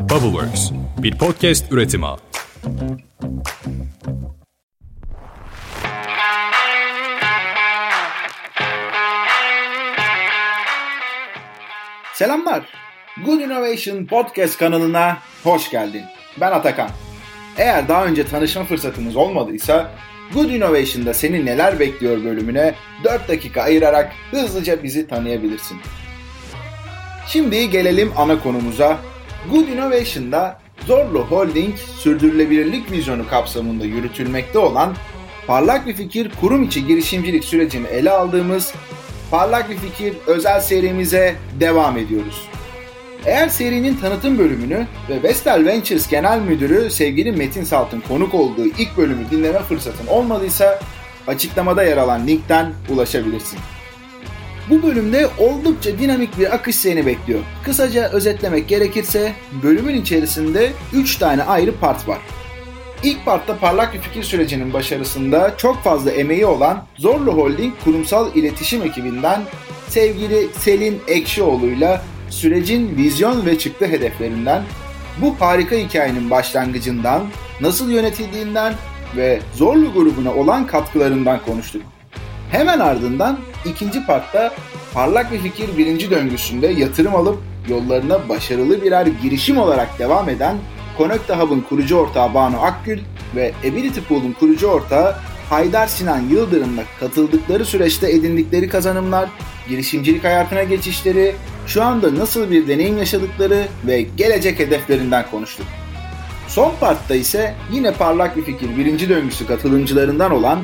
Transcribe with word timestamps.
Bubbleworks, 0.00 0.70
bir 0.98 1.18
podcast 1.18 1.72
üretimi. 1.72 2.06
Selamlar. 12.14 12.62
Good 13.26 13.40
Innovation 13.40 14.06
Podcast 14.06 14.58
kanalına 14.58 15.18
hoş 15.44 15.70
geldin. 15.70 16.02
Ben 16.40 16.52
Atakan. 16.52 16.90
Eğer 17.58 17.88
daha 17.88 18.06
önce 18.06 18.26
tanışma 18.26 18.64
fırsatımız 18.64 19.16
olmadıysa 19.16 19.90
Good 20.34 20.50
Innovation'da 20.50 21.14
seni 21.14 21.46
neler 21.46 21.80
bekliyor 21.80 22.24
bölümüne 22.24 22.74
4 23.04 23.28
dakika 23.28 23.62
ayırarak 23.62 24.12
hızlıca 24.30 24.82
bizi 24.82 25.08
tanıyabilirsin. 25.08 25.78
Şimdi 27.26 27.70
gelelim 27.70 28.12
ana 28.16 28.42
konumuza. 28.42 28.98
Good 29.48 29.68
Innovation'da 29.68 30.58
Zorlu 30.86 31.20
Holding 31.20 31.76
sürdürülebilirlik 31.76 32.92
vizyonu 32.92 33.28
kapsamında 33.28 33.84
yürütülmekte 33.84 34.58
olan 34.58 34.94
parlak 35.46 35.86
bir 35.86 35.94
fikir 35.94 36.30
kurum 36.40 36.62
içi 36.62 36.86
girişimcilik 36.86 37.44
sürecini 37.44 37.86
ele 37.86 38.10
aldığımız 38.10 38.74
Parlak 39.30 39.70
bir 39.70 39.76
fikir 39.76 40.14
özel 40.26 40.60
serimize 40.60 41.36
devam 41.60 41.98
ediyoruz. 41.98 42.48
Eğer 43.26 43.48
serinin 43.48 43.96
tanıtım 43.96 44.38
bölümünü 44.38 44.86
ve 45.08 45.22
Vestel 45.22 45.66
Ventures 45.66 46.08
Genel 46.08 46.40
Müdürü 46.40 46.90
sevgili 46.90 47.32
Metin 47.32 47.64
Salt'ın 47.64 48.00
konuk 48.00 48.34
olduğu 48.34 48.66
ilk 48.66 48.96
bölümü 48.96 49.30
dinleme 49.30 49.58
fırsatın 49.58 50.06
olmadıysa 50.06 50.80
açıklamada 51.26 51.82
yer 51.82 51.96
alan 51.96 52.26
linkten 52.26 52.72
ulaşabilirsin. 52.88 53.58
Bu 54.70 54.82
bölümde 54.82 55.28
oldukça 55.38 55.98
dinamik 55.98 56.38
bir 56.38 56.54
akış 56.54 56.76
seni 56.76 57.06
bekliyor. 57.06 57.40
Kısaca 57.64 58.10
özetlemek 58.10 58.68
gerekirse 58.68 59.32
bölümün 59.62 59.94
içerisinde 59.94 60.72
3 60.92 61.16
tane 61.16 61.42
ayrı 61.42 61.76
part 61.76 62.08
var. 62.08 62.18
İlk 63.02 63.24
partta 63.24 63.58
parlak 63.58 63.94
bir 63.94 63.98
fikir 63.98 64.22
sürecinin 64.22 64.72
başarısında 64.72 65.54
çok 65.56 65.82
fazla 65.82 66.10
emeği 66.10 66.46
olan 66.46 66.84
Zorlu 66.96 67.32
Holding 67.32 67.74
kurumsal 67.84 68.36
iletişim 68.36 68.82
ekibinden 68.82 69.42
sevgili 69.88 70.48
Selin 70.58 71.00
Ekşioğlu'yla 71.08 72.02
sürecin 72.30 72.96
vizyon 72.96 73.46
ve 73.46 73.58
çıktı 73.58 73.86
hedeflerinden, 73.86 74.62
bu 75.20 75.36
harika 75.40 75.76
hikayenin 75.76 76.30
başlangıcından, 76.30 77.22
nasıl 77.60 77.90
yönetildiğinden 77.90 78.74
ve 79.16 79.40
Zorlu 79.54 79.92
grubuna 79.92 80.34
olan 80.34 80.66
katkılarından 80.66 81.40
konuştuk. 81.46 81.82
Hemen 82.50 82.78
ardından 82.78 83.38
ikinci 83.64 84.06
partta 84.06 84.54
parlak 84.94 85.32
bir 85.32 85.38
fikir 85.38 85.78
birinci 85.78 86.10
döngüsünde 86.10 86.66
yatırım 86.66 87.14
alıp 87.14 87.38
yollarına 87.68 88.28
başarılı 88.28 88.82
birer 88.82 89.06
girişim 89.06 89.58
olarak 89.58 89.98
devam 89.98 90.28
eden 90.28 90.56
Connecta 90.98 91.40
Hub'ın 91.40 91.60
kurucu 91.60 91.96
ortağı 91.96 92.34
Banu 92.34 92.62
Akgül 92.62 92.98
ve 93.36 93.52
Ability 93.60 94.00
Pool'un 94.00 94.32
kurucu 94.32 94.66
ortağı 94.66 95.16
Haydar 95.50 95.86
Sinan 95.86 96.20
Yıldırım'la 96.20 96.82
katıldıkları 97.00 97.64
süreçte 97.64 98.10
edindikleri 98.10 98.68
kazanımlar, 98.68 99.28
girişimcilik 99.68 100.24
hayatına 100.24 100.62
geçişleri, 100.62 101.34
şu 101.66 101.82
anda 101.82 102.14
nasıl 102.14 102.50
bir 102.50 102.68
deneyim 102.68 102.98
yaşadıkları 102.98 103.66
ve 103.86 104.02
gelecek 104.16 104.58
hedeflerinden 104.58 105.24
konuştuk. 105.30 105.66
Son 106.48 106.72
partta 106.80 107.14
ise 107.14 107.54
yine 107.72 107.92
parlak 107.92 108.36
bir 108.36 108.42
fikir 108.42 108.76
birinci 108.76 109.08
döngüsü 109.08 109.46
katılımcılarından 109.46 110.30
olan 110.30 110.58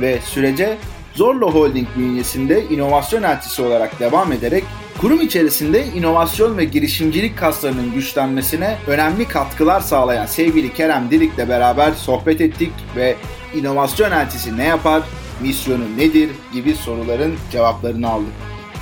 ve 0.00 0.18
sürece 0.24 0.76
Zorlo 1.14 1.50
Holding 1.50 1.88
bünyesinde 1.96 2.64
inovasyon 2.70 3.22
elçisi 3.22 3.62
olarak 3.62 4.00
devam 4.00 4.32
ederek 4.32 4.64
kurum 4.98 5.20
içerisinde 5.20 5.86
inovasyon 5.86 6.58
ve 6.58 6.64
girişimcilik 6.64 7.38
kaslarının 7.38 7.92
güçlenmesine 7.94 8.76
önemli 8.86 9.28
katkılar 9.28 9.80
sağlayan 9.80 10.26
sevgili 10.26 10.74
Kerem 10.74 11.10
Dirik'le 11.10 11.48
beraber 11.48 11.92
sohbet 11.92 12.40
ettik 12.40 12.72
ve 12.96 13.16
inovasyon 13.54 14.10
elçisi 14.10 14.56
ne 14.56 14.64
yapar, 14.64 15.02
misyonu 15.42 15.96
nedir 15.98 16.30
gibi 16.52 16.74
soruların 16.74 17.34
cevaplarını 17.52 18.10
aldık. 18.10 18.32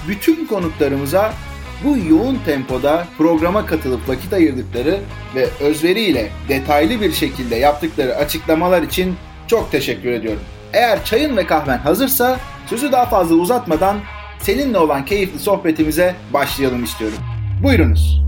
Bütün 0.09 0.47
konuklarımıza 0.47 1.33
bu 1.85 1.97
yoğun 2.11 2.39
tempoda 2.47 3.07
programa 3.19 3.67
katılıp 3.67 4.09
vakit 4.09 4.33
ayırdıkları 4.33 5.01
ve 5.35 5.49
özveriyle 5.61 6.31
detaylı 6.49 7.01
bir 7.01 7.13
şekilde 7.13 7.57
yaptıkları 7.57 8.17
açıklamalar 8.17 8.83
için 8.83 9.17
çok 9.47 9.73
teşekkür 9.73 10.11
ediyorum. 10.11 10.43
Eğer 10.73 11.05
çayın 11.05 11.37
ve 11.37 11.47
kahven 11.47 11.79
hazırsa 11.79 12.37
sözü 12.67 12.93
daha 12.93 13.07
fazla 13.07 13.35
uzatmadan 13.35 13.97
seninle 14.41 14.79
olan 14.79 15.05
keyifli 15.05 15.39
sohbetimize 15.39 16.15
başlayalım 16.33 16.85
istiyorum. 16.85 17.19
Buyurunuz. 17.63 18.23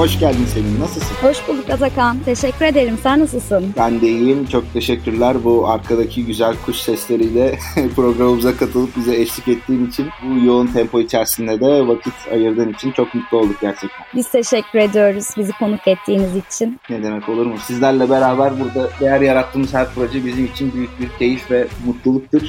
Hoş 0.00 0.20
geldin 0.20 0.44
Selin. 0.44 0.80
Nasılsın? 0.80 1.14
Hoş 1.22 1.48
bulduk 1.48 1.70
Atakan. 1.70 2.18
Teşekkür 2.24 2.64
ederim. 2.64 2.98
Sen 3.02 3.20
nasılsın? 3.20 3.74
Ben 3.76 4.00
de 4.00 4.08
iyiyim. 4.08 4.46
Çok 4.46 4.72
teşekkürler 4.72 5.44
bu 5.44 5.68
arkadaki 5.68 6.26
güzel 6.26 6.54
kuş 6.66 6.76
sesleriyle 6.76 7.58
programımıza 7.96 8.56
katılıp 8.56 8.96
bize 8.96 9.16
eşlik 9.16 9.48
ettiğin 9.48 9.86
için. 9.86 10.08
Bu 10.22 10.46
yoğun 10.46 10.66
tempo 10.66 11.00
içerisinde 11.00 11.60
de 11.60 11.88
vakit 11.88 12.12
ayırdığın 12.32 12.72
için 12.72 12.92
çok 12.92 13.14
mutlu 13.14 13.38
olduk 13.38 13.60
gerçekten. 13.60 14.06
Biz 14.14 14.30
teşekkür 14.30 14.78
ediyoruz 14.78 15.26
bizi 15.36 15.52
konuk 15.52 15.88
ettiğiniz 15.88 16.36
için. 16.36 16.80
Ne 16.90 17.02
demek 17.02 17.28
olur 17.28 17.46
mu? 17.46 17.54
Sizlerle 17.66 18.10
beraber 18.10 18.52
burada 18.60 18.90
değer 19.00 19.20
yarattığımız 19.20 19.74
her 19.74 19.88
proje 19.94 20.24
bizim 20.24 20.44
için 20.44 20.72
büyük 20.74 21.00
bir 21.00 21.08
keyif 21.18 21.50
ve 21.50 21.66
mutluluktur. 21.86 22.42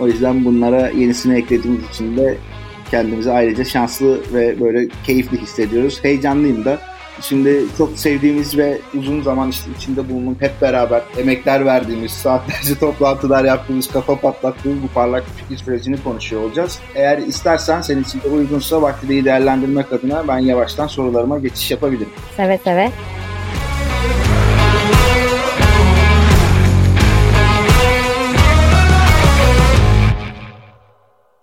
O 0.00 0.06
yüzden 0.06 0.44
bunlara 0.44 0.88
yenisini 0.88 1.38
eklediğimiz 1.38 1.88
için 1.90 2.16
de 2.16 2.38
kendimizi 2.90 3.32
ayrıca 3.32 3.64
şanslı 3.64 4.20
ve 4.34 4.60
böyle 4.60 4.88
keyifli 5.06 5.38
hissediyoruz. 5.40 6.04
Heyecanlıyım 6.04 6.64
da. 6.64 6.91
Şimdi 7.22 7.64
çok 7.78 7.98
sevdiğimiz 7.98 8.58
ve 8.58 8.78
uzun 8.98 9.22
zaman 9.22 9.48
işte 9.48 9.70
içinde 9.76 10.08
bulunup 10.08 10.42
hep 10.42 10.62
beraber 10.62 11.02
emekler 11.18 11.66
verdiğimiz, 11.66 12.10
saatlerce 12.10 12.74
toplantılar 12.80 13.44
yaptığımız, 13.44 13.92
kafa 13.92 14.20
patlattığımız 14.20 14.82
bu 14.82 14.88
parlak 14.88 15.24
fikir 15.24 15.64
sürecini 15.64 16.02
konuşuyor 16.02 16.42
olacağız. 16.42 16.80
Eğer 16.94 17.18
istersen 17.18 17.80
senin 17.80 18.02
için 18.02 18.20
de 18.20 18.28
uygunsa 18.28 18.82
vakti 18.82 19.24
değerlendirmek 19.24 19.92
adına 19.92 20.28
ben 20.28 20.38
yavaştan 20.38 20.86
sorularıma 20.86 21.38
geçiş 21.38 21.70
yapabilirim. 21.70 22.08
Seve 22.36 22.58
seve. 22.58 22.90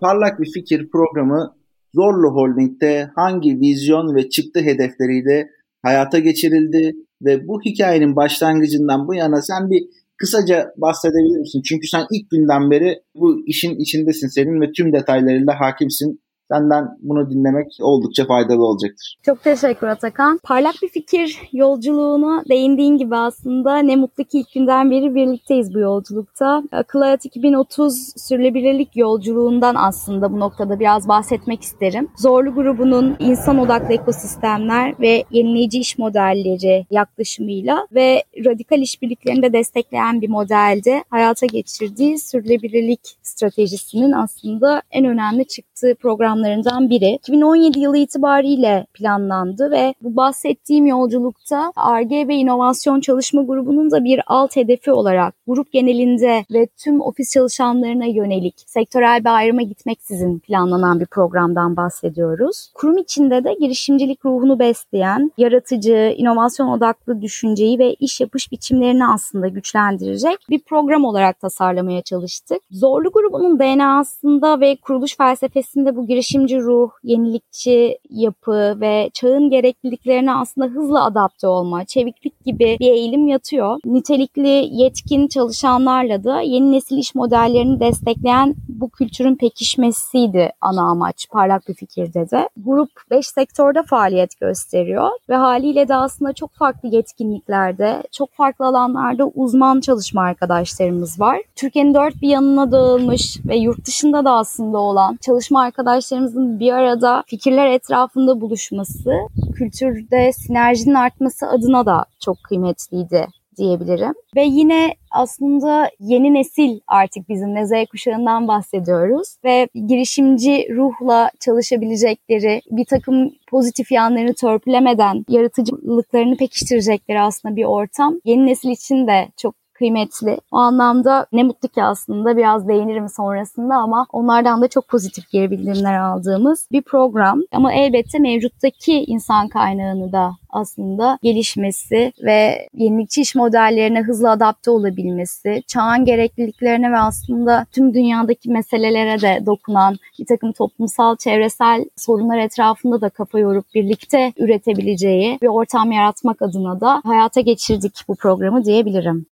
Parlak 0.00 0.40
bir 0.40 0.52
fikir 0.52 0.90
programı 0.90 1.54
Zorlu 1.94 2.28
Holding'de 2.28 3.10
hangi 3.14 3.60
vizyon 3.60 4.14
ve 4.14 4.28
çıktı 4.28 4.60
hedefleriyle 4.60 5.59
hayata 5.82 6.18
geçirildi 6.18 6.92
ve 7.22 7.48
bu 7.48 7.60
hikayenin 7.60 8.16
başlangıcından 8.16 9.08
bu 9.08 9.14
yana 9.14 9.42
sen 9.42 9.70
bir 9.70 9.82
kısaca 10.16 10.72
bahsedebilir 10.76 11.38
misin? 11.38 11.62
Çünkü 11.64 11.86
sen 11.88 12.06
ilk 12.12 12.30
günden 12.30 12.70
beri 12.70 13.02
bu 13.14 13.46
işin 13.46 13.78
içindesin 13.78 14.28
senin 14.28 14.60
ve 14.60 14.72
tüm 14.72 14.92
detaylarıyla 14.92 15.60
hakimsin. 15.60 16.20
Senden 16.52 16.98
bunu 17.02 17.30
dinlemek 17.30 17.66
oldukça 17.80 18.26
faydalı 18.26 18.64
olacaktır. 18.66 19.16
Çok 19.22 19.42
teşekkür 19.42 19.86
Atakan. 19.86 20.40
Parlak 20.44 20.74
bir 20.82 20.88
fikir 20.88 21.38
yolculuğuna 21.52 22.44
değindiğin 22.48 22.96
gibi 22.96 23.16
aslında 23.16 23.78
ne 23.78 23.96
mutlu 23.96 24.24
ki 24.24 24.38
ilk 24.38 24.54
günden 24.54 24.90
beri 24.90 25.14
birlikteyiz 25.14 25.74
bu 25.74 25.78
yolculukta. 25.78 26.62
Akıl 26.72 27.00
Hayat 27.00 27.24
2030 27.24 28.12
sürdürülebilirlik 28.16 28.96
yolculuğundan 28.96 29.74
aslında 29.74 30.32
bu 30.32 30.40
noktada 30.40 30.80
biraz 30.80 31.08
bahsetmek 31.08 31.62
isterim. 31.62 32.08
Zorlu 32.16 32.54
grubunun 32.54 33.16
insan 33.18 33.58
odaklı 33.58 33.94
ekosistemler 33.94 34.94
ve 35.00 35.24
yenileyici 35.30 35.78
iş 35.78 35.98
modelleri 35.98 36.86
yaklaşımıyla 36.90 37.86
ve 37.92 38.24
radikal 38.44 38.80
işbirliklerini 38.80 39.42
de 39.42 39.52
destekleyen 39.52 40.20
bir 40.20 40.28
modelde 40.28 41.04
hayata 41.10 41.46
geçirdiği 41.46 42.18
sürdürülebilirlik 42.18 43.00
stratejisinin 43.22 44.12
aslında 44.12 44.82
en 44.90 45.04
önemli 45.04 45.46
çıktığı 45.46 45.94
program 45.94 46.39
programlarından 46.40 46.90
biri. 46.90 47.14
2017 47.14 47.80
yılı 47.80 47.96
itibariyle 47.96 48.86
planlandı 48.94 49.70
ve 49.70 49.94
bu 50.02 50.16
bahsettiğim 50.16 50.86
yolculukta 50.86 51.72
ARGE 51.76 52.28
ve 52.28 52.34
İnovasyon 52.34 53.00
Çalışma 53.00 53.42
Grubu'nun 53.42 53.90
da 53.90 54.04
bir 54.04 54.20
alt 54.26 54.56
hedefi 54.56 54.92
olarak 54.92 55.34
grup 55.46 55.72
genelinde 55.72 56.44
ve 56.52 56.66
tüm 56.66 57.00
ofis 57.00 57.32
çalışanlarına 57.32 58.04
yönelik 58.04 58.54
sektörel 58.66 59.20
bir 59.20 59.36
ayrıma 59.36 59.62
gitmeksizin 59.62 60.38
planlanan 60.38 61.00
bir 61.00 61.06
programdan 61.06 61.76
bahsediyoruz. 61.76 62.70
Kurum 62.74 62.98
içinde 62.98 63.44
de 63.44 63.56
girişimcilik 63.60 64.24
ruhunu 64.24 64.58
besleyen, 64.58 65.32
yaratıcı, 65.38 66.14
inovasyon 66.16 66.68
odaklı 66.68 67.22
düşünceyi 67.22 67.78
ve 67.78 67.94
iş 67.94 68.20
yapış 68.20 68.52
biçimlerini 68.52 69.06
aslında 69.06 69.48
güçlendirecek 69.48 70.38
bir 70.50 70.58
program 70.58 71.04
olarak 71.04 71.40
tasarlamaya 71.40 72.02
çalıştık. 72.02 72.58
Zorlu 72.70 73.10
grubunun 73.12 73.58
DNA'sında 73.58 74.60
ve 74.60 74.76
kuruluş 74.76 75.16
felsefesinde 75.16 75.96
bu 75.96 76.06
girişim 76.06 76.29
girişimci 76.30 76.60
ruh, 76.60 76.90
yenilikçi 77.02 77.98
yapı 78.10 78.80
ve 78.80 79.10
çağın 79.14 79.50
gerekliliklerine 79.50 80.34
aslında 80.34 80.66
hızla 80.66 81.04
adapte 81.04 81.46
olma, 81.46 81.84
çeviklik 81.84 82.44
gibi 82.44 82.76
bir 82.80 82.92
eğilim 82.92 83.28
yatıyor. 83.28 83.78
Nitelikli, 83.84 84.68
yetkin 84.70 85.28
çalışanlarla 85.28 86.24
da 86.24 86.40
yeni 86.40 86.72
nesil 86.72 86.98
iş 86.98 87.14
modellerini 87.14 87.80
destekleyen 87.80 88.54
bu 88.68 88.88
kültürün 88.88 89.36
pekişmesiydi 89.36 90.52
ana 90.60 90.90
amaç 90.90 91.26
parlak 91.30 91.68
bir 91.68 91.74
fikirde 91.74 92.30
de. 92.30 92.48
Grup 92.56 92.90
5 93.10 93.26
sektörde 93.26 93.82
faaliyet 93.82 94.40
gösteriyor 94.40 95.08
ve 95.28 95.34
haliyle 95.34 95.88
de 95.88 95.94
aslında 95.94 96.32
çok 96.32 96.54
farklı 96.54 96.88
yetkinliklerde, 96.88 98.02
çok 98.12 98.32
farklı 98.32 98.66
alanlarda 98.66 99.26
uzman 99.26 99.80
çalışma 99.80 100.22
arkadaşlarımız 100.22 101.20
var. 101.20 101.42
Türkiye'nin 101.56 101.94
dört 101.94 102.22
bir 102.22 102.28
yanına 102.28 102.72
dağılmış 102.72 103.36
ve 103.48 103.56
yurt 103.56 103.86
dışında 103.86 104.24
da 104.24 104.32
aslında 104.32 104.78
olan 104.78 105.18
çalışma 105.20 105.62
arkadaşlarımızın 106.10 106.60
bir 106.60 106.72
arada 106.72 107.24
fikirler 107.26 107.66
etrafında 107.66 108.40
buluşması, 108.40 109.12
kültürde 109.54 110.32
sinerjinin 110.32 110.94
artması 110.94 111.46
adına 111.46 111.86
da 111.86 112.04
çok 112.20 112.36
kıymetliydi 112.44 113.26
diyebilirim. 113.56 114.14
Ve 114.36 114.44
yine 114.44 114.94
aslında 115.10 115.90
yeni 116.00 116.34
nesil 116.34 116.80
artık 116.86 117.28
bizimle 117.28 117.66
Z 117.66 117.70
kuşağından 117.90 118.48
bahsediyoruz 118.48 119.36
ve 119.44 119.68
girişimci 119.86 120.68
ruhla 120.76 121.30
çalışabilecekleri 121.40 122.60
bir 122.70 122.84
takım 122.84 123.32
pozitif 123.50 123.92
yanlarını 123.92 124.34
törpülemeden 124.34 125.24
yaratıcılıklarını 125.28 126.36
pekiştirecekleri 126.36 127.20
aslında 127.20 127.56
bir 127.56 127.64
ortam. 127.64 128.20
Yeni 128.24 128.46
nesil 128.46 128.70
için 128.70 129.06
de 129.06 129.28
çok 129.36 129.54
kıymetli. 129.80 130.38
O 130.52 130.56
anlamda 130.56 131.26
ne 131.32 131.42
mutlu 131.42 131.68
ki 131.68 131.82
aslında 131.82 132.36
biraz 132.36 132.68
değinirim 132.68 133.08
sonrasında 133.08 133.74
ama 133.74 134.06
onlardan 134.12 134.62
da 134.62 134.68
çok 134.68 134.88
pozitif 134.88 135.30
geri 135.30 135.50
bildirimler 135.50 135.98
aldığımız 135.98 136.68
bir 136.72 136.82
program. 136.82 137.42
Ama 137.52 137.72
elbette 137.72 138.18
mevcuttaki 138.18 139.04
insan 139.04 139.48
kaynağını 139.48 140.12
da 140.12 140.30
aslında 140.50 141.18
gelişmesi 141.22 142.12
ve 142.22 142.68
yenilikçi 142.74 143.20
iş 143.20 143.34
modellerine 143.34 144.02
hızlı 144.02 144.30
adapte 144.30 144.70
olabilmesi, 144.70 145.62
çağın 145.66 146.04
gerekliliklerine 146.04 146.92
ve 146.92 146.98
aslında 146.98 147.66
tüm 147.72 147.94
dünyadaki 147.94 148.50
meselelere 148.50 149.20
de 149.20 149.46
dokunan 149.46 149.96
bir 150.18 150.26
takım 150.26 150.52
toplumsal, 150.52 151.16
çevresel 151.16 151.84
sorunlar 151.96 152.38
etrafında 152.38 153.00
da 153.00 153.08
kafa 153.08 153.38
yorup 153.38 153.64
birlikte 153.74 154.32
üretebileceği 154.36 155.38
bir 155.42 155.48
ortam 155.48 155.92
yaratmak 155.92 156.42
adına 156.42 156.80
da 156.80 157.00
hayata 157.04 157.40
geçirdik 157.40 158.04
bu 158.08 158.14
programı 158.14 158.64
diyebilirim. 158.64 159.29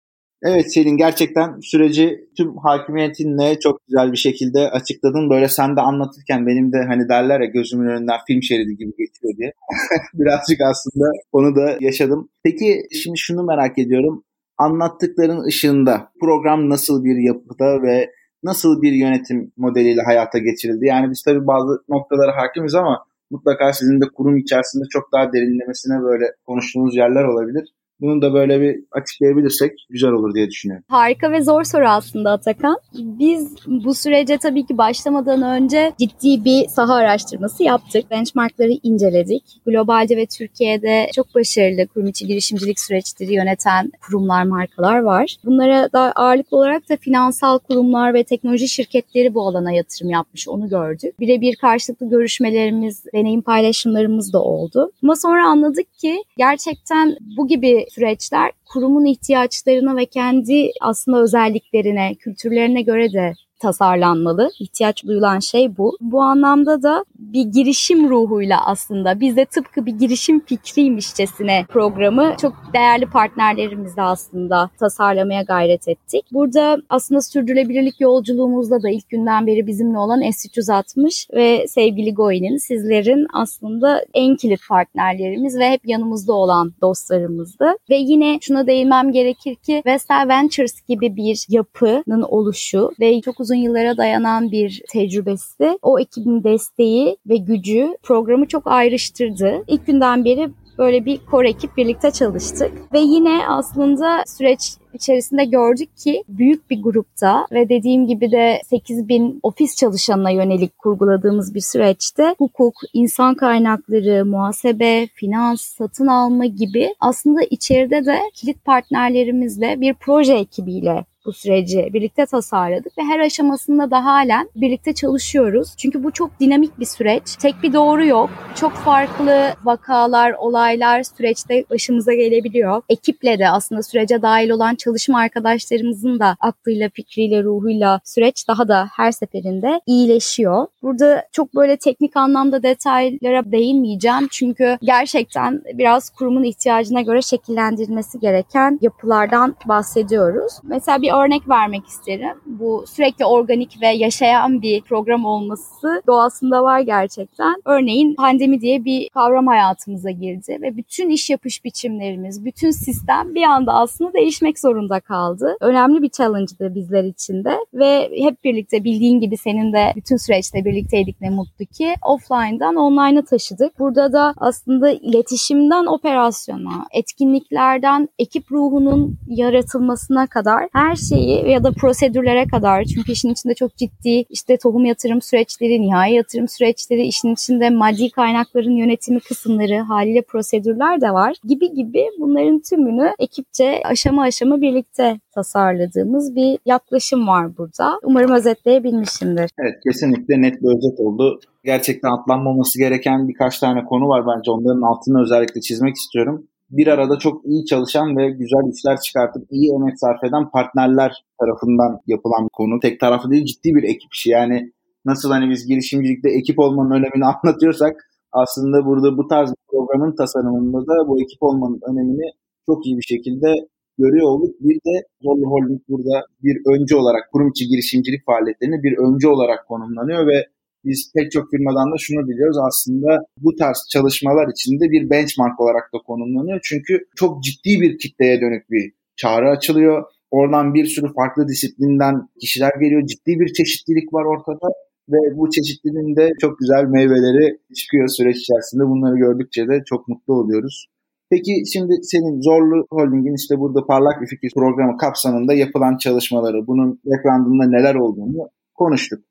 Evet 0.47 0.75
Selin 0.75 0.97
gerçekten 0.97 1.61
süreci 1.61 2.29
tüm 2.37 2.57
hakimiyetinle 2.57 3.59
çok 3.61 3.87
güzel 3.87 4.13
bir 4.13 4.17
şekilde 4.17 4.71
açıkladın. 4.71 5.31
Böyle 5.31 5.49
sen 5.49 5.77
de 5.77 5.81
anlatırken 5.81 6.47
benim 6.47 6.73
de 6.73 6.77
hani 6.89 7.09
derler 7.09 7.41
ya 7.41 7.47
gözümün 7.47 7.89
önünden 7.89 8.19
film 8.27 8.43
şeridi 8.43 8.77
gibi 8.77 8.91
geçiyor 8.99 9.37
diye. 9.37 9.53
Birazcık 10.15 10.61
aslında 10.61 11.05
onu 11.33 11.57
da 11.57 11.77
yaşadım. 11.81 12.29
Peki 12.43 12.83
şimdi 13.03 13.19
şunu 13.19 13.45
merak 13.45 13.79
ediyorum. 13.79 14.25
Anlattıkların 14.59 15.45
ışığında 15.45 16.13
program 16.21 16.71
nasıl 16.71 17.05
bir 17.05 17.17
yapıda 17.17 17.83
ve 17.83 18.11
nasıl 18.43 18.83
bir 18.83 18.93
yönetim 18.93 19.53
modeliyle 19.57 20.03
hayata 20.03 20.39
geçirildi? 20.39 20.87
Yani 20.87 21.11
biz 21.11 21.23
tabii 21.23 21.47
bazı 21.47 21.83
noktalara 21.89 22.37
hakimiz 22.37 22.75
ama 22.75 23.05
mutlaka 23.31 23.73
sizin 23.73 24.01
de 24.01 24.05
kurum 24.17 24.37
içerisinde 24.37 24.85
çok 24.91 25.13
daha 25.13 25.33
derinlemesine 25.33 26.03
böyle 26.03 26.25
konuştuğunuz 26.47 26.97
yerler 26.97 27.25
olabilir. 27.25 27.65
Bunu 28.01 28.23
da 28.23 28.35
böyle 28.35 28.61
bir 28.61 28.77
açıklayabilirsek 28.93 29.73
güzel 29.91 30.11
olur 30.11 30.35
diye 30.35 30.49
düşünüyorum. 30.49 30.85
Harika 30.89 31.33
ve 31.33 31.43
zor 31.43 31.65
soru 31.65 31.89
aslında 31.89 32.31
Atakan. 32.31 32.77
Biz 32.95 33.55
bu 33.67 33.95
sürece 33.95 34.39
tabii 34.39 34.67
ki 34.67 34.79
başlamadan 34.79 35.43
önce 35.43 35.93
ciddi 35.99 36.45
bir 36.45 36.69
saha 36.69 36.95
araştırması 36.95 37.63
yaptık. 37.63 38.11
Benchmarkları 38.11 38.71
inceledik. 38.83 39.43
Globalde 39.67 40.17
ve 40.17 40.27
Türkiye'de 40.27 41.11
çok 41.15 41.35
başarılı 41.35 41.87
kurum 41.87 42.07
içi 42.07 42.27
girişimcilik 42.27 42.81
süreçleri 42.81 43.35
yöneten 43.35 43.93
kurumlar, 44.07 44.45
markalar 44.45 44.99
var. 44.99 45.37
Bunlara 45.45 45.93
da 45.93 46.13
ağırlıklı 46.13 46.57
olarak 46.57 46.89
da 46.89 46.97
finansal 46.97 47.59
kurumlar 47.59 48.15
ve 48.15 48.25
teknoloji 48.25 48.69
şirketleri 48.69 49.35
bu 49.35 49.49
alana 49.49 49.73
yatırım 49.73 50.11
yapmış. 50.11 50.49
Onu 50.49 50.69
gördük. 50.69 51.21
Birebir 51.21 51.57
karşılıklı 51.57 52.11
görüşmelerimiz, 52.11 53.05
deneyim 53.15 53.43
paylaşımlarımız 53.43 54.33
da 54.33 54.43
oldu. 54.43 54.91
Ama 55.03 55.17
sonra 55.17 55.49
anladık 55.49 55.95
ki 55.99 56.17
gerçekten 56.37 57.17
bu 57.37 57.49
gibi 57.49 57.87
süreçler 57.95 58.53
kurumun 58.65 59.05
ihtiyaçlarına 59.05 59.97
ve 59.97 60.07
kendi 60.07 60.71
aslında 60.81 61.23
özelliklerine, 61.23 62.15
kültürlerine 62.15 62.83
göre 62.83 63.13
de 63.13 63.35
tasarlanmalı. 63.65 64.51
İhtiyaç 64.61 65.05
duyulan 65.05 65.39
şey 65.39 65.77
bu. 65.77 65.97
Bu 66.01 66.23
anlamda 66.23 66.83
da 66.83 67.05
bir 67.19 67.43
girişim 67.43 68.11
ruhuyla 68.11 68.67
aslında 68.67 69.21
biz 69.21 69.37
de 69.37 69.45
tıpkı 69.45 69.87
bir 69.87 69.93
girişim 69.93 70.41
fikriymişçesine 70.41 71.65
programı 71.69 72.35
çok 72.41 72.53
değerli 72.75 73.07
partnerlerimizle 73.07 74.03
aslında 74.03 74.71
tasarlamaya 74.79 75.43
gayret 75.43 75.89
ettik. 75.89 76.25
Burada 76.33 76.79
aslında 76.89 77.21
sürdürülebilirlik 77.21 78.01
yolculuğumuzda 78.01 78.83
da 78.83 78.91
ilk 78.91 79.09
günden 79.09 79.47
beri 79.47 79.67
bizimle 79.67 79.99
olan 79.99 80.23
S360 80.23 81.35
ve 81.35 81.67
sevgili 81.69 82.15
Goin'in 82.15 82.57
sizlerin 82.57 83.27
aslında 83.33 84.05
en 84.15 84.37
kilit 84.37 84.61
partnerlerimiz 84.69 85.59
ve 85.59 85.71
hep 85.71 85.81
yanımızda 85.85 86.33
olan 86.33 86.73
dostlarımızdı. 86.83 87.65
Ve 87.91 87.97
yine 87.97 88.39
şuna 88.41 88.67
değinmem 88.67 89.13
gerekir 89.13 89.55
ki 89.55 89.83
Vestel 89.87 90.29
Ventures 90.29 90.81
gibi 90.89 91.17
bir 91.17 91.47
yapının 91.49 92.23
oluşu 92.23 92.91
ve 93.01 93.21
çok 93.21 93.41
uzun 93.41 93.54
yıllara 93.57 93.97
dayanan 93.97 94.51
bir 94.51 94.83
tecrübesi. 94.93 95.79
O 95.83 95.99
ekibin 95.99 96.45
desteği 96.45 97.17
ve 97.27 97.37
gücü 97.37 97.97
programı 98.03 98.47
çok 98.49 98.67
ayrıştırdı. 98.67 99.65
İlk 99.69 99.87
günden 99.87 100.25
beri 100.25 100.51
böyle 100.79 101.05
bir 101.05 101.19
kor 101.31 101.45
ekip 101.45 101.77
birlikte 101.77 102.11
çalıştık. 102.11 102.73
Ve 102.93 103.01
yine 103.01 103.49
aslında 103.49 104.23
süreç 104.27 104.73
içerisinde 104.95 105.45
gördük 105.45 105.97
ki 105.97 106.25
büyük 106.29 106.71
bir 106.71 106.83
grupta 106.83 107.47
ve 107.53 107.69
dediğim 107.69 108.07
gibi 108.07 108.33
de 108.33 108.61
8 108.67 109.09
bin 109.09 109.41
ofis 109.43 109.77
çalışanına 109.77 110.31
yönelik 110.31 110.79
kurguladığımız 110.79 111.55
bir 111.55 111.61
süreçte 111.61 112.35
hukuk, 112.39 112.75
insan 112.93 113.35
kaynakları, 113.35 114.25
muhasebe, 114.25 115.07
finans, 115.07 115.61
satın 115.61 116.07
alma 116.07 116.47
gibi 116.47 116.95
aslında 117.01 117.43
içeride 117.43 118.07
de 118.07 118.19
kilit 118.35 118.65
partnerlerimizle 118.65 119.81
bir 119.81 119.95
proje 119.95 120.35
ekibiyle 120.35 121.05
bu 121.27 121.33
süreci 121.33 121.91
birlikte 121.93 122.27
tasarladık 122.27 122.99
ve 122.99 123.03
her 123.03 123.21
aşamasında 123.21 123.91
da 123.91 124.05
halen 124.05 124.51
birlikte 124.57 124.95
çalışıyoruz. 124.95 125.75
Çünkü 125.77 126.05
bu 126.05 126.11
çok 126.11 126.41
dinamik 126.41 126.81
bir 126.81 126.85
süreç. 126.85 127.37
Tek 127.37 127.63
bir 127.63 127.73
doğru 127.73 128.07
yok. 128.07 128.31
Çok 128.55 128.73
farklı 128.73 129.53
vakalar, 129.65 130.33
olaylar 130.33 131.03
süreçte 131.03 131.65
başımıza 131.71 132.15
gelebiliyor. 132.15 132.83
Ekiple 132.89 133.39
de 133.39 133.51
aslında 133.51 133.83
sürece 133.83 134.23
dahil 134.23 134.51
olan 134.51 134.75
çalışma 134.75 135.19
arkadaşlarımızın 135.19 136.19
da 136.19 136.37
aklıyla, 136.41 136.89
fikriyle, 136.95 137.43
ruhuyla 137.43 138.01
süreç 138.05 138.49
daha 138.49 138.69
da 138.69 138.89
her 138.97 139.13
seferinde 139.13 139.81
iyileşiyor. 139.87 140.67
Burada 140.83 141.25
çok 141.33 141.55
böyle 141.55 141.77
teknik 141.77 142.17
anlamda 142.17 142.63
detaylara 142.63 143.53
değinmeyeceğim. 143.53 144.29
Çünkü 144.31 144.79
gerçekten 144.83 145.63
biraz 145.75 146.11
kurumun 146.11 146.45
ihtiyacına 146.45 147.01
göre 147.01 147.23
şekillendirilmesi 147.23 148.21
gereken 148.21 148.79
yapılardan 148.83 149.57
bahsediyoruz. 149.67 150.53
Mesela 150.63 151.03
bir 151.03 151.14
örnek 151.15 151.49
vermek 151.49 151.87
isterim. 151.87 152.37
Bu 152.47 152.85
sürekli 152.87 153.25
organik 153.25 153.83
ve 153.83 153.89
yaşayan 153.89 154.63
bir 154.63 154.83
program 154.83 155.25
olması 155.25 156.03
doğasında 156.07 156.63
var 156.63 156.81
gerçekten. 156.81 157.55
Örneğin 157.65 158.15
pandemi 158.15 158.61
diye 158.61 158.85
bir 158.85 159.09
kavram 159.09 159.47
hayatımıza 159.47 160.11
girdi 160.11 160.59
ve 160.63 160.77
bütün 160.77 161.09
iş 161.09 161.31
yapış 161.31 161.65
biçimlerimiz, 161.65 162.45
bütün 162.45 162.71
sistem 162.71 163.35
bir 163.35 163.43
anda 163.43 163.73
aslında 163.73 164.13
değişmek 164.13 164.59
zorunda 164.59 165.01
kaldı. 165.01 165.57
Önemli 165.61 166.03
bir 166.03 166.11
challenge'dı 166.11 166.75
bizler 166.75 167.05
için 167.05 167.45
de 167.45 167.59
ve 167.75 168.11
hep 168.19 168.45
birlikte 168.45 168.85
bildiğin 168.85 169.21
gibi 169.21 169.37
senin 169.37 169.73
de 169.73 169.93
bütün 169.97 170.17
süreçte 170.17 170.65
birlikteydik 170.65 171.21
ne 171.21 171.31
mutlu 171.31 171.65
ki 171.65 171.95
offline'dan 172.03 172.77
online'a 172.77 173.25
taşıdık. 173.25 173.79
Burada 173.79 174.13
da 174.13 174.35
aslında 174.37 174.91
iletişimden 174.91 175.87
operasyona, 175.87 176.87
etkinliklerden 176.93 178.09
ekip 178.19 178.53
ruhunun 178.53 179.19
yaratılmasına 179.27 180.27
kadar 180.27 180.69
her 180.73 180.95
şeyi 181.09 181.51
ya 181.51 181.65
da 181.65 181.73
prosedürlere 181.73 182.47
kadar 182.49 182.85
çünkü 182.85 183.13
işin 183.13 183.29
içinde 183.29 183.55
çok 183.55 183.77
ciddi 183.77 184.25
işte 184.31 184.57
tohum 184.63 184.85
yatırım 184.85 185.23
süreçleri, 185.23 185.83
nihai 185.83 186.15
yatırım 186.15 186.49
süreçleri, 186.49 187.03
işin 187.03 187.33
içinde 187.33 187.71
maddi 187.71 188.11
kaynakların 188.11 188.77
yönetimi 188.77 189.21
kısımları, 189.21 189.79
haliyle 189.79 190.23
prosedürler 190.23 191.01
de 191.01 191.11
var 191.11 191.35
gibi 191.49 191.75
gibi 191.75 192.05
bunların 192.19 192.61
tümünü 192.71 193.11
ekipçe 193.19 193.81
aşama 193.85 194.23
aşama 194.23 194.61
birlikte 194.61 195.21
tasarladığımız 195.35 196.37
bir 196.37 196.59
yaklaşım 196.67 197.29
var 197.29 197.57
burada. 197.57 197.99
Umarım 198.03 198.33
özetleyebilmişimdir. 198.33 199.51
Evet 199.59 199.75
kesinlikle 199.87 200.43
net 200.43 200.63
bir 200.63 200.69
özet 200.69 201.01
oldu. 201.01 201.41
Gerçekten 201.65 202.11
atlanmaması 202.21 202.79
gereken 202.79 203.29
birkaç 203.29 203.59
tane 203.59 203.85
konu 203.85 204.09
var 204.09 204.25
bence 204.27 204.51
onların 204.51 204.83
altını 204.83 205.23
özellikle 205.23 205.61
çizmek 205.61 205.95
istiyorum 205.95 206.49
bir 206.71 206.87
arada 206.87 207.19
çok 207.19 207.47
iyi 207.47 207.65
çalışan 207.65 208.17
ve 208.17 208.31
güzel 208.31 208.73
işler 208.73 208.97
çıkartıp 209.01 209.43
iyi 209.51 209.73
emek 209.75 209.99
sarf 209.99 210.25
eden 210.25 210.51
partnerler 210.51 211.25
tarafından 211.41 212.01
yapılan 212.07 212.49
konu. 212.53 212.81
Tek 212.81 213.01
taraflı 213.01 213.31
değil 213.31 213.45
ciddi 213.45 213.75
bir 213.75 213.83
ekip 213.83 214.15
işi. 214.15 214.31
Yani 214.31 214.73
nasıl 215.05 215.31
hani 215.31 215.51
biz 215.51 215.67
girişimcilikte 215.67 216.31
ekip 216.31 216.59
olmanın 216.59 216.91
önemini 216.91 217.25
anlatıyorsak 217.33 218.11
aslında 218.33 218.87
burada 218.87 219.17
bu 219.17 219.29
tarz 219.29 219.51
bir 219.51 219.67
programın 219.71 220.17
tasarımında 220.17 220.79
da 220.87 221.09
bu 221.09 221.23
ekip 221.23 221.43
olmanın 221.43 221.81
önemini 221.91 222.31
çok 222.67 222.87
iyi 222.87 222.97
bir 222.97 223.03
şekilde 223.03 223.53
görüyor 223.99 224.29
olduk. 224.29 224.55
Bir 224.61 224.75
de 224.75 225.07
Zorlu 225.23 225.47
Holding 225.51 225.81
burada 225.89 226.27
bir 226.43 226.57
öncü 226.73 226.97
olarak 226.97 227.33
kurum 227.33 227.49
içi 227.49 227.67
girişimcilik 227.67 228.27
faaliyetlerini 228.27 228.83
bir 228.83 228.99
öncü 228.99 229.29
olarak 229.29 229.69
konumlanıyor 229.69 230.27
ve 230.27 230.47
biz 230.85 231.13
pek 231.15 231.33
çok 231.33 231.51
firmadan 231.51 231.93
da 231.93 231.97
şunu 231.99 232.29
biliyoruz 232.29 232.57
aslında 232.69 233.19
bu 233.39 233.57
tarz 233.57 233.79
çalışmalar 233.93 234.49
içinde 234.49 234.91
bir 234.91 235.11
benchmark 235.11 235.61
olarak 235.61 235.93
da 235.95 235.99
konumlanıyor. 235.99 236.61
Çünkü 236.63 236.99
çok 237.17 237.43
ciddi 237.43 237.81
bir 237.81 237.99
kitleye 237.99 238.41
dönük 238.41 238.71
bir 238.71 238.93
çağrı 239.17 239.51
açılıyor. 239.51 240.05
Oradan 240.31 240.75
bir 240.75 240.87
sürü 240.87 241.13
farklı 241.15 241.49
disiplinden 241.49 242.29
kişiler 242.41 242.73
geliyor. 242.81 243.07
Ciddi 243.07 243.41
bir 243.41 243.53
çeşitlilik 243.53 244.15
var 244.15 244.25
ortada 244.25 244.69
ve 245.09 245.19
bu 245.37 245.51
çeşitliliğin 245.51 246.17
de 246.17 246.31
çok 246.41 246.59
güzel 246.59 246.85
meyveleri 246.85 247.59
çıkıyor 247.77 248.09
süreç 248.09 248.37
içerisinde. 248.37 248.83
Bunları 248.83 249.17
gördükçe 249.17 249.69
de 249.69 249.83
çok 249.87 250.09
mutlu 250.09 250.35
oluyoruz. 250.35 250.87
Peki 251.31 251.53
şimdi 251.73 251.95
senin 252.03 252.41
Zorlu 252.41 252.87
Holding'in 252.91 253.35
işte 253.35 253.59
burada 253.59 253.87
Parlak 253.87 254.21
Bir 254.23 254.27
Fikir 254.27 254.51
programı 254.55 254.97
kapsamında 254.97 255.55
yapılan 255.55 255.97
çalışmaları, 255.97 256.67
bunun 256.67 257.01
background'ında 257.05 257.65
neler 257.69 257.95
olduğunu 257.95 258.49
konuştuk. 258.75 259.25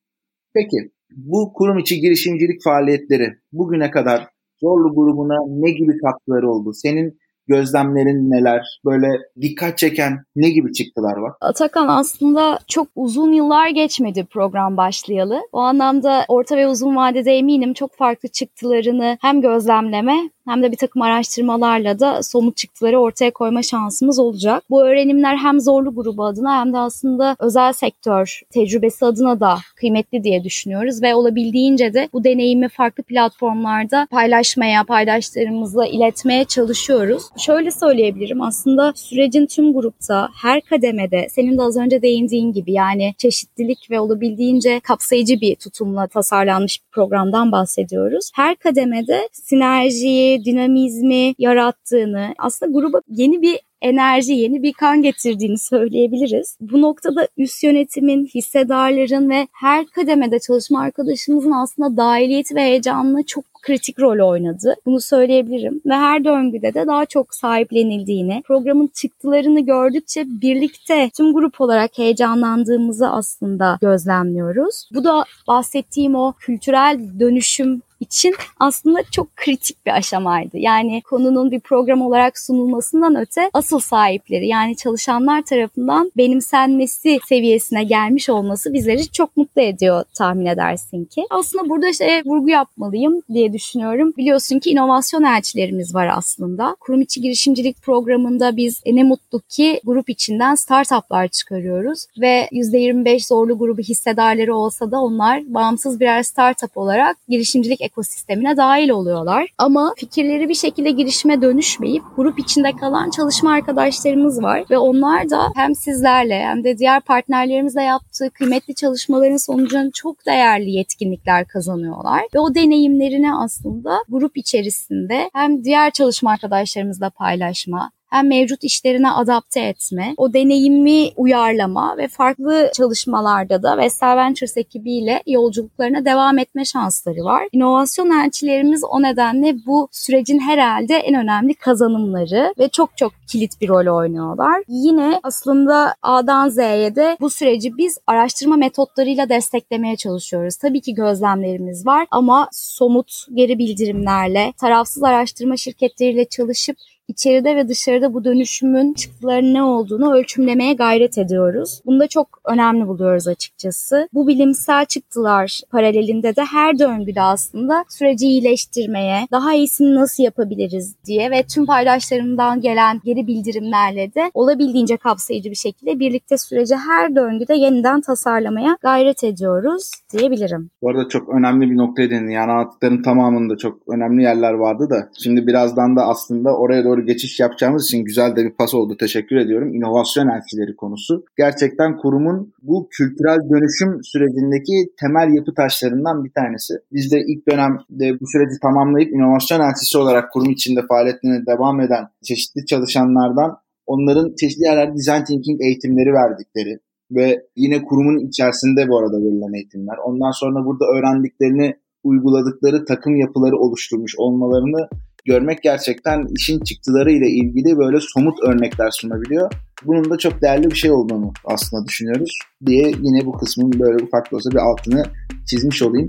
Peki 0.53 0.91
bu 1.15 1.53
kurum 1.53 1.77
içi 1.77 1.99
girişimcilik 1.99 2.63
faaliyetleri 2.63 3.29
bugüne 3.51 3.91
kadar 3.91 4.27
Zorlu 4.61 4.95
grubuna 4.95 5.37
ne 5.47 5.71
gibi 5.71 5.97
katkıları 5.97 6.49
oldu? 6.51 6.71
Senin 6.73 7.17
gözlemlerin 7.47 8.31
neler? 8.31 8.79
Böyle 8.85 9.07
dikkat 9.41 9.77
çeken 9.77 10.23
ne 10.35 10.49
gibi 10.49 10.73
çıktılar 10.73 11.17
var? 11.17 11.33
Atakan 11.41 11.87
aslında 11.87 12.59
çok 12.67 12.87
uzun 12.95 13.31
yıllar 13.31 13.69
geçmedi 13.69 14.25
program 14.25 14.77
başlayalı. 14.77 15.41
O 15.51 15.59
anlamda 15.59 16.25
orta 16.27 16.57
ve 16.57 16.67
uzun 16.67 16.95
vadede 16.95 17.31
eminim 17.31 17.73
çok 17.73 17.95
farklı 17.95 18.29
çıktılarını 18.29 19.17
hem 19.21 19.41
gözlemleme 19.41 20.29
hem 20.47 20.63
de 20.63 20.71
bir 20.71 20.77
takım 20.77 21.01
araştırmalarla 21.01 21.99
da 21.99 22.23
somut 22.23 22.57
çıktıları 22.57 22.99
ortaya 22.99 23.31
koyma 23.31 23.63
şansımız 23.63 24.19
olacak. 24.19 24.63
Bu 24.69 24.83
öğrenimler 24.83 25.37
hem 25.37 25.59
zorlu 25.59 25.95
grubu 25.95 26.25
adına 26.25 26.59
hem 26.59 26.73
de 26.73 26.77
aslında 26.77 27.35
özel 27.39 27.73
sektör 27.73 28.41
tecrübesi 28.49 29.05
adına 29.05 29.39
da 29.39 29.57
kıymetli 29.75 30.23
diye 30.23 30.43
düşünüyoruz 30.43 31.01
ve 31.01 31.15
olabildiğince 31.15 31.93
de 31.93 32.09
bu 32.13 32.23
deneyimi 32.23 32.69
farklı 32.69 33.03
platformlarda 33.03 34.07
paylaşmaya, 34.11 34.83
paydaşlarımızla 34.83 35.85
iletmeye 35.85 36.45
çalışıyoruz. 36.45 37.23
Şöyle 37.37 37.71
söyleyebilirim 37.71 38.41
aslında 38.41 38.93
sürecin 38.95 39.45
tüm 39.45 39.73
grupta 39.73 40.29
her 40.41 40.61
kademede 40.61 41.27
senin 41.29 41.57
de 41.57 41.61
az 41.61 41.77
önce 41.77 42.01
değindiğin 42.01 42.53
gibi 42.53 42.71
yani 42.71 43.13
çeşitlilik 43.17 43.91
ve 43.91 43.99
olabildiğince 43.99 44.79
kapsayıcı 44.79 45.41
bir 45.41 45.55
tutumla 45.55 46.07
tasarlanmış 46.07 46.79
bir 46.81 46.91
programdan 46.91 47.51
bahsediyoruz. 47.51 48.31
Her 48.35 48.55
kademede 48.55 49.29
sinerjiyi, 49.31 50.32
dinamizmi 50.45 51.33
yarattığını, 51.37 52.33
aslında 52.37 52.71
gruba 52.71 53.01
yeni 53.07 53.41
bir 53.41 53.59
enerji, 53.83 54.33
yeni 54.33 54.63
bir 54.63 54.73
kan 54.73 55.01
getirdiğini 55.01 55.57
söyleyebiliriz. 55.57 56.57
Bu 56.61 56.81
noktada 56.81 57.27
üst 57.37 57.63
yönetimin, 57.63 58.25
hissedarların 58.25 59.29
ve 59.29 59.47
her 59.51 59.85
kademede 59.85 60.39
çalışma 60.39 60.81
arkadaşımızın 60.81 61.51
aslında 61.51 61.97
dahiliyeti 61.97 62.55
ve 62.55 62.61
heyecanını 62.61 63.23
çok 63.23 63.43
kritik 63.63 63.99
rol 63.99 64.29
oynadı. 64.29 64.75
Bunu 64.85 65.01
söyleyebilirim. 65.01 65.81
Ve 65.85 65.93
her 65.93 66.25
döngüde 66.25 66.73
de 66.73 66.87
daha 66.87 67.05
çok 67.05 67.35
sahiplenildiğini, 67.35 68.41
programın 68.45 68.89
çıktılarını 68.93 69.59
gördükçe 69.59 70.25
birlikte 70.27 71.09
tüm 71.17 71.33
grup 71.33 71.61
olarak 71.61 71.97
heyecanlandığımızı 71.97 73.09
aslında 73.09 73.77
gözlemliyoruz. 73.81 74.89
Bu 74.93 75.03
da 75.03 75.23
bahsettiğim 75.47 76.15
o 76.15 76.33
kültürel 76.39 76.99
dönüşüm 77.19 77.81
için 78.03 78.35
aslında 78.59 79.03
çok 79.11 79.35
kritik 79.35 79.85
bir 79.85 79.91
aşamaydı. 79.91 80.57
Yani 80.57 81.01
konunun 81.01 81.51
bir 81.51 81.59
program 81.59 82.01
olarak 82.01 82.39
sunulmasından 82.39 83.15
öte 83.15 83.49
asıl 83.53 83.79
sahipleri 83.79 84.47
yani 84.47 84.75
çalışanlar 84.75 85.41
tarafından 85.41 86.11
benimsenmesi 86.17 87.19
seviyesine 87.29 87.83
gelmiş 87.83 88.29
olması 88.29 88.73
bizleri 88.73 89.11
çok 89.11 89.37
mutlu 89.37 89.61
ediyor 89.61 90.03
tahmin 90.13 90.45
edersin 90.45 91.05
ki. 91.05 91.25
Aslında 91.29 91.69
burada 91.69 91.93
şey 91.93 92.21
vurgu 92.25 92.49
yapmalıyım 92.49 93.21
diye 93.33 93.53
düşünüyorum. 93.53 94.13
Biliyorsun 94.17 94.59
ki 94.59 94.69
inovasyon 94.69 95.23
elçilerimiz 95.23 95.95
var 95.95 96.09
aslında. 96.17 96.75
Kurum 96.79 97.01
içi 97.01 97.21
girişimcilik 97.21 97.81
programında 97.81 98.57
biz 98.57 98.81
e, 98.85 98.95
ne 98.95 99.03
mutlu 99.03 99.39
ki 99.39 99.81
grup 99.83 100.09
içinden 100.09 100.55
startuplar 100.55 101.27
çıkarıyoruz 101.27 102.05
ve 102.21 102.47
%25 102.51 103.27
zorlu 103.27 103.57
grubu 103.57 103.81
hissedarları 103.81 104.55
olsa 104.55 104.91
da 104.91 105.01
onlar 105.01 105.53
bağımsız 105.53 105.99
birer 105.99 106.23
startup 106.23 106.77
olarak 106.77 107.17
girişimcilik 107.27 107.81
ekosistemine 107.93 108.57
dahil 108.57 108.89
oluyorlar. 108.89 109.47
Ama 109.57 109.93
fikirleri 109.97 110.49
bir 110.49 110.55
şekilde 110.55 110.91
girişime 110.91 111.41
dönüşmeyip 111.41 112.03
grup 112.15 112.39
içinde 112.39 112.71
kalan 112.71 113.09
çalışma 113.09 113.51
arkadaşlarımız 113.51 114.43
var 114.43 114.63
ve 114.69 114.77
onlar 114.77 115.29
da 115.29 115.51
hem 115.55 115.75
sizlerle 115.75 116.39
hem 116.39 116.63
de 116.63 116.77
diğer 116.77 117.01
partnerlerimizle 117.01 117.81
yaptığı 117.81 118.29
kıymetli 118.29 118.75
çalışmaların 118.75 119.37
sonucunda 119.37 119.91
çok 119.93 120.25
değerli 120.25 120.71
yetkinlikler 120.71 121.47
kazanıyorlar 121.47 122.21
ve 122.35 122.39
o 122.39 122.55
deneyimlerini 122.55 123.35
aslında 123.35 124.03
grup 124.09 124.37
içerisinde 124.37 125.29
hem 125.33 125.63
diğer 125.63 125.91
çalışma 125.91 126.31
arkadaşlarımızla 126.31 127.09
paylaşma 127.09 127.91
hem 128.13 128.27
mevcut 128.27 128.63
işlerine 128.63 129.11
adapte 129.11 129.59
etme, 129.59 130.13
o 130.17 130.33
deneyimi 130.33 131.09
uyarlama 131.15 131.97
ve 131.97 132.07
farklı 132.07 132.71
çalışmalarda 132.77 133.63
da 133.63 133.77
Vestel 133.77 134.17
Ventures 134.17 134.57
ekibiyle 134.57 135.23
yolculuklarına 135.27 136.05
devam 136.05 136.39
etme 136.39 136.65
şansları 136.65 137.23
var. 137.23 137.47
İnovasyon 137.51 138.09
elçilerimiz 138.25 138.83
o 138.83 139.01
nedenle 139.01 139.55
bu 139.65 139.87
sürecin 139.91 140.39
herhalde 140.39 140.95
en 140.95 141.15
önemli 141.15 141.53
kazanımları 141.53 142.53
ve 142.59 142.69
çok 142.69 142.97
çok 142.97 143.11
kilit 143.27 143.61
bir 143.61 143.69
rol 143.69 143.97
oynuyorlar. 143.97 144.63
Yine 144.67 145.19
aslında 145.23 145.95
A'dan 146.01 146.49
Z'ye 146.49 146.95
de 146.95 147.17
bu 147.21 147.29
süreci 147.29 147.77
biz 147.77 147.97
araştırma 148.07 148.55
metotlarıyla 148.55 149.29
desteklemeye 149.29 149.95
çalışıyoruz. 149.95 150.55
Tabii 150.55 150.81
ki 150.81 150.93
gözlemlerimiz 150.93 151.85
var 151.85 152.07
ama 152.11 152.49
somut 152.51 153.25
geri 153.33 153.57
bildirimlerle, 153.57 154.53
tarafsız 154.61 155.03
araştırma 155.03 155.57
şirketleriyle 155.57 156.25
çalışıp 156.25 156.77
içeride 157.07 157.55
ve 157.55 157.67
dışarıda 157.67 158.13
bu 158.13 158.23
dönüşümün 158.23 158.93
çıktıları 158.93 159.53
ne 159.53 159.63
olduğunu 159.63 160.13
ölçümlemeye 160.13 160.73
gayret 160.73 161.17
ediyoruz. 161.17 161.81
Bunu 161.85 161.99
da 161.99 162.07
çok 162.07 162.27
önemli 162.45 162.87
buluyoruz 162.87 163.27
açıkçası. 163.27 164.07
Bu 164.13 164.27
bilimsel 164.27 164.85
çıktılar 164.85 165.61
paralelinde 165.71 166.35
de 166.35 166.41
her 166.41 166.79
döngüde 166.79 167.21
aslında 167.21 167.85
süreci 167.89 168.27
iyileştirmeye, 168.27 169.27
daha 169.31 169.53
iyisini 169.53 169.95
nasıl 169.95 170.23
yapabiliriz 170.23 170.95
diye 171.05 171.31
ve 171.31 171.43
tüm 171.43 171.65
paydaşlarımdan 171.65 172.61
gelen 172.61 173.01
geri 173.05 173.27
bildirimlerle 173.27 174.13
de 174.15 174.31
olabildiğince 174.33 174.97
kapsayıcı 174.97 175.49
bir 175.49 175.55
şekilde 175.55 175.99
birlikte 175.99 176.37
süreci 176.37 176.75
her 176.75 177.15
döngüde 177.15 177.55
yeniden 177.55 178.01
tasarlamaya 178.01 178.77
gayret 178.81 179.23
ediyoruz 179.23 179.91
diyebilirim. 180.13 180.69
Bu 180.81 180.89
arada 180.89 181.07
çok 181.09 181.29
önemli 181.29 181.71
bir 181.71 181.77
noktaya. 181.77 182.03
Yani 182.03 182.51
anlattıkların 182.51 183.01
tamamında 183.01 183.57
çok 183.57 183.77
önemli 183.87 184.23
yerler 184.23 184.53
vardı 184.53 184.89
da 184.89 185.09
şimdi 185.23 185.47
birazdan 185.47 185.95
da 185.95 186.07
aslında 186.07 186.57
oraya 186.57 186.83
doğru 186.83 186.92
doğru 186.93 187.05
geçiş 187.05 187.39
yapacağımız 187.39 187.85
için 187.85 188.05
güzel 188.05 188.35
de 188.35 188.45
bir 188.45 188.51
pas 188.51 188.73
oldu. 188.73 188.97
Teşekkür 188.99 189.35
ediyorum. 189.35 189.73
İnovasyon 189.73 190.27
elçileri 190.27 190.75
konusu. 190.75 191.25
Gerçekten 191.37 191.97
kurumun 191.97 192.53
bu 192.61 192.87
kültürel 192.91 193.39
dönüşüm 193.49 194.03
sürecindeki 194.03 194.93
temel 194.99 195.33
yapı 195.33 195.53
taşlarından 195.53 196.23
bir 196.23 196.31
tanesi. 196.31 196.73
Biz 196.91 197.11
de 197.11 197.19
ilk 197.27 197.47
dönemde 197.49 198.19
bu 198.19 198.25
süreci 198.27 198.59
tamamlayıp 198.61 199.13
inovasyon 199.13 199.59
elçisi 199.59 199.97
olarak 199.97 200.31
kurum 200.33 200.51
içinde 200.51 200.81
faaliyetlerine 200.89 201.45
devam 201.45 201.81
eden 201.81 202.07
çeşitli 202.23 202.65
çalışanlardan 202.65 203.57
onların 203.85 204.35
çeşitli 204.39 204.63
yerlerde 204.63 204.97
design 204.97 205.23
thinking 205.23 205.61
eğitimleri 205.61 206.13
verdikleri 206.13 206.79
ve 207.11 207.45
yine 207.55 207.83
kurumun 207.83 208.27
içerisinde 208.27 208.89
bu 208.89 208.99
arada 208.99 209.17
verilen 209.17 209.53
eğitimler. 209.53 209.97
Ondan 210.05 210.31
sonra 210.31 210.65
burada 210.65 210.85
öğrendiklerini 210.85 211.75
uyguladıkları 212.03 212.85
takım 212.85 213.15
yapıları 213.15 213.57
oluşturmuş 213.57 214.15
olmalarını 214.17 214.87
görmek 215.25 215.63
gerçekten 215.63 216.25
işin 216.37 216.59
çıktıları 216.59 217.11
ile 217.11 217.27
ilgili 217.27 217.77
böyle 217.77 217.97
somut 217.99 218.39
örnekler 218.43 218.91
sunabiliyor. 218.91 219.51
Bunun 219.85 220.09
da 220.09 220.17
çok 220.17 220.41
değerli 220.41 220.71
bir 220.71 220.75
şey 220.75 220.91
olduğunu 220.91 221.33
aslında 221.45 221.87
düşünüyoruz 221.87 222.39
diye 222.65 222.87
yine 223.01 223.25
bu 223.25 223.31
kısmın 223.31 223.79
böyle 223.79 224.03
ufak 224.03 224.31
da 224.31 224.35
olsa 224.35 224.51
bir 224.51 224.57
altını 224.57 225.03
çizmiş 225.49 225.81
olayım. 225.81 226.07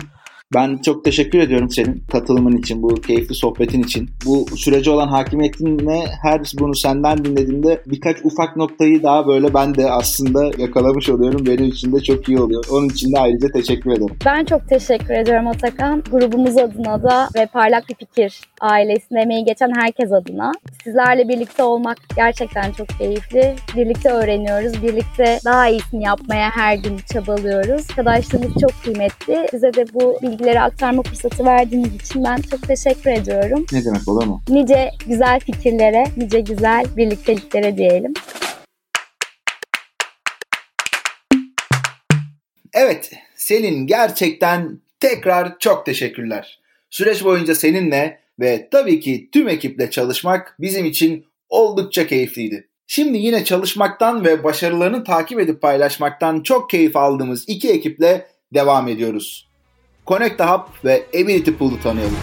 Ben 0.54 0.78
çok 0.78 1.04
teşekkür 1.04 1.38
ediyorum 1.38 1.70
senin 1.70 2.04
katılımın 2.12 2.56
için, 2.56 2.82
bu 2.82 2.94
keyifli 2.94 3.34
sohbetin 3.34 3.82
için. 3.82 4.10
Bu 4.26 4.46
sürece 4.56 4.90
olan 4.90 5.08
hakimiyetinle 5.08 6.04
her 6.22 6.40
bunu 6.58 6.74
senden 6.74 7.24
dinlediğimde 7.24 7.82
birkaç 7.86 8.16
ufak 8.24 8.56
noktayı 8.56 9.02
daha 9.02 9.26
böyle 9.26 9.54
ben 9.54 9.74
de 9.74 9.90
aslında 9.90 10.50
yakalamış 10.58 11.08
oluyorum. 11.08 11.46
Benim 11.46 11.64
için 11.64 11.92
de 11.92 12.00
çok 12.00 12.28
iyi 12.28 12.38
oluyor. 12.38 12.64
Onun 12.70 12.88
için 12.88 13.12
de 13.12 13.18
ayrıca 13.18 13.48
teşekkür 13.48 13.90
ederim. 13.90 14.16
Ben 14.26 14.44
çok 14.44 14.68
teşekkür 14.68 15.14
ediyorum 15.14 15.46
Atakan. 15.46 16.02
Grubumuz 16.10 16.56
adına 16.56 17.02
da 17.02 17.28
ve 17.34 17.46
Parlak 17.46 17.88
Bir 17.88 17.94
Fikir 17.94 18.40
ailesinde 18.60 19.20
emeği 19.20 19.44
geçen 19.44 19.70
herkes 19.76 20.12
adına. 20.12 20.52
Sizlerle 20.84 21.28
birlikte 21.28 21.62
olmak 21.62 21.96
gerçekten 22.16 22.72
çok 22.72 22.88
keyifli. 22.88 23.54
Birlikte 23.76 24.10
öğreniyoruz. 24.10 24.82
Birlikte 24.82 25.38
daha 25.44 25.68
iyisini 25.68 26.04
yapmaya 26.04 26.50
her 26.50 26.76
gün 26.76 26.96
çabalıyoruz. 27.12 27.86
Arkadaşlığımız 27.90 28.52
çok 28.60 28.82
kıymetli. 28.84 29.46
Size 29.50 29.74
de 29.74 29.84
bu 29.94 30.18
bilgileri 30.34 30.60
aktarma 30.60 31.02
fırsatı 31.02 31.44
verdiğiniz 31.44 31.94
için 31.94 32.24
ben 32.24 32.36
çok 32.36 32.62
teşekkür 32.68 33.10
ediyorum. 33.10 33.66
Ne 33.72 33.84
demek 33.84 34.08
olur 34.08 34.26
mu? 34.26 34.42
Nice 34.48 34.90
güzel 35.06 35.40
fikirlere, 35.40 36.04
nice 36.16 36.40
güzel 36.40 36.84
birlikteliklere 36.96 37.76
diyelim. 37.76 38.12
Evet, 42.72 43.12
Selin 43.36 43.86
gerçekten 43.86 44.80
tekrar 45.00 45.58
çok 45.58 45.86
teşekkürler. 45.86 46.60
Süreç 46.90 47.24
boyunca 47.24 47.54
seninle 47.54 48.20
ve 48.40 48.68
tabii 48.70 49.00
ki 49.00 49.28
tüm 49.32 49.48
ekiple 49.48 49.90
çalışmak 49.90 50.56
bizim 50.60 50.84
için 50.84 51.26
oldukça 51.48 52.06
keyifliydi. 52.06 52.68
Şimdi 52.86 53.18
yine 53.18 53.44
çalışmaktan 53.44 54.24
ve 54.24 54.44
başarılarını 54.44 55.04
takip 55.04 55.40
edip 55.40 55.62
paylaşmaktan 55.62 56.40
çok 56.40 56.70
keyif 56.70 56.96
aldığımız 56.96 57.44
iki 57.48 57.70
ekiple 57.70 58.26
devam 58.54 58.88
ediyoruz. 58.88 59.53
Connect 60.06 60.40
Hub 60.40 60.60
ve 60.84 61.06
Ability 61.08 61.50
Pool'u 61.50 61.80
tanıyalım. 61.80 62.16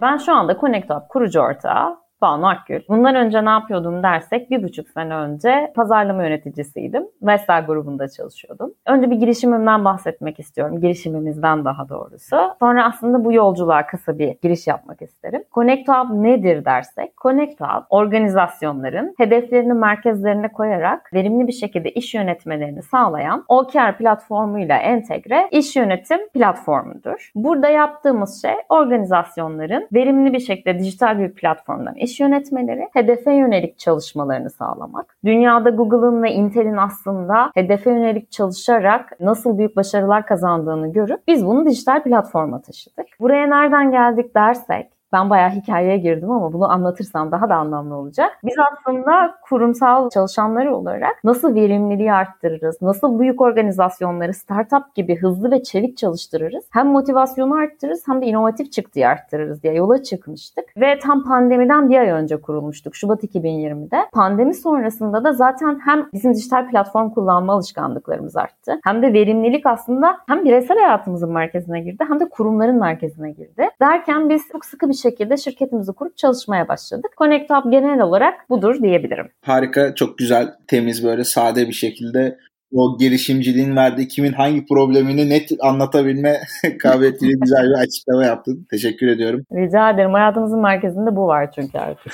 Ben 0.00 0.16
şu 0.16 0.34
anda 0.34 0.58
Connect 0.60 0.90
Hub 0.90 1.08
kurucu 1.08 1.40
ortağı 1.40 2.03
Banu 2.24 2.48
Akgül. 2.48 2.80
Bundan 2.88 3.14
önce 3.14 3.44
ne 3.44 3.50
yapıyordum 3.50 4.02
dersek 4.02 4.50
bir 4.50 4.62
buçuk 4.62 4.88
sene 4.88 5.14
önce 5.14 5.72
pazarlama 5.76 6.24
yöneticisiydim. 6.24 7.06
Vestel 7.22 7.66
grubunda 7.66 8.08
çalışıyordum. 8.08 8.74
Önce 8.86 9.10
bir 9.10 9.16
girişimimden 9.16 9.84
bahsetmek 9.84 10.40
istiyorum. 10.40 10.80
Girişimimizden 10.80 11.64
daha 11.64 11.88
doğrusu. 11.88 12.36
Sonra 12.58 12.84
aslında 12.84 13.24
bu 13.24 13.32
yolculuğa 13.32 13.86
kısa 13.86 14.18
bir 14.18 14.36
giriş 14.42 14.66
yapmak 14.66 15.02
isterim. 15.02 15.44
Connect 15.54 15.88
Hub 15.88 16.22
nedir 16.22 16.64
dersek? 16.64 17.16
Connect 17.16 17.60
Hub 17.60 17.82
organizasyonların 17.90 19.14
hedeflerini 19.18 19.72
merkezlerine 19.72 20.48
koyarak 20.48 21.10
verimli 21.14 21.46
bir 21.46 21.52
şekilde 21.52 21.90
iş 21.90 22.14
yönetmelerini 22.14 22.82
sağlayan 22.82 23.44
OKR 23.48 23.96
platformuyla 23.98 24.76
entegre 24.76 25.48
iş 25.50 25.76
yönetim 25.76 26.28
platformudur. 26.28 27.30
Burada 27.34 27.68
yaptığımız 27.68 28.42
şey 28.42 28.54
organizasyonların 28.68 29.88
verimli 29.92 30.32
bir 30.32 30.40
şekilde 30.40 30.78
dijital 30.78 31.18
bir 31.18 31.34
platformdan 31.34 31.94
iş 31.94 32.13
yönetmeleri, 32.20 32.88
hedefe 32.92 33.32
yönelik 33.32 33.78
çalışmalarını 33.78 34.50
sağlamak. 34.50 35.16
Dünyada 35.24 35.70
Google'ın 35.70 36.22
ve 36.22 36.32
Intel'in 36.32 36.76
aslında 36.76 37.50
hedefe 37.54 37.90
yönelik 37.90 38.30
çalışarak 38.30 39.20
nasıl 39.20 39.58
büyük 39.58 39.76
başarılar 39.76 40.26
kazandığını 40.26 40.92
görüp 40.92 41.28
biz 41.28 41.46
bunu 41.46 41.66
dijital 41.66 42.02
platforma 42.02 42.60
taşıdık. 42.62 43.06
Buraya 43.20 43.46
nereden 43.46 43.90
geldik 43.90 44.34
dersek 44.34 44.93
ben 45.14 45.30
bayağı 45.30 45.50
hikayeye 45.50 45.96
girdim 45.96 46.30
ama 46.30 46.52
bunu 46.52 46.70
anlatırsam 46.70 47.32
daha 47.32 47.48
da 47.48 47.54
anlamlı 47.54 47.96
olacak. 47.96 48.30
Biz 48.44 48.54
aslında 48.72 49.34
kurumsal 49.48 50.10
çalışanları 50.10 50.76
olarak 50.76 51.24
nasıl 51.24 51.54
verimliliği 51.54 52.12
arttırırız, 52.12 52.82
nasıl 52.82 53.20
büyük 53.20 53.40
organizasyonları 53.40 54.34
startup 54.34 54.94
gibi 54.94 55.16
hızlı 55.16 55.50
ve 55.50 55.62
çevik 55.62 55.96
çalıştırırız, 55.96 56.64
hem 56.70 56.86
motivasyonu 56.86 57.54
arttırırız 57.54 58.08
hem 58.08 58.22
de 58.22 58.26
inovatif 58.26 58.72
çıktıyı 58.72 59.08
arttırırız 59.08 59.62
diye 59.62 59.74
yola 59.74 60.02
çıkmıştık. 60.02 60.64
Ve 60.76 60.98
tam 60.98 61.24
pandemiden 61.24 61.90
bir 61.90 61.98
ay 61.98 62.10
önce 62.10 62.40
kurulmuştuk 62.40 62.96
Şubat 62.96 63.24
2020'de. 63.24 63.96
Pandemi 64.12 64.54
sonrasında 64.54 65.24
da 65.24 65.32
zaten 65.32 65.80
hem 65.84 66.06
bizim 66.12 66.34
dijital 66.34 66.70
platform 66.70 67.10
kullanma 67.10 67.52
alışkanlıklarımız 67.52 68.36
arttı 68.36 68.78
hem 68.84 69.02
de 69.02 69.12
verimlilik 69.12 69.66
aslında 69.66 70.16
hem 70.28 70.44
bireysel 70.44 70.78
hayatımızın 70.78 71.32
merkezine 71.32 71.80
girdi 71.80 72.04
hem 72.08 72.20
de 72.20 72.28
kurumların 72.28 72.78
merkezine 72.80 73.30
girdi. 73.30 73.68
Derken 73.80 74.28
biz 74.28 74.42
çok 74.52 74.64
sıkı 74.64 74.88
bir 74.88 74.94
şekilde 75.10 75.36
şirketimizi 75.36 75.92
kurup 75.92 76.16
çalışmaya 76.16 76.68
başladık. 76.68 77.10
Connect 77.18 77.50
Hub 77.50 77.70
genel 77.70 78.00
olarak 78.00 78.50
budur 78.50 78.82
diyebilirim. 78.82 79.28
Harika, 79.42 79.94
çok 79.94 80.18
güzel, 80.18 80.54
temiz 80.66 81.04
böyle 81.04 81.24
sade 81.24 81.68
bir 81.68 81.72
şekilde 81.72 82.38
o 82.74 82.98
girişimciliğin 82.98 83.76
verdiği 83.76 84.08
kimin 84.08 84.32
hangi 84.32 84.66
problemini 84.66 85.28
net 85.28 85.50
anlatabilme 85.60 86.40
kabiliyetiyle 86.78 87.32
güzel 87.40 87.64
bir 87.68 87.82
açıklama 87.82 88.24
yaptın. 88.24 88.66
Teşekkür 88.70 89.06
ediyorum. 89.06 89.44
Rica 89.52 89.90
ederim. 89.90 90.12
Hayatımızın 90.12 90.60
merkezinde 90.60 91.16
bu 91.16 91.26
var 91.26 91.52
çünkü 91.54 91.78
artık. 91.78 92.12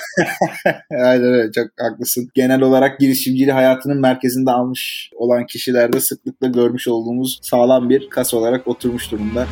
Aynen 0.91 1.33
öyle. 1.33 1.51
Çok 1.51 1.67
haklısın. 1.79 2.27
Genel 2.33 2.61
olarak 2.61 2.99
girişimciliği 2.99 3.51
hayatının 3.51 4.01
merkezinde 4.01 4.51
almış 4.51 5.11
olan 5.15 5.45
kişilerde 5.45 5.99
sıklıkla 5.99 6.47
görmüş 6.47 6.87
olduğumuz 6.87 7.39
sağlam 7.41 7.89
bir 7.89 8.09
kas 8.09 8.33
olarak 8.33 8.67
oturmuş 8.67 9.11
durumda. 9.11 9.45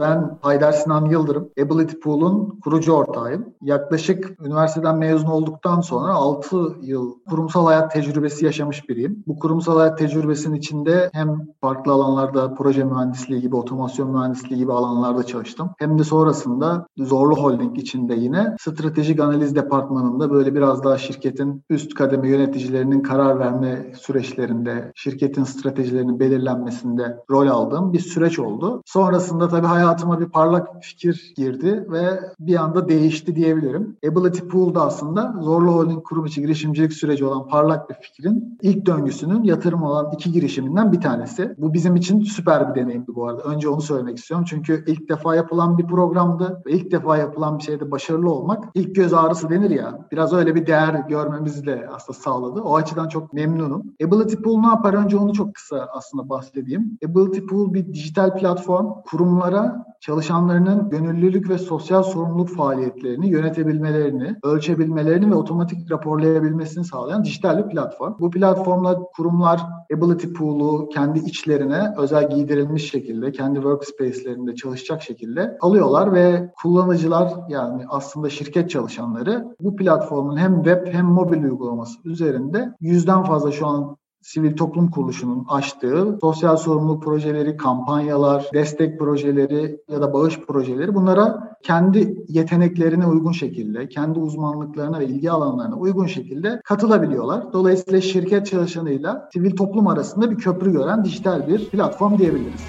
Ben 0.00 0.38
Haydar 0.42 0.72
Sinan 0.72 1.06
Yıldırım, 1.06 1.48
Ability 1.62 1.94
Pool'un 1.96 2.60
kurucu 2.64 2.92
ortağıyım. 2.92 3.46
Yaklaşık 3.62 4.40
üniversiteden 4.46 4.96
mezun 4.96 5.26
olduktan 5.26 5.80
sonra 5.80 6.12
6 6.14 6.56
yıl 6.82 7.14
kurumsal 7.30 7.66
hayat 7.66 7.92
tecrübesi 7.92 8.44
yaşamış 8.44 8.88
biriyim. 8.88 9.24
Bu 9.26 9.38
kurumsal 9.38 9.78
hayat 9.78 9.98
tecrübesinin 9.98 10.54
içinde 10.54 11.10
hem 11.12 11.48
farklı 11.60 11.92
alanlarda 11.92 12.54
proje 12.54 12.84
mühendisliği 12.84 13.40
gibi, 13.40 13.56
otomasyon 13.56 14.10
mühendisliği 14.10 14.58
gibi 14.58 14.72
alanlarda 14.72 15.22
çalıştım. 15.22 15.70
Hem 15.78 15.98
de 15.98 16.04
sonrasında 16.04 16.86
Zorlu 16.98 17.36
Holding 17.36 17.78
içinde 17.78 18.14
yine 18.14 18.56
stratejik 18.60 19.20
analiz 19.20 19.56
departmanında 19.56 20.30
böyle 20.30 20.54
biraz 20.54 20.84
daha 20.84 20.98
şirketin 20.98 21.62
üst 21.70 21.94
kademe 21.94 22.28
yöneticilerinin 22.28 23.00
karar 23.00 23.38
verme 23.38 23.92
süreçlerinde, 23.98 24.92
şirketin 24.94 25.44
stratejilerinin 25.44 26.20
belirlenmesinde 26.20 27.16
rol 27.30 27.46
aldığım 27.46 27.92
bir 27.92 28.00
süreç 28.00 28.38
oldu. 28.38 28.82
Sonrasında 28.86 29.48
tabii 29.48 29.66
hayat 29.66 29.85
hayatıma 29.86 30.20
bir 30.20 30.26
parlak 30.26 30.68
fikir 30.82 31.32
girdi 31.36 31.86
ve 31.90 32.20
bir 32.40 32.56
anda 32.56 32.88
değişti 32.88 33.36
diyebilirim. 33.36 33.96
Ability 34.10 34.40
Pool'da 34.40 34.82
aslında 34.82 35.34
Zorlu 35.40 35.72
Holding 35.72 36.04
kurum 36.04 36.26
içi 36.26 36.40
girişimcilik 36.40 36.92
süreci 36.92 37.24
olan 37.24 37.48
parlak 37.48 37.90
bir 37.90 37.94
fikrin 37.94 38.58
ilk 38.62 38.86
döngüsünün 38.86 39.42
yatırım 39.42 39.82
olan 39.82 40.10
iki 40.14 40.32
girişiminden 40.32 40.92
bir 40.92 41.00
tanesi. 41.00 41.54
Bu 41.58 41.74
bizim 41.74 41.96
için 41.96 42.22
süper 42.22 42.70
bir 42.70 42.80
deneyimdi 42.80 43.14
bu 43.14 43.28
arada. 43.28 43.42
Önce 43.42 43.68
onu 43.68 43.80
söylemek 43.80 44.18
istiyorum. 44.18 44.46
Çünkü 44.48 44.84
ilk 44.86 45.08
defa 45.08 45.36
yapılan 45.36 45.78
bir 45.78 45.86
programdı 45.86 46.62
ve 46.66 46.72
ilk 46.72 46.90
defa 46.90 47.16
yapılan 47.16 47.58
bir 47.58 47.62
şeyde 47.62 47.90
başarılı 47.90 48.30
olmak 48.30 48.64
ilk 48.74 48.94
göz 48.94 49.12
ağrısı 49.12 49.50
denir 49.50 49.70
ya. 49.70 49.98
Biraz 50.12 50.32
öyle 50.32 50.54
bir 50.54 50.66
değer 50.66 50.94
görmemizi 51.08 51.66
de 51.66 51.88
aslında 51.94 52.18
sağladı. 52.18 52.60
O 52.60 52.76
açıdan 52.76 53.08
çok 53.08 53.32
memnunum. 53.32 53.82
Ability 54.04 54.34
Pool 54.34 54.60
ne 54.60 54.66
yapar? 54.66 54.94
Önce 54.94 55.16
onu 55.16 55.32
çok 55.32 55.54
kısa 55.54 55.88
aslında 55.92 56.28
bahsedeyim. 56.28 56.98
Ability 57.04 57.40
Pool 57.40 57.74
bir 57.74 57.94
dijital 57.94 58.36
platform 58.36 58.86
kurumlara 59.10 59.75
çalışanlarının 60.00 60.90
gönüllülük 60.90 61.50
ve 61.50 61.58
sosyal 61.58 62.02
sorumluluk 62.02 62.48
faaliyetlerini 62.48 63.28
yönetebilmelerini, 63.28 64.36
ölçebilmelerini 64.42 65.30
ve 65.30 65.34
otomatik 65.34 65.90
raporlayabilmesini 65.90 66.84
sağlayan 66.84 67.24
dijital 67.24 67.64
bir 67.64 67.70
platform. 67.70 68.14
Bu 68.20 68.30
platformla 68.30 68.98
kurumlar 69.16 69.66
Ability 69.96 70.26
Pool'u 70.32 70.88
kendi 70.88 71.18
içlerine 71.18 71.94
özel 71.98 72.30
giydirilmiş 72.30 72.90
şekilde, 72.90 73.32
kendi 73.32 73.56
workspace'lerinde 73.56 74.54
çalışacak 74.54 75.02
şekilde 75.02 75.56
alıyorlar 75.60 76.12
ve 76.12 76.52
kullanıcılar 76.62 77.32
yani 77.48 77.82
aslında 77.88 78.30
şirket 78.30 78.70
çalışanları 78.70 79.44
bu 79.60 79.76
platformun 79.76 80.36
hem 80.36 80.54
web 80.62 80.86
hem 80.86 81.06
mobil 81.06 81.42
uygulaması 81.42 81.98
üzerinde 82.04 82.74
yüzden 82.80 83.22
fazla 83.22 83.52
şu 83.52 83.66
an 83.66 83.96
sivil 84.26 84.56
toplum 84.56 84.90
kuruluşunun 84.90 85.46
açtığı 85.48 86.18
sosyal 86.20 86.56
sorumluluk 86.56 87.02
projeleri, 87.02 87.56
kampanyalar, 87.56 88.46
destek 88.54 88.98
projeleri 88.98 89.80
ya 89.90 90.00
da 90.02 90.12
bağış 90.12 90.40
projeleri 90.40 90.94
bunlara 90.94 91.56
kendi 91.62 92.24
yeteneklerine 92.28 93.06
uygun 93.06 93.32
şekilde, 93.32 93.88
kendi 93.88 94.18
uzmanlıklarına 94.18 95.00
ve 95.00 95.06
ilgi 95.06 95.30
alanlarına 95.30 95.76
uygun 95.76 96.06
şekilde 96.06 96.60
katılabiliyorlar. 96.64 97.52
Dolayısıyla 97.52 98.00
şirket 98.00 98.46
çalışanıyla 98.46 99.28
sivil 99.32 99.56
toplum 99.56 99.86
arasında 99.86 100.30
bir 100.30 100.36
köprü 100.36 100.72
gören 100.72 101.04
dijital 101.04 101.48
bir 101.48 101.68
platform 101.68 102.18
diyebiliriz. 102.18 102.60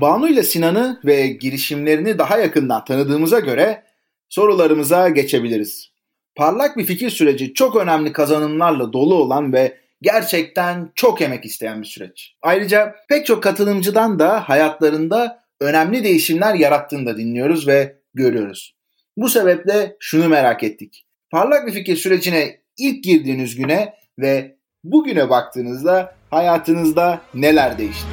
Banu 0.00 0.28
ile 0.28 0.42
Sinan'ı 0.42 1.00
ve 1.04 1.26
girişimlerini 1.26 2.18
daha 2.18 2.38
yakından 2.38 2.84
tanıdığımıza 2.84 3.40
göre 3.40 3.82
sorularımıza 4.28 5.08
geçebiliriz. 5.08 5.93
Parlak 6.36 6.76
bir 6.76 6.84
fikir 6.84 7.10
süreci 7.10 7.54
çok 7.54 7.76
önemli 7.76 8.12
kazanımlarla 8.12 8.92
dolu 8.92 9.14
olan 9.14 9.52
ve 9.52 9.76
gerçekten 10.02 10.92
çok 10.94 11.20
emek 11.20 11.44
isteyen 11.44 11.80
bir 11.82 11.86
süreç. 11.86 12.36
Ayrıca 12.42 12.94
pek 13.08 13.26
çok 13.26 13.42
katılımcıdan 13.42 14.18
da 14.18 14.48
hayatlarında 14.48 15.44
önemli 15.60 16.04
değişimler 16.04 16.54
yarattığını 16.54 17.06
da 17.06 17.16
dinliyoruz 17.16 17.68
ve 17.68 17.96
görüyoruz. 18.14 18.76
Bu 19.16 19.28
sebeple 19.28 19.96
şunu 20.00 20.28
merak 20.28 20.62
ettik. 20.62 21.06
Parlak 21.30 21.66
bir 21.66 21.72
fikir 21.72 21.96
sürecine 21.96 22.60
ilk 22.78 23.04
girdiğiniz 23.04 23.56
güne 23.56 23.94
ve 24.18 24.56
bugüne 24.84 25.30
baktığınızda 25.30 26.14
hayatınızda 26.30 27.20
neler 27.34 27.78
değişti? 27.78 28.08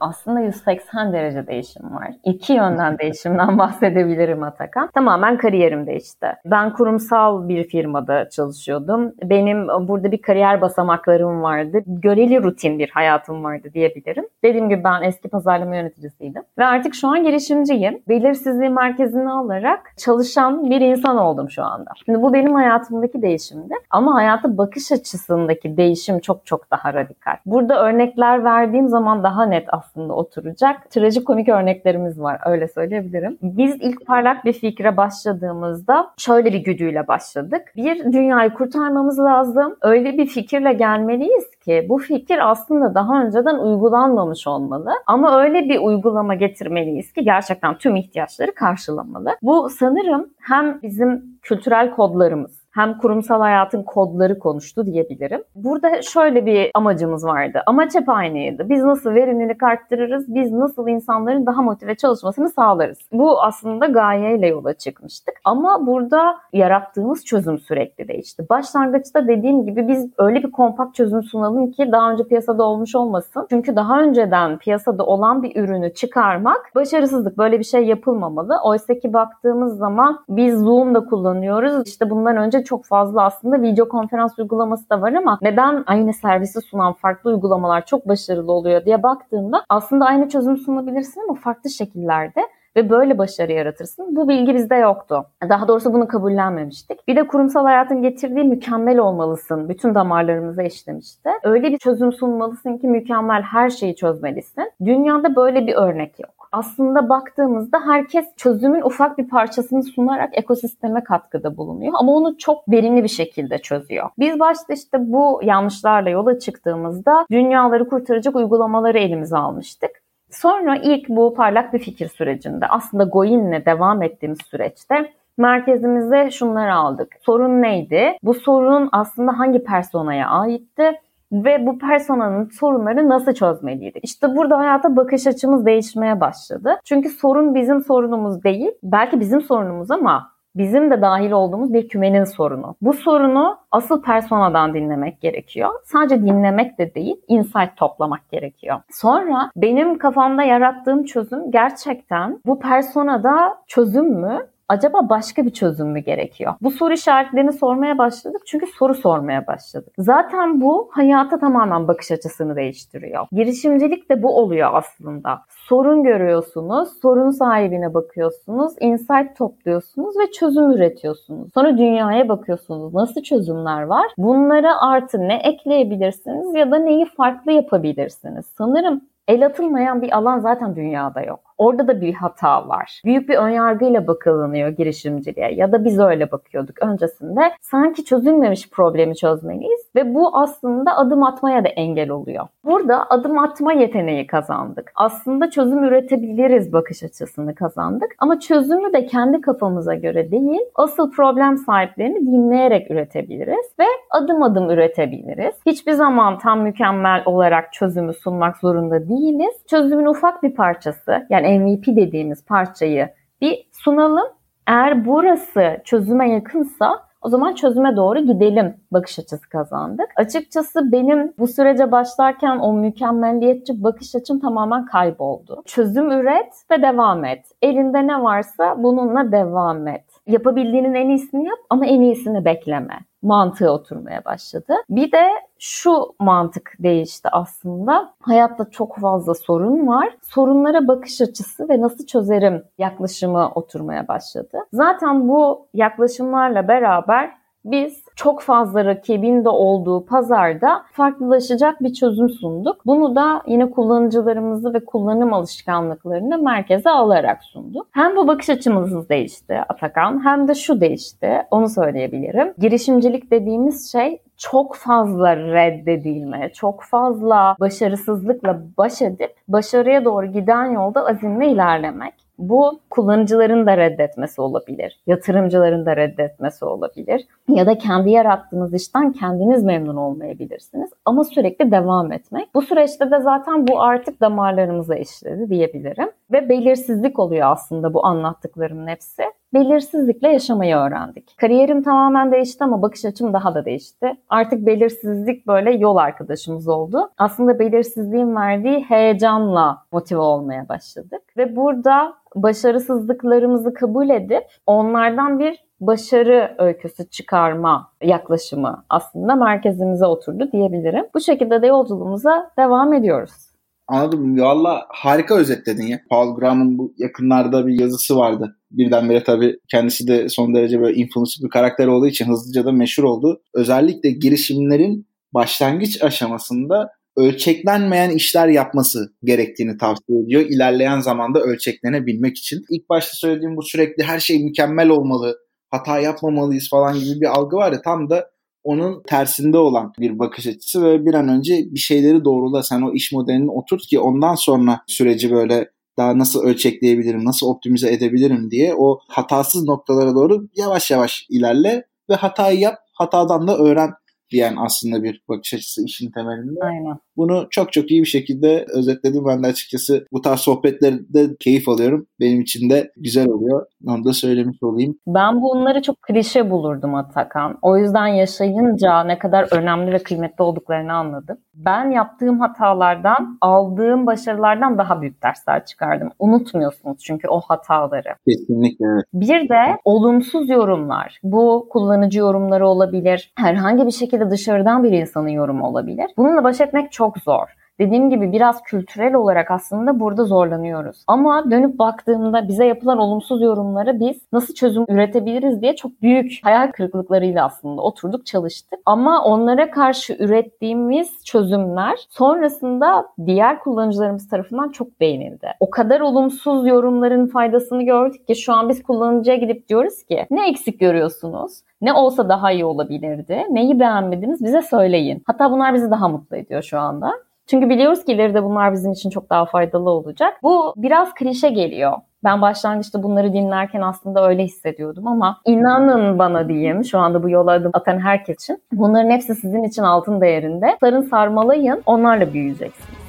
Aslında 0.00 0.40
180 0.40 1.12
derece 1.12 1.46
değişim 1.46 1.94
var. 1.94 2.10
İki 2.24 2.52
yönden 2.52 2.98
değişimden 2.98 3.58
bahsedebilirim 3.58 4.42
Atakan. 4.42 4.90
Tamamen 4.94 5.36
kariyerim 5.36 5.86
değişti. 5.86 6.26
Ben 6.44 6.72
kurumsal 6.72 7.48
bir 7.48 7.64
firmada 7.64 8.28
çalışıyordum. 8.28 9.12
Benim 9.22 9.68
burada 9.68 10.12
bir 10.12 10.22
kariyer 10.22 10.60
basamaklarım 10.60 11.42
vardı. 11.42 11.78
Göreli 11.86 12.42
rutin 12.42 12.78
bir 12.78 12.90
hayatım 12.90 13.44
vardı 13.44 13.68
diyebilirim. 13.74 14.24
Dediğim 14.44 14.68
gibi 14.68 14.84
ben 14.84 15.02
eski 15.02 15.28
pazarlama 15.28 15.76
yöneticisiydim. 15.76 16.42
Ve 16.58 16.64
artık 16.64 16.94
şu 16.94 17.08
an 17.08 17.24
girişimciyim. 17.24 18.02
Belirsizliği 18.08 18.70
merkezine 18.70 19.30
alarak 19.30 19.92
çalışan 19.96 20.70
bir 20.70 20.80
insan 20.80 21.16
oldum 21.16 21.50
şu 21.50 21.64
anda. 21.64 21.90
Şimdi 22.04 22.22
bu 22.22 22.32
benim 22.32 22.54
hayatımdaki 22.54 23.22
değişimdi. 23.22 23.74
Ama 23.90 24.14
hayata 24.14 24.58
bakış 24.58 24.92
açısındaki 24.92 25.76
değişim 25.76 26.20
çok 26.20 26.46
çok 26.46 26.70
daha 26.70 26.94
radikal. 26.94 27.36
Burada 27.46 27.84
örnekler 27.84 28.44
verdiğim 28.44 28.88
zaman 28.88 29.22
daha 29.22 29.46
net 29.46 29.64
aslında 29.68 29.89
aslında 29.90 30.14
oturacak. 30.14 30.90
Trajikomik 30.90 31.48
örneklerimiz 31.48 32.20
var 32.20 32.40
öyle 32.46 32.68
söyleyebilirim. 32.68 33.38
Biz 33.42 33.76
ilk 33.80 34.06
parlak 34.06 34.44
bir 34.44 34.52
fikre 34.52 34.96
başladığımızda 34.96 36.10
şöyle 36.18 36.52
bir 36.52 36.58
güdüyle 36.58 37.08
başladık. 37.08 37.62
Bir, 37.76 38.12
dünyayı 38.12 38.50
kurtarmamız 38.50 39.18
lazım. 39.18 39.76
Öyle 39.82 40.18
bir 40.18 40.26
fikirle 40.26 40.72
gelmeliyiz 40.72 41.56
ki 41.64 41.86
bu 41.88 41.98
fikir 41.98 42.50
aslında 42.50 42.94
daha 42.94 43.22
önceden 43.22 43.58
uygulanmamış 43.58 44.46
olmalı. 44.46 44.90
Ama 45.06 45.42
öyle 45.42 45.68
bir 45.68 45.78
uygulama 45.78 46.34
getirmeliyiz 46.34 47.12
ki 47.12 47.24
gerçekten 47.24 47.78
tüm 47.78 47.96
ihtiyaçları 47.96 48.54
karşılamalı. 48.54 49.36
Bu 49.42 49.68
sanırım 49.68 50.30
hem 50.40 50.82
bizim 50.82 51.24
kültürel 51.42 51.90
kodlarımız 51.90 52.59
hem 52.70 52.98
kurumsal 52.98 53.40
hayatın 53.40 53.82
kodları 53.82 54.38
konuştu 54.38 54.86
diyebilirim. 54.86 55.42
Burada 55.54 56.02
şöyle 56.02 56.46
bir 56.46 56.70
amacımız 56.74 57.24
vardı. 57.24 57.62
Amaç 57.66 57.94
hep 57.94 58.08
aynıydı. 58.08 58.68
Biz 58.68 58.82
nasıl 58.82 59.14
verimlilik 59.14 59.62
arttırırız, 59.62 60.34
biz 60.34 60.52
nasıl 60.52 60.88
insanların 60.88 61.46
daha 61.46 61.62
motive 61.62 61.94
çalışmasını 61.94 62.48
sağlarız. 62.48 62.98
Bu 63.12 63.42
aslında 63.42 63.86
gayeyle 63.86 64.46
yola 64.46 64.74
çıkmıştık. 64.74 65.34
Ama 65.44 65.86
burada 65.86 66.36
yarattığımız 66.52 67.24
çözüm 67.24 67.58
sürekli 67.58 68.08
değişti. 68.08 68.46
Başlangıçta 68.50 69.28
dediğim 69.28 69.66
gibi 69.66 69.88
biz 69.88 70.10
öyle 70.18 70.42
bir 70.42 70.50
kompakt 70.50 70.94
çözüm 70.94 71.22
sunalım 71.22 71.70
ki 71.70 71.92
daha 71.92 72.12
önce 72.12 72.24
piyasada 72.24 72.64
olmuş 72.64 72.94
olmasın. 72.94 73.46
Çünkü 73.50 73.76
daha 73.76 74.00
önceden 74.00 74.58
piyasada 74.58 75.06
olan 75.06 75.42
bir 75.42 75.56
ürünü 75.56 75.94
çıkarmak 75.94 76.70
başarısızlık. 76.74 77.38
Böyle 77.38 77.58
bir 77.58 77.64
şey 77.64 77.84
yapılmamalı. 77.84 78.56
Oysa 78.64 78.98
ki 78.98 79.12
baktığımız 79.12 79.78
zaman 79.78 80.18
biz 80.28 80.58
Zoom'da 80.58 81.04
kullanıyoruz. 81.04 81.88
İşte 81.88 82.10
bundan 82.10 82.36
önce 82.36 82.59
çok 82.64 82.84
fazla 82.84 83.24
aslında 83.24 83.62
video 83.62 83.88
konferans 83.88 84.38
uygulaması 84.38 84.90
da 84.90 85.00
var 85.00 85.12
ama 85.12 85.38
neden 85.42 85.84
aynı 85.86 86.12
servisi 86.12 86.60
sunan 86.60 86.92
farklı 86.92 87.30
uygulamalar 87.30 87.86
çok 87.86 88.08
başarılı 88.08 88.52
oluyor 88.52 88.84
diye 88.84 89.02
baktığımda 89.02 89.64
aslında 89.68 90.06
aynı 90.06 90.28
çözüm 90.28 90.56
sunabilirsin 90.56 91.20
ama 91.20 91.34
farklı 91.34 91.70
şekillerde 91.70 92.40
ve 92.76 92.90
böyle 92.90 93.18
başarı 93.18 93.52
yaratırsın. 93.52 94.16
Bu 94.16 94.28
bilgi 94.28 94.54
bizde 94.54 94.74
yoktu. 94.74 95.26
Daha 95.48 95.68
doğrusu 95.68 95.92
bunu 95.92 96.08
kabullenmemiştik. 96.08 97.08
Bir 97.08 97.16
de 97.16 97.26
kurumsal 97.26 97.64
hayatın 97.64 98.02
getirdiği 98.02 98.44
mükemmel 98.44 98.98
olmalısın. 98.98 99.68
Bütün 99.68 99.94
damarlarımıza 99.94 100.62
işlemişti. 100.62 101.30
Öyle 101.42 101.72
bir 101.72 101.78
çözüm 101.78 102.12
sunmalısın 102.12 102.78
ki 102.78 102.86
mükemmel 102.86 103.42
her 103.42 103.70
şeyi 103.70 103.96
çözmelisin. 103.96 104.72
Dünyada 104.84 105.36
böyle 105.36 105.66
bir 105.66 105.74
örnek 105.74 106.20
yok 106.20 106.39
aslında 106.52 107.08
baktığımızda 107.08 107.80
herkes 107.86 108.26
çözümün 108.36 108.82
ufak 108.82 109.18
bir 109.18 109.28
parçasını 109.28 109.82
sunarak 109.82 110.38
ekosisteme 110.38 111.04
katkıda 111.04 111.56
bulunuyor 111.56 111.92
ama 111.96 112.12
onu 112.12 112.38
çok 112.38 112.68
verimli 112.68 113.02
bir 113.02 113.08
şekilde 113.08 113.58
çözüyor. 113.58 114.10
Biz 114.18 114.40
başta 114.40 114.72
işte 114.72 115.12
bu 115.12 115.40
yanlışlarla 115.42 116.10
yola 116.10 116.38
çıktığımızda 116.38 117.26
dünyaları 117.30 117.88
kurtaracak 117.88 118.36
uygulamaları 118.36 118.98
elimize 118.98 119.36
almıştık. 119.36 119.90
Sonra 120.30 120.76
ilk 120.76 121.08
bu 121.08 121.34
parlak 121.34 121.72
bir 121.72 121.78
fikir 121.78 122.08
sürecinde 122.08 122.66
aslında 122.66 123.04
Goin'le 123.04 123.66
devam 123.66 124.02
ettiğimiz 124.02 124.38
süreçte 124.42 125.12
merkezimize 125.38 126.30
şunları 126.30 126.74
aldık. 126.74 127.12
Sorun 127.20 127.62
neydi? 127.62 128.16
Bu 128.22 128.34
sorun 128.34 128.88
aslında 128.92 129.38
hangi 129.38 129.64
personaya 129.64 130.28
aitti? 130.28 131.00
Ve 131.32 131.66
bu 131.66 131.78
personanın 131.78 132.48
sorunları 132.48 133.08
nasıl 133.08 133.34
çözmeliydi? 133.34 133.98
İşte 134.02 134.36
burada 134.36 134.58
hayata 134.58 134.96
bakış 134.96 135.26
açımız 135.26 135.66
değişmeye 135.66 136.20
başladı. 136.20 136.80
Çünkü 136.84 137.08
sorun 137.08 137.54
bizim 137.54 137.80
sorunumuz 137.80 138.44
değil. 138.44 138.70
Belki 138.82 139.20
bizim 139.20 139.40
sorunumuz 139.40 139.90
ama 139.90 140.32
bizim 140.54 140.90
de 140.90 141.02
dahil 141.02 141.30
olduğumuz 141.30 141.72
bir 141.72 141.88
kümenin 141.88 142.24
sorunu. 142.24 142.76
Bu 142.80 142.92
sorunu 142.92 143.58
asıl 143.70 144.02
personadan 144.02 144.74
dinlemek 144.74 145.20
gerekiyor. 145.20 145.70
Sadece 145.84 146.22
dinlemek 146.22 146.78
de 146.78 146.94
değil, 146.94 147.16
insight 147.28 147.76
toplamak 147.76 148.28
gerekiyor. 148.30 148.80
Sonra 148.90 149.50
benim 149.56 149.98
kafamda 149.98 150.42
yarattığım 150.42 151.04
çözüm 151.04 151.50
gerçekten 151.50 152.40
bu 152.46 152.60
personada 152.60 153.58
çözüm 153.66 154.20
mü 154.20 154.46
acaba 154.70 155.08
başka 155.08 155.46
bir 155.46 155.50
çözüm 155.50 155.88
mü 155.88 156.00
gerekiyor? 156.00 156.54
Bu 156.62 156.70
soru 156.70 156.92
işaretlerini 156.94 157.52
sormaya 157.52 157.98
başladık 157.98 158.42
çünkü 158.46 158.66
soru 158.66 158.94
sormaya 158.94 159.46
başladık. 159.46 159.92
Zaten 159.98 160.60
bu 160.60 160.90
hayata 160.92 161.38
tamamen 161.38 161.88
bakış 161.88 162.10
açısını 162.10 162.56
değiştiriyor. 162.56 163.26
Girişimcilik 163.32 164.10
de 164.10 164.22
bu 164.22 164.38
oluyor 164.38 164.70
aslında. 164.72 165.40
Sorun 165.48 166.02
görüyorsunuz, 166.02 166.88
sorun 167.02 167.30
sahibine 167.30 167.94
bakıyorsunuz, 167.94 168.72
insight 168.80 169.36
topluyorsunuz 169.36 170.18
ve 170.18 170.30
çözüm 170.30 170.70
üretiyorsunuz. 170.70 171.50
Sonra 171.54 171.78
dünyaya 171.78 172.28
bakıyorsunuz. 172.28 172.94
Nasıl 172.94 173.22
çözümler 173.22 173.82
var? 173.82 174.06
Bunlara 174.18 174.80
artı 174.80 175.18
ne 175.18 175.34
ekleyebilirsiniz 175.34 176.54
ya 176.54 176.70
da 176.70 176.78
neyi 176.78 177.06
farklı 177.06 177.52
yapabilirsiniz? 177.52 178.46
Sanırım 178.58 179.00
el 179.28 179.46
atılmayan 179.46 180.02
bir 180.02 180.16
alan 180.16 180.38
zaten 180.38 180.76
dünyada 180.76 181.22
yok. 181.22 181.40
Orada 181.60 181.88
da 181.88 182.00
bir 182.00 182.14
hata 182.14 182.68
var. 182.68 183.02
Büyük 183.04 183.28
bir 183.28 183.36
önyargıyla 183.36 184.06
bakılınıyor 184.06 184.68
girişimciliğe 184.68 185.54
ya 185.54 185.72
da 185.72 185.84
biz 185.84 185.98
öyle 185.98 186.30
bakıyorduk 186.30 186.82
öncesinde. 186.82 187.40
Sanki 187.60 188.04
çözülmemiş 188.04 188.70
problemi 188.70 189.16
çözmeliyiz 189.16 189.80
ve 189.96 190.14
bu 190.14 190.38
aslında 190.38 190.96
adım 190.96 191.22
atmaya 191.22 191.64
da 191.64 191.68
engel 191.68 192.10
oluyor. 192.10 192.46
Burada 192.64 193.10
adım 193.10 193.38
atma 193.38 193.72
yeteneği 193.72 194.26
kazandık. 194.26 194.92
Aslında 194.94 195.50
çözüm 195.50 195.84
üretebiliriz 195.84 196.72
bakış 196.72 197.02
açısını 197.02 197.54
kazandık 197.54 198.14
ama 198.18 198.40
çözümü 198.40 198.92
de 198.92 199.06
kendi 199.06 199.40
kafamıza 199.40 199.94
göre 199.94 200.30
değil, 200.30 200.60
asıl 200.74 201.10
problem 201.10 201.56
sahiplerini 201.56 202.20
dinleyerek 202.20 202.90
üretebiliriz 202.90 203.66
ve 203.80 203.84
adım 204.10 204.42
adım 204.42 204.70
üretebiliriz. 204.70 205.54
Hiçbir 205.66 205.92
zaman 205.92 206.38
tam 206.38 206.62
mükemmel 206.62 207.22
olarak 207.26 207.72
çözümü 207.72 208.12
sunmak 208.12 208.56
zorunda 208.56 209.08
değiliz. 209.08 209.54
Çözümün 209.70 210.06
ufak 210.06 210.42
bir 210.42 210.54
parçası 210.54 211.26
yani 211.30 211.49
MVP 211.58 211.86
dediğimiz 211.86 212.44
parçayı 212.44 213.08
bir 213.40 213.68
sunalım. 213.72 214.28
Eğer 214.66 215.06
burası 215.06 215.80
çözüme 215.84 216.30
yakınsa 216.30 217.10
o 217.22 217.28
zaman 217.28 217.54
çözüme 217.54 217.96
doğru 217.96 218.18
gidelim 218.18 218.76
bakış 218.92 219.18
açısı 219.18 219.48
kazandık. 219.48 220.06
Açıkçası 220.16 220.92
benim 220.92 221.32
bu 221.38 221.46
sürece 221.46 221.92
başlarken 221.92 222.58
o 222.58 222.72
mükemmelliyetçi 222.72 223.82
bakış 223.82 224.14
açım 224.14 224.40
tamamen 224.40 224.84
kayboldu. 224.84 225.62
Çözüm 225.66 226.10
üret 226.10 226.52
ve 226.70 226.82
devam 226.82 227.24
et. 227.24 227.46
Elinde 227.62 228.06
ne 228.06 228.22
varsa 228.22 228.82
bununla 228.82 229.32
devam 229.32 229.88
et. 229.88 230.04
Yapabildiğinin 230.26 230.94
en 230.94 231.08
iyisini 231.08 231.48
yap 231.48 231.58
ama 231.70 231.86
en 231.86 232.00
iyisini 232.00 232.44
bekleme 232.44 232.98
mantığı 233.22 233.70
oturmaya 233.70 234.24
başladı. 234.24 234.74
Bir 234.90 235.12
de 235.12 235.28
şu 235.58 236.14
mantık 236.18 236.72
değişti 236.78 237.28
aslında. 237.32 238.14
Hayatta 238.20 238.70
çok 238.70 238.98
fazla 238.98 239.34
sorun 239.34 239.86
var. 239.86 240.16
Sorunlara 240.22 240.88
bakış 240.88 241.20
açısı 241.20 241.68
ve 241.68 241.80
nasıl 241.80 242.06
çözerim 242.06 242.64
yaklaşımı 242.78 243.50
oturmaya 243.54 244.08
başladı. 244.08 244.58
Zaten 244.72 245.28
bu 245.28 245.66
yaklaşımlarla 245.74 246.68
beraber 246.68 247.30
biz 247.64 248.04
çok 248.20 248.42
fazla 248.42 248.84
rakibin 248.84 249.44
de 249.44 249.48
olduğu 249.48 250.04
pazarda 250.06 250.82
farklılaşacak 250.92 251.80
bir 251.82 251.92
çözüm 251.92 252.28
sunduk. 252.28 252.86
Bunu 252.86 253.16
da 253.16 253.42
yine 253.46 253.70
kullanıcılarımızı 253.70 254.74
ve 254.74 254.84
kullanım 254.84 255.32
alışkanlıklarını 255.32 256.38
merkeze 256.38 256.90
alarak 256.90 257.44
sunduk. 257.44 257.86
Hem 257.90 258.16
bu 258.16 258.28
bakış 258.28 258.50
açımız 258.50 259.08
değişti 259.08 259.60
Atakan 259.68 260.24
hem 260.24 260.48
de 260.48 260.54
şu 260.54 260.80
değişti. 260.80 261.42
Onu 261.50 261.68
söyleyebilirim. 261.68 262.54
Girişimcilik 262.58 263.30
dediğimiz 263.30 263.92
şey 263.92 264.18
çok 264.36 264.74
fazla 264.76 265.36
reddedilme, 265.36 266.50
çok 266.54 266.82
fazla 266.82 267.56
başarısızlıkla 267.60 268.60
baş 268.78 269.02
edip 269.02 269.34
başarıya 269.48 270.04
doğru 270.04 270.26
giden 270.26 270.64
yolda 270.64 271.06
azimle 271.06 271.50
ilerlemek. 271.50 272.14
Bu 272.40 272.80
kullanıcıların 272.90 273.66
da 273.66 273.76
reddetmesi 273.76 274.40
olabilir, 274.40 275.00
yatırımcıların 275.06 275.86
da 275.86 275.96
reddetmesi 275.96 276.64
olabilir 276.64 277.26
ya 277.48 277.66
da 277.66 277.78
kendi 277.78 278.10
yarattığınız 278.10 278.74
işten 278.74 279.12
kendiniz 279.12 279.64
memnun 279.64 279.96
olmayabilirsiniz 279.96 280.90
ama 281.04 281.24
sürekli 281.24 281.70
devam 281.70 282.12
etmek. 282.12 282.54
Bu 282.54 282.62
süreçte 282.62 283.10
de 283.10 283.20
zaten 283.20 283.68
bu 283.68 283.82
artık 283.82 284.20
damarlarımıza 284.20 284.94
işledi 284.94 285.50
diyebilirim 285.50 286.10
ve 286.32 286.48
belirsizlik 286.48 287.18
oluyor 287.18 287.50
aslında 287.50 287.94
bu 287.94 288.06
anlattıklarımın 288.06 288.86
hepsi 288.86 289.22
belirsizlikle 289.54 290.28
yaşamayı 290.28 290.76
öğrendik. 290.76 291.36
Kariyerim 291.36 291.82
tamamen 291.82 292.32
değişti 292.32 292.64
ama 292.64 292.82
bakış 292.82 293.04
açım 293.04 293.32
daha 293.32 293.54
da 293.54 293.64
değişti. 293.64 294.16
Artık 294.28 294.66
belirsizlik 294.66 295.46
böyle 295.46 295.70
yol 295.70 295.96
arkadaşımız 295.96 296.68
oldu. 296.68 297.10
Aslında 297.18 297.58
belirsizliğin 297.58 298.36
verdiği 298.36 298.80
heyecanla 298.80 299.78
motive 299.92 300.20
olmaya 300.20 300.68
başladık. 300.68 301.22
Ve 301.36 301.56
burada 301.56 302.14
başarısızlıklarımızı 302.34 303.74
kabul 303.74 304.10
edip 304.10 304.44
onlardan 304.66 305.38
bir 305.38 305.64
başarı 305.80 306.54
öyküsü 306.58 307.10
çıkarma 307.10 307.92
yaklaşımı 308.02 308.84
aslında 308.88 309.34
merkezimize 309.34 310.06
oturdu 310.06 310.52
diyebilirim. 310.52 311.06
Bu 311.14 311.20
şekilde 311.20 311.62
de 311.62 311.66
yolculuğumuza 311.66 312.50
devam 312.58 312.92
ediyoruz. 312.92 313.49
Anladım. 313.90 314.40
Valla 314.40 314.86
harika 314.88 315.36
özetledin 315.38 315.86
ya. 315.86 316.00
Paul 316.10 316.36
Graham'ın 316.36 316.78
bu 316.78 316.94
yakınlarda 316.98 317.66
bir 317.66 317.80
yazısı 317.80 318.16
vardı. 318.16 318.56
Birdenbire 318.70 319.24
tabii 319.24 319.58
kendisi 319.70 320.08
de 320.08 320.28
son 320.28 320.54
derece 320.54 320.80
böyle 320.80 320.96
influencer 320.96 321.44
bir 321.44 321.50
karakter 321.50 321.86
olduğu 321.86 322.06
için 322.06 322.28
hızlıca 322.28 322.64
da 322.64 322.72
meşhur 322.72 323.04
oldu. 323.04 323.42
Özellikle 323.54 324.10
girişimlerin 324.10 325.06
başlangıç 325.34 326.02
aşamasında 326.02 326.90
ölçeklenmeyen 327.16 328.10
işler 328.10 328.48
yapması 328.48 329.14
gerektiğini 329.24 329.78
tavsiye 329.78 330.20
ediyor. 330.22 330.42
İlerleyen 330.42 331.00
zamanda 331.00 331.40
ölçeklenebilmek 331.40 332.38
için. 332.38 332.64
İlk 332.70 332.88
başta 332.88 333.12
söylediğim 333.14 333.56
bu 333.56 333.62
sürekli 333.62 334.02
her 334.02 334.20
şey 334.20 334.44
mükemmel 334.44 334.88
olmalı, 334.88 335.38
hata 335.70 336.00
yapmamalıyız 336.00 336.68
falan 336.70 337.00
gibi 337.00 337.20
bir 337.20 337.26
algı 337.26 337.56
var 337.56 337.72
ya 337.72 337.82
tam 337.82 338.10
da 338.10 338.30
onun 338.64 339.02
tersinde 339.06 339.58
olan 339.58 339.92
bir 339.98 340.18
bakış 340.18 340.46
açısı 340.46 340.84
ve 340.84 341.06
bir 341.06 341.14
an 341.14 341.28
önce 341.28 341.54
bir 341.70 341.80
şeyleri 341.80 342.24
doğrula 342.24 342.62
sen 342.62 342.82
o 342.82 342.92
iş 342.92 343.12
modelini 343.12 343.50
oturt 343.50 343.82
ki 343.82 344.00
ondan 344.00 344.34
sonra 344.34 344.80
süreci 344.86 345.30
böyle 345.30 345.70
daha 345.98 346.18
nasıl 346.18 346.42
ölçekleyebilirim, 346.42 347.24
nasıl 347.24 347.46
optimize 347.46 347.92
edebilirim 347.92 348.50
diye 348.50 348.74
o 348.74 348.98
hatasız 349.08 349.64
noktalara 349.64 350.14
doğru 350.14 350.48
yavaş 350.56 350.90
yavaş 350.90 351.26
ilerle 351.30 351.84
ve 352.10 352.14
hatayı 352.14 352.58
yap, 352.58 352.78
hatadan 352.94 353.48
da 353.48 353.58
öğren 353.58 353.90
diyen 354.30 354.56
aslında 354.58 355.02
bir 355.02 355.22
bakış 355.28 355.54
açısı 355.54 355.84
işin 355.84 356.10
temelinde. 356.10 356.60
Aynen. 356.62 356.96
Bunu 357.20 357.46
çok 357.50 357.72
çok 357.72 357.90
iyi 357.90 358.02
bir 358.02 358.08
şekilde 358.08 358.66
özetledim. 358.74 359.24
Ben 359.26 359.42
de 359.42 359.46
açıkçası 359.46 360.06
bu 360.12 360.20
tarz 360.20 360.40
sohbetlerde 360.40 361.36
keyif 361.40 361.68
alıyorum. 361.68 362.06
Benim 362.20 362.40
için 362.40 362.70
de 362.70 362.90
güzel 362.96 363.28
oluyor. 363.28 363.66
Onu 363.86 364.04
da 364.04 364.12
söylemiş 364.12 364.62
olayım. 364.62 364.98
Ben 365.06 365.42
bunları 365.42 365.82
çok 365.82 366.02
klişe 366.02 366.50
bulurdum 366.50 366.94
Atakan. 366.94 367.58
O 367.62 367.78
yüzden 367.78 368.06
yaşayınca 368.06 369.04
ne 369.04 369.18
kadar 369.18 369.48
önemli 369.50 369.92
ve 369.92 369.98
kıymetli 369.98 370.42
olduklarını 370.42 370.92
anladım. 370.92 371.36
Ben 371.54 371.90
yaptığım 371.90 372.40
hatalardan, 372.40 373.38
aldığım 373.40 374.06
başarılardan 374.06 374.78
daha 374.78 375.00
büyük 375.00 375.22
dersler 375.22 375.64
çıkardım. 375.64 376.10
Unutmuyorsunuz 376.18 376.98
çünkü 376.98 377.28
o 377.28 377.40
hataları. 377.40 378.14
Kesinlikle 378.28 378.86
evet. 378.86 379.04
Bir 379.14 379.48
de 379.48 379.78
olumsuz 379.84 380.48
yorumlar. 380.50 381.20
Bu 381.22 381.66
kullanıcı 381.70 382.18
yorumları 382.18 382.68
olabilir. 382.68 383.32
Herhangi 383.38 383.86
bir 383.86 383.90
şekilde 383.90 384.30
dışarıdan 384.30 384.84
bir 384.84 384.92
insanın 384.92 385.28
yorumu 385.28 385.66
olabilir. 385.66 386.06
Bununla 386.16 386.44
baş 386.44 386.60
etmek 386.60 386.92
çok 386.92 387.09
zor. 387.18 387.48
Dediğim 387.80 388.10
gibi 388.10 388.32
biraz 388.32 388.62
kültürel 388.62 389.14
olarak 389.14 389.50
aslında 389.50 390.00
burada 390.00 390.24
zorlanıyoruz. 390.24 391.04
Ama 391.06 391.50
dönüp 391.50 391.78
baktığımda 391.78 392.48
bize 392.48 392.66
yapılan 392.66 392.98
olumsuz 392.98 393.42
yorumları 393.42 394.00
biz 394.00 394.20
nasıl 394.32 394.54
çözüm 394.54 394.84
üretebiliriz 394.88 395.62
diye 395.62 395.76
çok 395.76 396.02
büyük 396.02 396.32
hayal 396.42 396.72
kırıklıklarıyla 396.72 397.44
aslında 397.44 397.82
oturduk 397.82 398.26
çalıştık. 398.26 398.80
Ama 398.86 399.24
onlara 399.24 399.70
karşı 399.70 400.16
ürettiğimiz 400.18 401.24
çözümler 401.24 402.06
sonrasında 402.10 403.06
diğer 403.26 403.60
kullanıcılarımız 403.60 404.28
tarafından 404.28 404.68
çok 404.68 405.00
beğenildi. 405.00 405.48
O 405.60 405.70
kadar 405.70 406.00
olumsuz 406.00 406.66
yorumların 406.66 407.26
faydasını 407.26 407.82
gördük 407.82 408.26
ki 408.26 408.36
şu 408.36 408.52
an 408.52 408.68
biz 408.68 408.82
kullanıcıya 408.82 409.36
gidip 409.36 409.68
diyoruz 409.68 410.04
ki 410.04 410.26
ne 410.30 410.48
eksik 410.48 410.80
görüyorsunuz? 410.80 411.60
Ne 411.80 411.92
olsa 411.92 412.28
daha 412.28 412.52
iyi 412.52 412.64
olabilirdi. 412.64 413.46
Neyi 413.50 413.80
beğenmediniz 413.80 414.44
bize 414.44 414.62
söyleyin. 414.62 415.22
Hatta 415.26 415.50
bunlar 415.50 415.74
bizi 415.74 415.90
daha 415.90 416.08
mutlu 416.08 416.36
ediyor 416.36 416.62
şu 416.62 416.78
anda. 416.78 417.12
Çünkü 417.50 417.68
biliyoruz 417.68 418.04
ki 418.04 418.12
ileride 418.12 418.44
bunlar 418.44 418.72
bizim 418.72 418.92
için 418.92 419.10
çok 419.10 419.30
daha 419.30 419.46
faydalı 419.46 419.90
olacak. 419.90 420.38
Bu 420.42 420.74
biraz 420.76 421.14
klişe 421.14 421.48
geliyor. 421.48 421.92
Ben 422.24 422.42
başlangıçta 422.42 423.02
bunları 423.02 423.32
dinlerken 423.32 423.80
aslında 423.80 424.28
öyle 424.28 424.44
hissediyordum 424.44 425.06
ama 425.06 425.40
inanın 425.44 426.18
bana 426.18 426.48
diyeyim 426.48 426.84
şu 426.84 426.98
anda 426.98 427.22
bu 427.22 427.30
yola 427.30 427.52
adım 427.52 427.70
atan 427.74 427.98
herkes 427.98 428.42
için 428.42 428.62
bunların 428.72 429.10
hepsi 429.10 429.34
sizin 429.34 429.62
için 429.62 429.82
altın 429.82 430.20
değerinde. 430.20 430.76
Sarın 430.80 431.02
sarmalayın 431.02 431.82
onlarla 431.86 432.32
büyüyeceksiniz. 432.32 433.00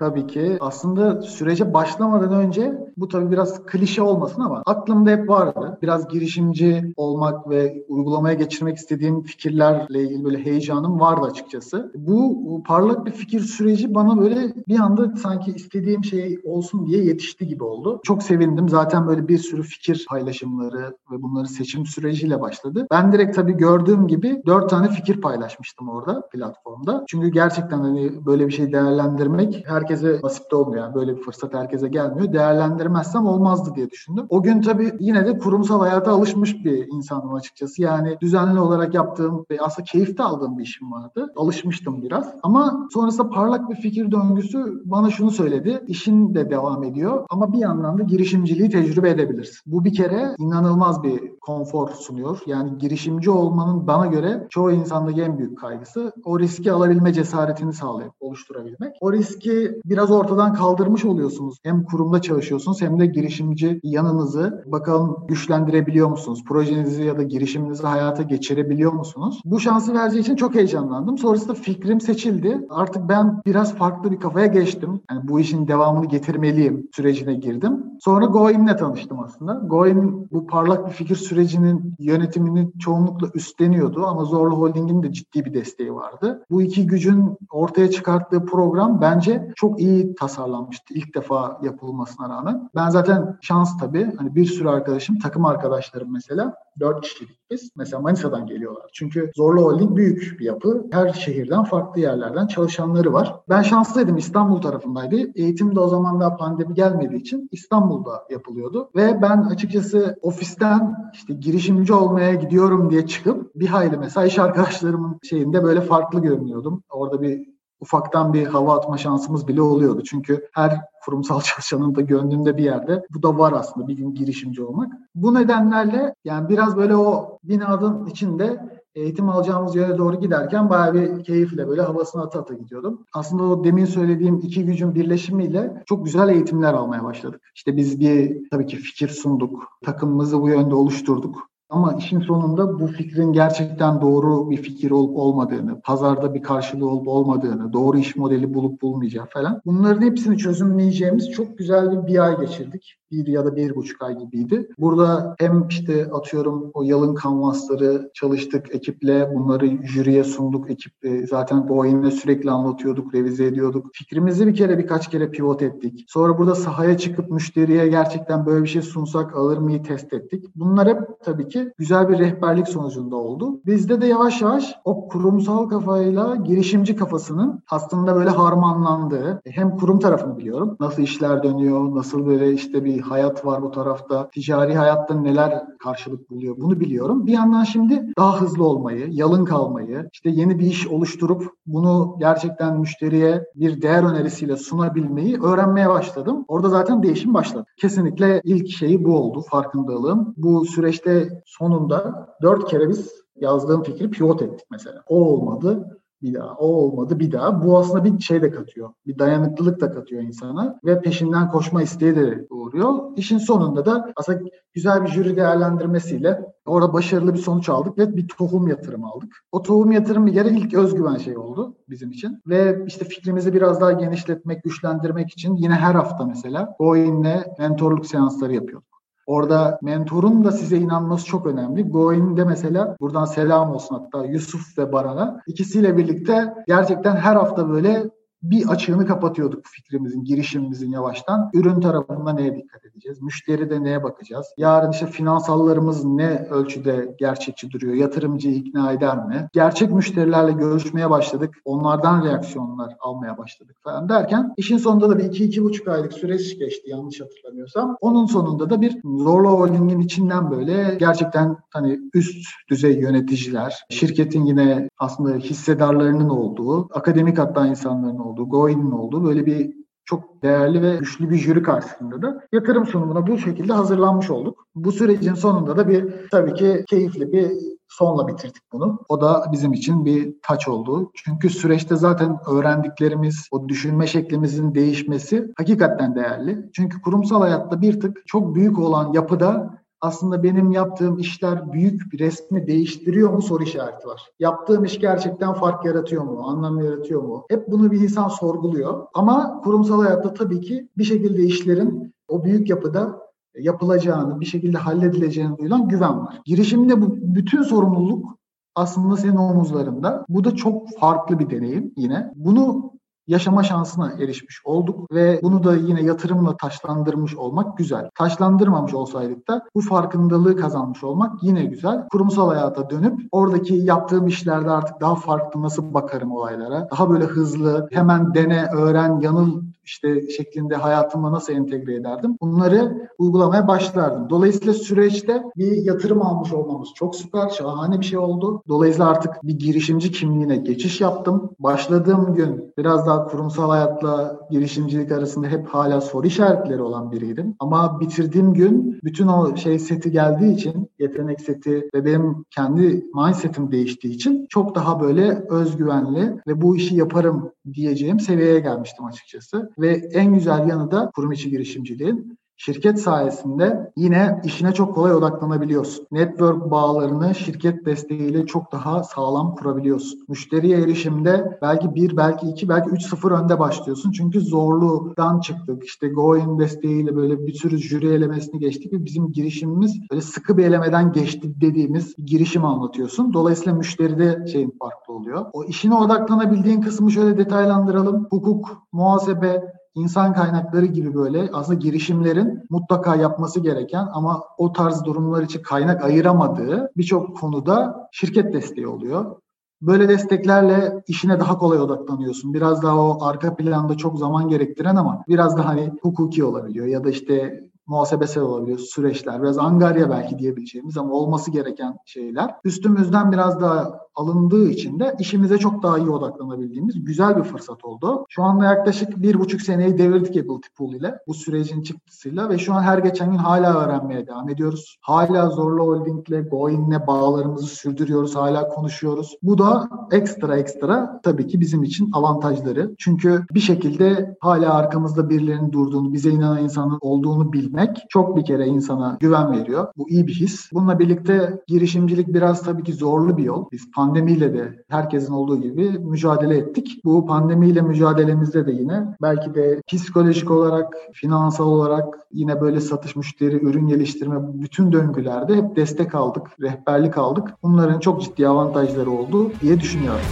Tabii 0.00 0.26
ki. 0.26 0.56
Aslında 0.60 1.22
sürece 1.22 1.74
başlamadan 1.74 2.32
önce 2.32 2.90
bu 2.96 3.08
tabii 3.08 3.30
biraz 3.30 3.66
klişe 3.66 4.02
olmasın 4.02 4.42
ama 4.42 4.62
aklımda 4.66 5.10
hep 5.10 5.28
vardı. 5.28 5.78
Biraz 5.82 6.08
girişimci 6.08 6.92
olmak 6.96 7.48
ve 7.50 7.84
uygulamaya 7.88 8.34
geçirmek 8.34 8.76
istediğim 8.76 9.22
fikirlerle 9.22 10.02
ilgili 10.02 10.24
böyle 10.24 10.44
heyecanım 10.44 11.00
vardı 11.00 11.26
açıkçası. 11.26 11.92
Bu 11.94 12.62
parlak 12.66 13.06
bir 13.06 13.10
fikir 13.10 13.40
süreci 13.40 13.94
bana 13.94 14.20
böyle 14.20 14.54
bir 14.68 14.78
anda 14.78 15.16
sanki 15.16 15.50
istediğim 15.50 16.04
şey 16.04 16.38
olsun 16.44 16.86
diye 16.86 17.04
yetişti 17.04 17.46
gibi 17.46 17.64
oldu. 17.64 18.00
Çok 18.04 18.22
sevindim. 18.22 18.68
Zaten 18.68 19.06
böyle 19.06 19.28
bir 19.28 19.38
sürü 19.38 19.62
fikir 19.62 20.06
paylaşımları 20.08 20.96
ve 21.10 21.22
bunları 21.22 21.46
seçim 21.46 21.86
süreciyle 21.86 22.40
başladı. 22.40 22.86
Ben 22.90 23.12
direkt 23.12 23.36
tabii 23.36 23.56
gördüğüm 23.56 24.06
gibi 24.06 24.42
dört 24.46 24.70
tane 24.70 24.88
fikir 24.88 25.20
paylaşmıştım 25.20 25.88
orada 25.88 26.28
platformda. 26.28 27.04
Çünkü 27.08 27.28
gerçekten 27.28 27.78
hani 27.78 28.26
böyle 28.26 28.46
bir 28.46 28.52
şey 28.52 28.72
değerlendirmek 28.72 29.64
herkes 29.66 29.89
herkese 29.90 30.20
nasip 30.22 30.50
de 30.50 30.56
olmuyor. 30.56 30.82
Yani 30.84 30.94
böyle 30.94 31.16
bir 31.16 31.22
fırsat 31.22 31.54
herkese 31.54 31.88
gelmiyor. 31.88 32.32
Değerlendirmezsem 32.32 33.26
olmazdı 33.26 33.74
diye 33.74 33.90
düşündüm. 33.90 34.26
O 34.28 34.42
gün 34.42 34.62
tabii 34.62 34.92
yine 35.00 35.26
de 35.26 35.38
kurumsal 35.38 35.80
hayata 35.80 36.12
alışmış 36.12 36.64
bir 36.64 36.86
insanım 36.92 37.34
açıkçası. 37.34 37.82
Yani 37.82 38.16
düzenli 38.20 38.60
olarak 38.60 38.94
yaptığım 38.94 39.46
ve 39.50 39.58
aslında 39.60 39.84
keyif 39.84 40.18
de 40.18 40.22
aldığım 40.22 40.58
bir 40.58 40.62
işim 40.62 40.92
vardı. 40.92 41.32
Alışmıştım 41.36 42.02
biraz. 42.02 42.34
Ama 42.42 42.88
sonrasında 42.90 43.30
parlak 43.30 43.70
bir 43.70 43.74
fikir 43.74 44.10
döngüsü 44.10 44.82
bana 44.84 45.10
şunu 45.10 45.30
söyledi. 45.30 45.84
İşin 45.86 46.34
de 46.34 46.50
devam 46.50 46.84
ediyor 46.84 47.26
ama 47.30 47.52
bir 47.52 47.58
yandan 47.58 47.98
da 47.98 48.02
girişimciliği 48.02 48.70
tecrübe 48.70 49.10
edebilirsin. 49.10 49.60
Bu 49.66 49.84
bir 49.84 49.94
kere 49.94 50.34
inanılmaz 50.38 51.02
bir 51.02 51.20
konfor 51.40 51.88
sunuyor. 51.88 52.38
Yani 52.46 52.78
girişimci 52.78 53.30
olmanın 53.30 53.86
bana 53.86 54.06
göre 54.06 54.46
çoğu 54.50 54.72
insandaki 54.72 55.22
en 55.22 55.38
büyük 55.38 55.58
kaygısı 55.58 56.12
o 56.24 56.38
riski 56.38 56.72
alabilme 56.72 57.12
cesaretini 57.12 57.72
sağlayıp 57.72 58.12
oluşturabilmek. 58.20 58.96
O 59.00 59.12
riski 59.12 59.80
biraz 59.84 60.10
ortadan 60.10 60.54
kaldırmış 60.54 61.04
oluyorsunuz. 61.04 61.58
Hem 61.62 61.84
kurumda 61.84 62.22
çalışıyorsunuz 62.22 62.82
hem 62.82 63.00
de 63.00 63.06
girişimci 63.06 63.80
yanınızı 63.82 64.64
bakalım 64.66 65.16
güçlendirebiliyor 65.28 66.08
musunuz? 66.08 66.44
Projenizi 66.48 67.02
ya 67.02 67.18
da 67.18 67.22
girişiminizi 67.22 67.86
hayata 67.86 68.22
geçirebiliyor 68.22 68.92
musunuz? 68.92 69.40
Bu 69.44 69.60
şansı 69.60 69.94
vereceği 69.94 70.20
için 70.20 70.36
çok 70.36 70.54
heyecanlandım. 70.54 71.18
Sonrasında 71.18 71.54
fikrim 71.54 72.00
seçildi. 72.00 72.66
Artık 72.70 73.08
ben 73.08 73.42
biraz 73.46 73.74
farklı 73.74 74.10
bir 74.10 74.20
kafaya 74.20 74.46
geçtim. 74.46 75.00
Yani 75.10 75.28
bu 75.28 75.40
işin 75.40 75.68
devamını 75.68 76.06
getirmeliyim 76.06 76.88
sürecine 76.92 77.34
girdim. 77.34 77.84
Sonra 78.00 78.26
Goim'le 78.26 78.76
tanıştım 78.76 79.20
aslında. 79.20 79.62
Goim 79.66 80.28
bu 80.32 80.46
parlak 80.46 80.86
bir 80.86 80.92
fikir 80.92 81.16
sürecinin 81.30 81.94
yönetimini 81.98 82.72
çoğunlukla 82.78 83.28
üstleniyordu 83.34 84.06
ama 84.06 84.24
Zorlu 84.24 84.56
Holding'in 84.56 85.02
de 85.02 85.12
ciddi 85.12 85.44
bir 85.44 85.54
desteği 85.54 85.94
vardı. 85.94 86.44
Bu 86.50 86.62
iki 86.62 86.86
gücün 86.86 87.36
ortaya 87.50 87.90
çıkarttığı 87.90 88.44
program 88.44 89.00
bence 89.00 89.52
çok 89.56 89.80
iyi 89.80 90.14
tasarlanmıştı 90.14 90.94
ilk 90.94 91.14
defa 91.14 91.60
yapılmasına 91.62 92.28
rağmen. 92.28 92.70
Ben 92.74 92.88
zaten 92.88 93.38
şans 93.40 93.78
tabii 93.78 94.12
hani 94.16 94.34
bir 94.34 94.44
sürü 94.44 94.68
arkadaşım, 94.68 95.18
takım 95.18 95.44
arkadaşlarım 95.44 96.12
mesela 96.12 96.54
dört 96.80 97.00
kişilik 97.00 97.40
biz. 97.50 97.70
Mesela 97.76 98.00
Manisa'dan 98.00 98.46
geliyorlar. 98.46 98.90
Çünkü 98.92 99.30
Zorlu 99.36 99.62
Holding 99.62 99.96
büyük 99.96 100.36
bir 100.40 100.44
yapı. 100.44 100.86
Her 100.92 101.12
şehirden 101.12 101.64
farklı 101.64 102.00
yerlerden 102.00 102.46
çalışanları 102.46 103.12
var. 103.12 103.36
Ben 103.48 103.62
şanslıydım 103.62 104.16
İstanbul 104.16 104.60
tarafındaydı. 104.60 105.16
Eğitim 105.34 105.74
de 105.74 105.80
o 105.80 105.88
zaman 105.88 106.20
daha 106.20 106.36
pandemi 106.36 106.74
gelmediği 106.74 107.20
için 107.20 107.48
İstanbul'da 107.52 108.26
yapılıyordu. 108.30 108.90
Ve 108.96 109.22
ben 109.22 109.42
açıkçası 109.42 110.18
ofisten 110.22 110.96
işte 111.20 111.34
girişimci 111.34 111.92
olmaya 111.92 112.34
gidiyorum 112.34 112.90
diye 112.90 113.06
çıkıp 113.06 113.54
bir 113.54 113.66
hayli 113.66 113.96
mesela 113.96 114.26
iş 114.26 114.38
arkadaşlarımın 114.38 115.18
şeyinde 115.22 115.62
böyle 115.62 115.80
farklı 115.80 116.22
görünüyordum. 116.22 116.82
Orada 116.90 117.22
bir 117.22 117.48
ufaktan 117.80 118.32
bir 118.32 118.46
hava 118.46 118.76
atma 118.76 118.98
şansımız 118.98 119.48
bile 119.48 119.62
oluyordu. 119.62 120.02
Çünkü 120.10 120.48
her 120.52 120.80
kurumsal 121.04 121.40
çalışanın 121.42 121.94
da 121.94 122.00
gönlünde 122.00 122.56
bir 122.56 122.64
yerde 122.64 123.06
bu 123.10 123.22
da 123.22 123.38
var 123.38 123.52
aslında 123.52 123.88
bir 123.88 123.96
gün 123.96 124.14
girişimci 124.14 124.62
olmak. 124.62 124.92
Bu 125.14 125.34
nedenlerle 125.34 126.14
yani 126.24 126.48
biraz 126.48 126.76
böyle 126.76 126.96
o 126.96 127.38
binanın 127.44 128.06
içinde 128.06 128.79
eğitim 128.94 129.28
alacağımız 129.28 129.76
yere 129.76 129.98
doğru 129.98 130.20
giderken 130.20 130.70
bayağı 130.70 130.94
bir 130.94 131.24
keyifle 131.24 131.68
böyle 131.68 131.82
havasını 131.82 132.22
ata 132.22 132.40
ata 132.40 132.54
gidiyordum. 132.54 133.06
Aslında 133.14 133.42
o 133.42 133.64
demin 133.64 133.84
söylediğim 133.84 134.38
iki 134.38 134.64
gücün 134.64 134.94
birleşimiyle 134.94 135.82
çok 135.86 136.04
güzel 136.04 136.28
eğitimler 136.28 136.74
almaya 136.74 137.04
başladık. 137.04 137.40
İşte 137.54 137.76
biz 137.76 138.00
bir 138.00 138.50
tabii 138.50 138.66
ki 138.66 138.76
fikir 138.76 139.08
sunduk. 139.08 139.62
Takımımızı 139.84 140.42
bu 140.42 140.48
yönde 140.48 140.74
oluşturduk. 140.74 141.50
Ama 141.70 141.92
işin 141.92 142.20
sonunda 142.20 142.80
bu 142.80 142.86
fikrin 142.86 143.32
gerçekten 143.32 144.00
doğru 144.00 144.50
bir 144.50 144.56
fikir 144.56 144.90
olup 144.90 145.16
olmadığını, 145.16 145.80
pazarda 145.80 146.34
bir 146.34 146.42
karşılığı 146.42 146.88
olup 146.90 147.08
olmadığını, 147.08 147.72
doğru 147.72 147.98
iş 147.98 148.16
modeli 148.16 148.54
bulup 148.54 148.82
bulmayacağı 148.82 149.26
falan. 149.26 149.60
Bunların 149.66 150.02
hepsini 150.02 150.38
çözümleyeceğimiz 150.38 151.30
çok 151.30 151.58
güzel 151.58 151.92
bir 151.92 152.06
bir 152.06 152.18
ay 152.18 152.40
geçirdik 152.40 152.99
bir 153.10 153.26
ya 153.26 153.44
da 153.44 153.56
bir 153.56 153.74
buçuk 153.74 154.02
ay 154.02 154.18
gibiydi. 154.18 154.68
Burada 154.78 155.34
hem 155.38 155.68
işte 155.68 156.10
atıyorum 156.12 156.70
o 156.74 156.82
yalın 156.82 157.14
kanvasları 157.14 158.10
çalıştık 158.14 158.74
ekiple, 158.74 159.34
bunları 159.34 159.86
jüriye 159.86 160.24
sunduk 160.24 160.70
ekip 160.70 160.92
zaten 161.28 161.68
bu 161.68 161.78
oyunda 161.78 162.10
sürekli 162.10 162.50
anlatıyorduk, 162.50 163.14
revize 163.14 163.44
ediyorduk. 163.44 163.86
Fikrimizi 163.92 164.46
bir 164.46 164.54
kere 164.54 164.78
birkaç 164.78 165.10
kere 165.10 165.30
pivot 165.30 165.62
ettik. 165.62 166.04
Sonra 166.08 166.38
burada 166.38 166.54
sahaya 166.54 166.98
çıkıp 166.98 167.30
müşteriye 167.30 167.88
gerçekten 167.88 168.46
böyle 168.46 168.62
bir 168.62 168.68
şey 168.68 168.82
sunsak 168.82 169.36
alır 169.36 169.58
mıyı 169.58 169.82
test 169.82 170.12
ettik. 170.12 170.44
Bunlar 170.56 170.88
hep 170.88 170.98
tabii 171.24 171.48
ki 171.48 171.72
güzel 171.78 172.08
bir 172.08 172.18
rehberlik 172.18 172.68
sonucunda 172.68 173.16
oldu. 173.16 173.60
Bizde 173.66 174.00
de 174.00 174.06
yavaş 174.06 174.42
yavaş 174.42 174.74
o 174.84 175.08
kurumsal 175.08 175.68
kafayla 175.68 176.36
girişimci 176.36 176.96
kafasının 176.96 177.62
aslında 177.70 178.14
böyle 178.14 178.30
harmanlandığı 178.30 179.40
hem 179.44 179.76
kurum 179.76 179.98
tarafını 179.98 180.38
biliyorum. 180.38 180.76
Nasıl 180.80 181.02
işler 181.02 181.42
dönüyor, 181.42 181.94
nasıl 181.94 182.26
böyle 182.26 182.52
işte 182.52 182.84
bir 182.84 182.99
hayat 183.00 183.46
var 183.46 183.62
bu 183.62 183.70
tarafta. 183.70 184.30
Ticari 184.30 184.74
hayatta 184.74 185.14
neler 185.14 185.78
karşılık 185.78 186.30
buluyor 186.30 186.56
bunu 186.56 186.80
biliyorum. 186.80 187.26
Bir 187.26 187.32
yandan 187.32 187.64
şimdi 187.64 188.12
daha 188.18 188.40
hızlı 188.40 188.64
olmayı, 188.64 189.08
yalın 189.10 189.44
kalmayı, 189.44 190.08
işte 190.12 190.30
yeni 190.30 190.58
bir 190.58 190.66
iş 190.66 190.86
oluşturup 190.86 191.50
bunu 191.66 192.16
gerçekten 192.20 192.80
müşteriye 192.80 193.44
bir 193.54 193.82
değer 193.82 194.02
önerisiyle 194.02 194.56
sunabilmeyi 194.56 195.42
öğrenmeye 195.42 195.88
başladım. 195.88 196.44
Orada 196.48 196.68
zaten 196.68 197.02
değişim 197.02 197.34
başladı. 197.34 197.66
Kesinlikle 197.76 198.40
ilk 198.44 198.68
şeyi 198.68 199.04
bu 199.04 199.16
oldu 199.16 199.44
farkındalığım. 199.50 200.34
Bu 200.36 200.64
süreçte 200.64 201.42
sonunda 201.46 202.28
dört 202.42 202.70
kere 202.70 202.88
biz 202.88 203.10
yazdığım 203.36 203.82
fikri 203.82 204.10
pivot 204.10 204.42
ettik 204.42 204.66
mesela. 204.70 205.02
O 205.08 205.24
olmadı 205.24 205.99
bir 206.22 206.34
daha, 206.34 206.54
o 206.54 206.66
olmadı 206.66 207.18
bir 207.18 207.32
daha. 207.32 207.64
Bu 207.64 207.78
aslında 207.78 208.04
bir 208.04 208.20
şey 208.20 208.42
de 208.42 208.50
katıyor. 208.50 208.90
Bir 209.06 209.18
dayanıklılık 209.18 209.80
da 209.80 209.92
katıyor 209.92 210.22
insana 210.22 210.80
ve 210.84 211.00
peşinden 211.00 211.48
koşma 211.48 211.82
isteği 211.82 212.16
de 212.16 212.48
doğuruyor. 212.50 212.94
İşin 213.16 213.38
sonunda 213.38 213.86
da 213.86 214.12
aslında 214.16 214.40
güzel 214.72 215.02
bir 215.04 215.08
jüri 215.08 215.36
değerlendirmesiyle 215.36 216.40
orada 216.66 216.92
başarılı 216.92 217.34
bir 217.34 217.38
sonuç 217.38 217.68
aldık 217.68 217.98
ve 217.98 218.16
bir 218.16 218.28
tohum 218.28 218.68
yatırımı 218.68 219.06
aldık. 219.06 219.32
O 219.52 219.62
tohum 219.62 219.92
yatırımı 219.92 220.26
bir 220.26 220.34
kere 220.34 220.48
ilk 220.48 220.74
özgüven 220.74 221.16
şey 221.16 221.38
oldu 221.38 221.76
bizim 221.88 222.10
için. 222.10 222.42
Ve 222.46 222.84
işte 222.86 223.04
fikrimizi 223.04 223.52
biraz 223.52 223.80
daha 223.80 223.92
genişletmek, 223.92 224.64
güçlendirmek 224.64 225.30
için 225.30 225.56
yine 225.56 225.74
her 225.74 225.94
hafta 225.94 226.24
mesela 226.24 226.76
Goin'le 226.78 227.44
mentorluk 227.58 228.06
seansları 228.06 228.54
yapıyorduk. 228.54 228.89
Orada 229.30 229.78
mentorun 229.82 230.44
da 230.44 230.52
size 230.52 230.76
inanması 230.76 231.26
çok 231.26 231.46
önemli. 231.46 231.82
Goin'de 231.82 232.44
mesela 232.44 232.96
buradan 233.00 233.24
selam 233.24 233.70
olsun 233.70 233.96
hatta 233.96 234.26
Yusuf 234.26 234.78
ve 234.78 234.92
Baran'a. 234.92 235.40
ikisiyle 235.46 235.96
birlikte 235.96 236.54
gerçekten 236.66 237.16
her 237.16 237.36
hafta 237.36 237.68
böyle 237.68 238.04
bir 238.42 238.68
açığını 238.68 239.06
kapatıyorduk 239.06 239.66
fikrimizin, 239.66 240.24
girişimimizin 240.24 240.90
yavaştan. 240.90 241.50
Ürün 241.54 241.80
tarafında 241.80 242.32
neye 242.32 242.56
dikkat 242.56 242.84
edeceğiz? 242.84 243.22
Müşteride 243.22 243.82
neye 243.82 244.02
bakacağız? 244.02 244.46
Yarın 244.56 244.90
işte 244.90 245.06
finansallarımız 245.06 246.04
ne 246.04 246.46
ölçüde 246.50 247.14
gerçekçi 247.18 247.70
duruyor? 247.70 247.94
Yatırımcıyı 247.94 248.54
ikna 248.54 248.92
eder 248.92 249.26
mi? 249.26 249.48
Gerçek 249.52 249.90
müşterilerle 249.90 250.52
görüşmeye 250.52 251.10
başladık. 251.10 251.54
Onlardan 251.64 252.24
reaksiyonlar 252.24 252.96
almaya 253.00 253.38
başladık 253.38 253.76
falan 253.84 254.08
derken 254.08 254.54
işin 254.56 254.78
sonunda 254.78 255.10
da 255.10 255.18
bir 255.18 255.24
iki, 255.24 255.44
iki 255.44 255.64
buçuk 255.64 255.88
aylık 255.88 256.12
süreç 256.12 256.58
geçti 256.58 256.90
yanlış 256.90 257.20
hatırlamıyorsam. 257.20 257.96
Onun 258.00 258.26
sonunda 258.26 258.70
da 258.70 258.80
bir 258.80 259.00
Zorla 259.04 259.50
Holding'in 259.50 260.00
içinden 260.00 260.50
böyle 260.50 260.94
gerçekten 260.94 261.56
hani 261.70 262.00
üst 262.14 262.46
düzey 262.70 262.98
yöneticiler, 262.98 263.84
şirketin 263.90 264.44
yine 264.44 264.88
aslında 264.98 265.36
hissedarlarının 265.36 266.28
olduğu, 266.28 266.88
akademik 266.94 267.38
hatta 267.38 267.66
insanların 267.66 268.18
olduğu, 268.30 268.48
Goin'in 268.48 268.90
olduğu 268.90 269.24
böyle 269.24 269.46
bir 269.46 269.80
çok 270.04 270.42
değerli 270.42 270.82
ve 270.82 270.96
güçlü 270.96 271.30
bir 271.30 271.36
jüri 271.36 271.62
karşısında 271.62 272.22
da 272.22 272.40
yatırım 272.52 272.86
sunumuna 272.86 273.26
bu 273.26 273.38
şekilde 273.38 273.72
hazırlanmış 273.72 274.30
olduk. 274.30 274.66
Bu 274.74 274.92
sürecin 274.92 275.34
sonunda 275.34 275.76
da 275.76 275.88
bir 275.88 276.14
tabii 276.30 276.54
ki 276.54 276.84
keyifli 276.88 277.32
bir 277.32 277.50
sonla 277.88 278.28
bitirdik 278.28 278.62
bunu. 278.72 278.98
O 279.08 279.20
da 279.20 279.44
bizim 279.52 279.72
için 279.72 280.04
bir 280.04 280.34
taç 280.42 280.68
oldu. 280.68 281.10
Çünkü 281.14 281.50
süreçte 281.50 281.96
zaten 281.96 282.38
öğrendiklerimiz, 282.50 283.48
o 283.50 283.68
düşünme 283.68 284.06
şeklimizin 284.06 284.74
değişmesi 284.74 285.52
hakikaten 285.56 286.14
değerli. 286.14 286.70
Çünkü 286.72 287.02
kurumsal 287.02 287.40
hayatta 287.40 287.80
bir 287.80 288.00
tık 288.00 288.26
çok 288.26 288.54
büyük 288.54 288.78
olan 288.78 289.12
yapıda 289.12 289.79
aslında 290.00 290.42
benim 290.42 290.72
yaptığım 290.72 291.18
işler 291.18 291.72
büyük 291.72 292.12
bir 292.12 292.18
resmi 292.18 292.66
değiştiriyor 292.66 293.30
mu 293.32 293.42
soru 293.42 293.62
işareti 293.62 294.08
var. 294.08 294.30
Yaptığım 294.38 294.84
iş 294.84 294.98
gerçekten 294.98 295.52
fark 295.52 295.84
yaratıyor 295.84 296.22
mu, 296.22 296.42
anlam 296.46 296.84
yaratıyor 296.84 297.22
mu? 297.22 297.44
Hep 297.50 297.70
bunu 297.70 297.90
bir 297.90 298.00
insan 298.00 298.28
sorguluyor. 298.28 299.06
Ama 299.14 299.60
kurumsal 299.64 300.02
hayatta 300.02 300.34
tabii 300.34 300.60
ki 300.60 300.88
bir 300.98 301.04
şekilde 301.04 301.42
işlerin 301.42 302.14
o 302.28 302.44
büyük 302.44 302.70
yapıda 302.70 303.20
yapılacağını, 303.58 304.40
bir 304.40 304.46
şekilde 304.46 304.78
halledileceğini 304.78 305.58
duyulan 305.58 305.88
güven 305.88 306.18
var. 306.20 306.40
Girişimde 306.44 307.02
bu 307.02 307.16
bütün 307.16 307.62
sorumluluk 307.62 308.38
aslında 308.74 309.16
senin 309.16 309.36
omuzlarında. 309.36 310.24
Bu 310.28 310.44
da 310.44 310.56
çok 310.56 310.98
farklı 310.98 311.38
bir 311.38 311.50
deneyim 311.50 311.92
yine. 311.96 312.32
Bunu 312.36 312.92
yaşama 313.30 313.62
şansına 313.62 314.12
erişmiş 314.12 314.60
olduk 314.64 315.14
ve 315.14 315.40
bunu 315.42 315.64
da 315.64 315.76
yine 315.76 316.02
yatırımla 316.02 316.56
taşlandırmış 316.56 317.36
olmak 317.36 317.78
güzel. 317.78 318.10
Taşlandırmamış 318.14 318.94
olsaydık 318.94 319.48
da 319.48 319.62
bu 319.74 319.80
farkındalığı 319.80 320.56
kazanmış 320.56 321.04
olmak 321.04 321.42
yine 321.42 321.64
güzel. 321.64 322.08
Kurumsal 322.08 322.48
hayata 322.48 322.90
dönüp 322.90 323.20
oradaki 323.32 323.74
yaptığım 323.74 324.26
işlerde 324.26 324.70
artık 324.70 325.00
daha 325.00 325.14
farklı 325.14 325.62
nasıl 325.62 325.94
bakarım 325.94 326.32
olaylara, 326.32 326.88
daha 326.90 327.10
böyle 327.10 327.24
hızlı, 327.24 327.88
hemen 327.92 328.34
dene, 328.34 328.66
öğren, 328.72 329.20
yanıl 329.20 329.62
işte 329.84 330.30
şeklinde 330.30 330.76
hayatıma 330.76 331.32
nasıl 331.32 331.52
entegre 331.52 331.94
ederdim? 331.94 332.36
Bunları 332.40 333.08
uygulamaya 333.18 333.68
başlardım. 333.68 334.30
Dolayısıyla 334.30 334.74
süreçte 334.74 335.42
bir 335.56 335.84
yatırım 335.84 336.22
almış 336.22 336.52
olmamız 336.52 336.88
çok 336.94 337.16
süper, 337.16 337.48
şahane 337.48 338.00
bir 338.00 338.04
şey 338.04 338.18
oldu. 338.18 338.62
Dolayısıyla 338.68 339.08
artık 339.08 339.32
bir 339.42 339.58
girişimci 339.58 340.12
kimliğine 340.12 340.56
geçiş 340.56 341.00
yaptım. 341.00 341.50
Başladığım 341.58 342.34
gün 342.34 342.72
biraz 342.78 343.06
daha 343.06 343.26
kurumsal 343.26 343.70
hayatla 343.70 344.40
girişimcilik 344.50 345.12
arasında 345.12 345.46
hep 345.46 345.68
hala 345.68 346.00
soru 346.00 346.26
işaretleri 346.26 346.82
olan 346.82 347.12
biriydim. 347.12 347.54
Ama 347.58 348.00
bitirdiğim 348.00 348.54
gün 348.54 349.00
bütün 349.04 349.26
o 349.26 349.56
şey 349.56 349.78
seti 349.78 350.10
geldiği 350.10 350.54
için, 350.54 350.90
yetenek 350.98 351.40
seti 351.40 351.88
ve 351.94 352.04
benim 352.04 352.44
kendi 352.50 353.04
mindsetim 353.14 353.72
değiştiği 353.72 354.14
için 354.14 354.46
çok 354.48 354.74
daha 354.74 355.00
böyle 355.00 355.44
özgüvenli 355.48 356.40
ve 356.46 356.62
bu 356.62 356.76
işi 356.76 356.96
yaparım 356.96 357.52
diyeceğim 357.74 358.20
seviyeye 358.20 358.60
gelmiştim 358.60 359.04
açıkçası. 359.04 359.69
Ve 359.78 359.92
en 360.12 360.34
güzel 360.34 360.68
yanı 360.68 360.90
da 360.90 361.10
kurum 361.14 361.32
içi 361.32 361.50
girişimciliğin 361.50 362.38
Şirket 362.62 363.00
sayesinde 363.00 363.92
yine 363.96 364.40
işine 364.44 364.72
çok 364.72 364.94
kolay 364.94 365.14
odaklanabiliyorsun. 365.14 366.06
Network 366.10 366.70
bağlarını 366.70 367.34
şirket 367.34 367.86
desteğiyle 367.86 368.46
çok 368.46 368.72
daha 368.72 369.04
sağlam 369.04 369.54
kurabiliyorsun. 369.54 370.20
Müşteriye 370.28 370.80
erişimde 370.80 371.58
belki 371.62 371.94
bir, 371.94 372.16
belki 372.16 372.46
iki, 372.46 372.68
belki 372.68 372.90
üç 372.90 373.02
sıfır 373.06 373.30
önde 373.30 373.58
başlıyorsun. 373.58 374.12
Çünkü 374.12 374.40
zorluğdan 374.40 375.40
çıktık. 375.40 375.84
İşte 375.84 376.08
Goin 376.08 376.58
desteğiyle 376.58 377.16
böyle 377.16 377.46
bir 377.46 377.54
sürü 377.54 377.78
jüri 377.78 378.08
elemesini 378.08 378.60
geçtik 378.60 378.92
ve 378.92 379.04
bizim 379.04 379.32
girişimimiz 379.32 380.00
böyle 380.10 380.22
sıkı 380.22 380.56
bir 380.56 380.64
elemeden 380.64 381.12
geçti 381.12 381.60
dediğimiz 381.60 382.14
girişim 382.26 382.64
anlatıyorsun. 382.64 383.32
Dolayısıyla 383.32 383.74
müşteride 383.74 384.46
şeyin 384.52 384.74
farklı 384.80 385.14
oluyor. 385.14 385.46
O 385.52 385.64
işine 385.64 385.94
odaklanabildiğin 385.94 386.80
kısmı 386.80 387.10
şöyle 387.10 387.38
detaylandıralım. 387.38 388.26
Hukuk, 388.30 388.82
muhasebe, 388.92 389.79
insan 389.94 390.34
kaynakları 390.34 390.86
gibi 390.86 391.14
böyle 391.14 391.50
aslında 391.52 391.78
girişimlerin 391.78 392.62
mutlaka 392.70 393.16
yapması 393.16 393.60
gereken 393.60 394.06
ama 394.12 394.42
o 394.58 394.72
tarz 394.72 395.04
durumlar 395.04 395.42
için 395.42 395.62
kaynak 395.62 396.04
ayıramadığı 396.04 396.90
birçok 396.96 397.36
konuda 397.36 398.08
şirket 398.12 398.54
desteği 398.54 398.86
oluyor. 398.86 399.36
Böyle 399.82 400.08
desteklerle 400.08 401.02
işine 401.08 401.40
daha 401.40 401.58
kolay 401.58 401.80
odaklanıyorsun. 401.80 402.54
Biraz 402.54 402.82
daha 402.82 402.96
o 402.96 403.24
arka 403.24 403.56
planda 403.56 403.96
çok 403.96 404.18
zaman 404.18 404.48
gerektiren 404.48 404.96
ama 404.96 405.24
biraz 405.28 405.56
daha 405.56 405.68
hani 405.68 405.92
hukuki 406.02 406.44
olabiliyor 406.44 406.86
ya 406.86 407.04
da 407.04 407.10
işte 407.10 407.60
muhasebesel 407.86 408.42
olabiliyor 408.42 408.78
süreçler. 408.78 409.42
Biraz 409.42 409.58
angarya 409.58 410.10
belki 410.10 410.38
diyebileceğimiz 410.38 410.96
ama 410.96 411.12
olması 411.14 411.50
gereken 411.50 411.96
şeyler. 412.06 412.54
Üstümüzden 412.64 413.32
biraz 413.32 413.60
daha 413.60 414.00
alındığı 414.20 414.68
için 414.68 415.00
de 415.00 415.16
işimize 415.18 415.58
çok 415.58 415.82
daha 415.82 415.98
iyi 415.98 416.10
odaklanabildiğimiz 416.10 417.04
güzel 417.04 417.36
bir 417.36 417.42
fırsat 417.42 417.84
oldu. 417.84 418.26
Şu 418.28 418.42
anda 418.42 418.64
yaklaşık 418.64 419.22
bir 419.22 419.38
buçuk 419.38 419.62
seneyi 419.62 419.98
devirdik 419.98 420.36
Ability 420.36 420.68
Pool 420.76 420.92
ile 420.92 421.14
bu 421.26 421.34
sürecin 421.34 421.82
çıktısıyla 421.82 422.48
ve 422.48 422.58
şu 422.58 422.74
an 422.74 422.82
her 422.82 422.98
geçen 422.98 423.30
gün 423.30 423.38
hala 423.38 423.84
öğrenmeye 423.84 424.26
devam 424.26 424.48
ediyoruz. 424.48 424.98
Hala 425.00 425.50
Zorlu 425.50 425.82
Holding 425.82 426.28
ile 426.28 426.40
Goin'le 426.40 427.06
bağlarımızı 427.06 427.66
sürdürüyoruz. 427.66 428.36
Hala 428.36 428.68
konuşuyoruz. 428.68 429.36
Bu 429.42 429.58
da 429.58 429.88
ekstra 430.12 430.56
ekstra 430.56 431.20
tabii 431.22 431.46
ki 431.46 431.60
bizim 431.60 431.82
için 431.82 432.10
avantajları. 432.12 432.94
Çünkü 432.98 433.44
bir 433.54 433.60
şekilde 433.60 434.36
hala 434.40 434.74
arkamızda 434.74 435.30
birilerinin 435.30 435.72
durduğunu, 435.72 436.12
bize 436.12 436.30
inanan 436.30 436.64
insanın 436.64 436.98
olduğunu 437.00 437.52
bilmek 437.52 438.06
çok 438.08 438.36
bir 438.36 438.44
kere 438.44 438.66
insana 438.66 439.16
güven 439.20 439.52
veriyor. 439.52 439.86
Bu 439.96 440.10
iyi 440.10 440.26
bir 440.26 440.34
his. 440.34 440.72
Bununla 440.72 440.98
birlikte 440.98 441.62
girişimcilik 441.66 442.28
biraz 442.28 442.62
tabii 442.62 442.82
ki 442.82 442.92
zorlu 442.92 443.36
bir 443.36 443.44
yol. 443.44 443.64
Biz 443.72 443.90
pandemiyle 444.10 444.54
de 444.54 444.84
herkesin 444.88 445.32
olduğu 445.32 445.62
gibi 445.62 445.88
mücadele 445.90 446.56
ettik. 446.56 447.00
Bu 447.04 447.26
pandemiyle 447.26 447.80
mücadelemizde 447.80 448.66
de 448.66 448.72
yine 448.72 449.04
belki 449.22 449.54
de 449.54 449.82
psikolojik 449.88 450.50
olarak, 450.50 450.94
finansal 451.12 451.66
olarak 451.66 452.14
yine 452.32 452.60
böyle 452.60 452.80
satış 452.80 453.16
müşteri, 453.16 453.64
ürün 453.64 453.86
geliştirme 453.86 454.36
bütün 454.54 454.92
döngülerde 454.92 455.56
hep 455.56 455.76
destek 455.76 456.14
aldık, 456.14 456.46
rehberlik 456.60 457.18
aldık. 457.18 457.48
Bunların 457.62 458.00
çok 458.00 458.22
ciddi 458.22 458.48
avantajları 458.48 459.10
oldu 459.10 459.52
diye 459.62 459.80
düşünüyorum. 459.80 460.26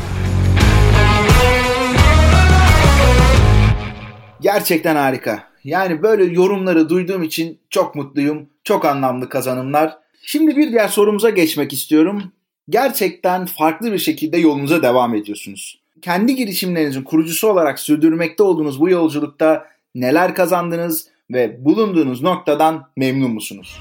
Gerçekten 4.40 4.96
harika. 4.96 5.38
Yani 5.64 6.02
böyle 6.02 6.24
yorumları 6.24 6.88
duyduğum 6.88 7.22
için 7.22 7.58
çok 7.70 7.94
mutluyum. 7.94 8.46
Çok 8.64 8.84
anlamlı 8.84 9.28
kazanımlar. 9.28 9.98
Şimdi 10.22 10.56
bir 10.56 10.70
diğer 10.70 10.88
sorumuza 10.88 11.30
geçmek 11.30 11.72
istiyorum. 11.72 12.22
Gerçekten 12.70 13.46
farklı 13.46 13.92
bir 13.92 13.98
şekilde 13.98 14.36
yolunuza 14.36 14.82
devam 14.82 15.14
ediyorsunuz. 15.14 15.80
Kendi 16.02 16.34
girişimlerinizin 16.34 17.02
kurucusu 17.02 17.48
olarak 17.48 17.78
sürdürmekte 17.78 18.42
olduğunuz 18.42 18.80
bu 18.80 18.90
yolculukta 18.90 19.66
neler 19.94 20.34
kazandınız 20.34 21.08
ve 21.30 21.64
bulunduğunuz 21.64 22.22
noktadan 22.22 22.84
memnun 22.96 23.30
musunuz? 23.30 23.80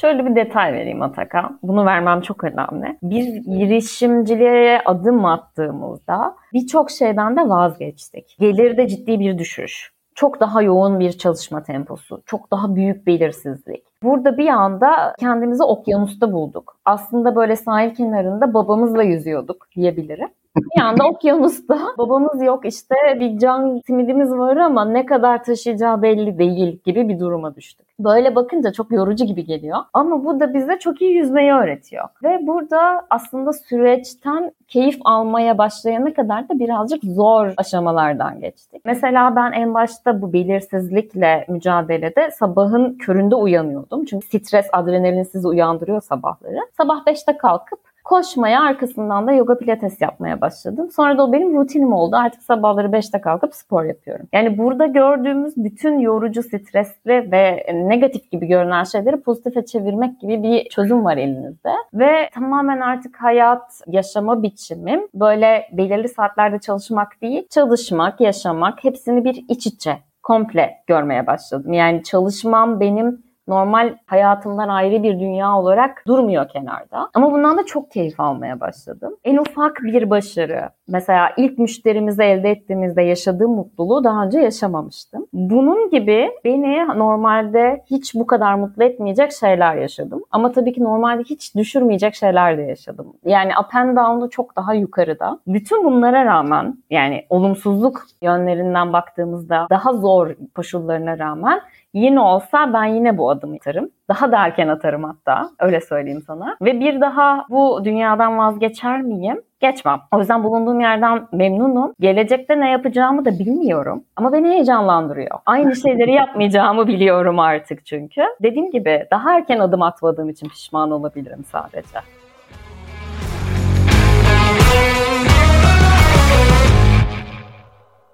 Şöyle 0.00 0.26
bir 0.26 0.36
detay 0.36 0.72
vereyim 0.72 1.02
Atakan. 1.02 1.58
Bunu 1.62 1.86
vermem 1.86 2.20
çok 2.20 2.44
önemli. 2.44 2.98
Bir 3.02 3.24
girişimciliğe 3.58 4.80
adım 4.84 5.24
attığımızda 5.24 6.36
birçok 6.52 6.90
şeyden 6.90 7.36
de 7.36 7.40
vazgeçtik. 7.40 8.36
Gelirde 8.40 8.88
ciddi 8.88 9.20
bir 9.20 9.38
düşüş. 9.38 9.92
Çok 10.14 10.40
daha 10.40 10.62
yoğun 10.62 11.00
bir 11.00 11.12
çalışma 11.12 11.62
temposu, 11.62 12.22
çok 12.26 12.50
daha 12.50 12.74
büyük 12.74 13.06
belirsizlik. 13.06 13.91
Burada 14.02 14.38
bir 14.38 14.48
anda 14.48 15.14
kendimizi 15.20 15.62
okyanusta 15.62 16.32
bulduk. 16.32 16.76
Aslında 16.84 17.36
böyle 17.36 17.56
sahil 17.56 17.94
kenarında 17.94 18.54
babamızla 18.54 19.02
yüzüyorduk 19.02 19.68
diyebilirim. 19.76 20.28
Bir 20.56 20.80
anda 20.80 21.04
okyanusta 21.08 21.78
babamız 21.98 22.42
yok 22.42 22.64
işte 22.66 22.94
bir 23.20 23.38
can 23.38 23.80
simidimiz 23.86 24.30
var 24.30 24.56
ama 24.56 24.84
ne 24.84 25.06
kadar 25.06 25.44
taşıyacağı 25.44 26.02
belli 26.02 26.38
değil 26.38 26.78
gibi 26.84 27.08
bir 27.08 27.18
duruma 27.18 27.56
düştük. 27.56 27.86
Böyle 28.00 28.34
bakınca 28.34 28.72
çok 28.72 28.92
yorucu 28.92 29.24
gibi 29.24 29.44
geliyor. 29.44 29.78
Ama 29.92 30.24
bu 30.24 30.40
da 30.40 30.54
bize 30.54 30.78
çok 30.78 31.02
iyi 31.02 31.14
yüzmeyi 31.14 31.52
öğretiyor. 31.52 32.08
Ve 32.22 32.46
burada 32.46 33.06
aslında 33.10 33.52
süreçten 33.52 34.52
keyif 34.68 34.98
almaya 35.04 35.58
başlayana 35.58 36.14
kadar 36.14 36.48
da 36.48 36.58
birazcık 36.58 37.04
zor 37.04 37.54
aşamalardan 37.56 38.40
geçtik. 38.40 38.82
Mesela 38.84 39.36
ben 39.36 39.52
en 39.52 39.74
başta 39.74 40.22
bu 40.22 40.32
belirsizlikle 40.32 41.44
mücadelede 41.48 42.30
sabahın 42.30 42.94
köründe 42.94 43.34
uyanıyordum. 43.34 44.04
Çünkü 44.04 44.26
stres, 44.26 44.66
adrenalin 44.72 45.22
sizi 45.22 45.48
uyandırıyor 45.48 46.00
sabahları. 46.00 46.58
Sabah 46.76 47.06
5'te 47.06 47.36
kalkıp 47.36 47.91
Koşmaya 48.04 48.60
arkasından 48.60 49.26
da 49.26 49.32
yoga 49.32 49.58
pilates 49.58 50.00
yapmaya 50.00 50.40
başladım. 50.40 50.90
Sonra 50.90 51.18
da 51.18 51.24
o 51.24 51.32
benim 51.32 51.58
rutinim 51.58 51.92
oldu. 51.92 52.16
Artık 52.16 52.42
sabahları 52.42 52.88
5'te 52.88 53.20
kalkıp 53.20 53.54
spor 53.54 53.84
yapıyorum. 53.84 54.26
Yani 54.32 54.58
burada 54.58 54.86
gördüğümüz 54.86 55.56
bütün 55.56 55.98
yorucu, 55.98 56.42
stresli 56.42 57.32
ve 57.32 57.66
negatif 57.74 58.30
gibi 58.30 58.46
görünen 58.46 58.84
şeyleri 58.84 59.20
pozitife 59.20 59.64
çevirmek 59.64 60.20
gibi 60.20 60.42
bir 60.42 60.68
çözüm 60.68 61.04
var 61.04 61.16
elinizde. 61.16 61.72
Ve 61.94 62.30
tamamen 62.34 62.80
artık 62.80 63.16
hayat, 63.16 63.80
yaşama 63.86 64.42
biçimim 64.42 65.08
böyle 65.14 65.68
belirli 65.72 66.08
saatlerde 66.08 66.58
çalışmak 66.58 67.22
değil, 67.22 67.48
çalışmak, 67.50 68.20
yaşamak 68.20 68.84
hepsini 68.84 69.24
bir 69.24 69.44
iç 69.48 69.66
içe 69.66 69.98
komple 70.22 70.70
görmeye 70.86 71.26
başladım. 71.26 71.72
Yani 71.72 72.02
çalışmam 72.02 72.80
benim 72.80 73.22
normal 73.52 73.96
hayatımdan 74.06 74.68
ayrı 74.68 75.02
bir 75.02 75.20
dünya 75.20 75.56
olarak 75.56 76.04
durmuyor 76.06 76.48
kenarda. 76.48 77.08
Ama 77.14 77.32
bundan 77.32 77.58
da 77.58 77.66
çok 77.66 77.90
keyif 77.90 78.20
almaya 78.20 78.60
başladım. 78.60 79.16
En 79.24 79.36
ufak 79.36 79.76
bir 79.82 80.10
başarı, 80.10 80.68
mesela 80.88 81.30
ilk 81.36 81.58
müşterimizi 81.58 82.22
elde 82.22 82.50
ettiğimizde 82.50 83.02
yaşadığım 83.02 83.50
mutluluğu 83.50 84.04
daha 84.04 84.24
önce 84.24 84.38
yaşamamıştım. 84.38 85.26
Bunun 85.32 85.90
gibi 85.90 86.30
beni 86.44 86.98
normalde 86.98 87.84
hiç 87.90 88.14
bu 88.14 88.26
kadar 88.26 88.54
mutlu 88.54 88.84
etmeyecek 88.84 89.32
şeyler 89.32 89.76
yaşadım. 89.76 90.24
Ama 90.30 90.52
tabii 90.52 90.72
ki 90.72 90.84
normalde 90.84 91.22
hiç 91.22 91.56
düşürmeyecek 91.56 92.14
şeyler 92.14 92.58
de 92.58 92.62
yaşadım. 92.62 93.12
Yani 93.24 93.52
up 93.60 93.74
and 93.74 93.96
down'da 93.96 94.28
çok 94.28 94.56
daha 94.56 94.74
yukarıda. 94.74 95.38
Bütün 95.46 95.84
bunlara 95.84 96.24
rağmen 96.24 96.74
yani 96.90 97.26
olumsuzluk 97.30 98.06
yönlerinden 98.22 98.92
baktığımızda 98.92 99.66
daha 99.70 99.92
zor 99.92 100.34
koşullarına 100.54 101.18
rağmen 101.18 101.60
Yine 101.94 102.20
olsa 102.20 102.72
ben 102.72 102.84
yine 102.84 103.18
bu 103.18 103.30
adımı 103.30 103.56
atarım. 103.56 103.90
Daha 104.08 104.32
da 104.32 104.44
erken 104.44 104.68
atarım 104.68 105.04
hatta. 105.04 105.50
Öyle 105.58 105.80
söyleyeyim 105.80 106.22
sana. 106.26 106.56
Ve 106.62 106.80
bir 106.80 107.00
daha 107.00 107.46
bu 107.50 107.84
dünyadan 107.84 108.38
vazgeçer 108.38 109.02
miyim? 109.02 109.42
Geçmem. 109.62 110.00
O 110.12 110.18
yüzden 110.18 110.44
bulunduğum 110.44 110.80
yerden 110.80 111.28
memnunum. 111.32 111.92
Gelecekte 112.00 112.60
ne 112.60 112.70
yapacağımı 112.70 113.24
da 113.24 113.30
bilmiyorum. 113.30 114.04
Ama 114.16 114.32
beni 114.32 114.48
heyecanlandırıyor. 114.48 115.38
Aynı 115.46 115.76
şeyleri 115.76 116.12
yapmayacağımı 116.12 116.86
biliyorum 116.86 117.38
artık 117.38 117.86
çünkü. 117.86 118.22
Dediğim 118.42 118.70
gibi 118.70 119.06
daha 119.10 119.36
erken 119.36 119.58
adım 119.58 119.82
atmadığım 119.82 120.28
için 120.28 120.48
pişman 120.48 120.90
olabilirim 120.90 121.44
sadece. 121.52 121.98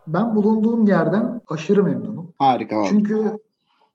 Ben 0.06 0.36
bulunduğum 0.36 0.86
yerden 0.86 1.40
aşırı 1.48 1.84
memnunum. 1.84 2.34
Harika. 2.38 2.76
Çünkü 2.88 3.38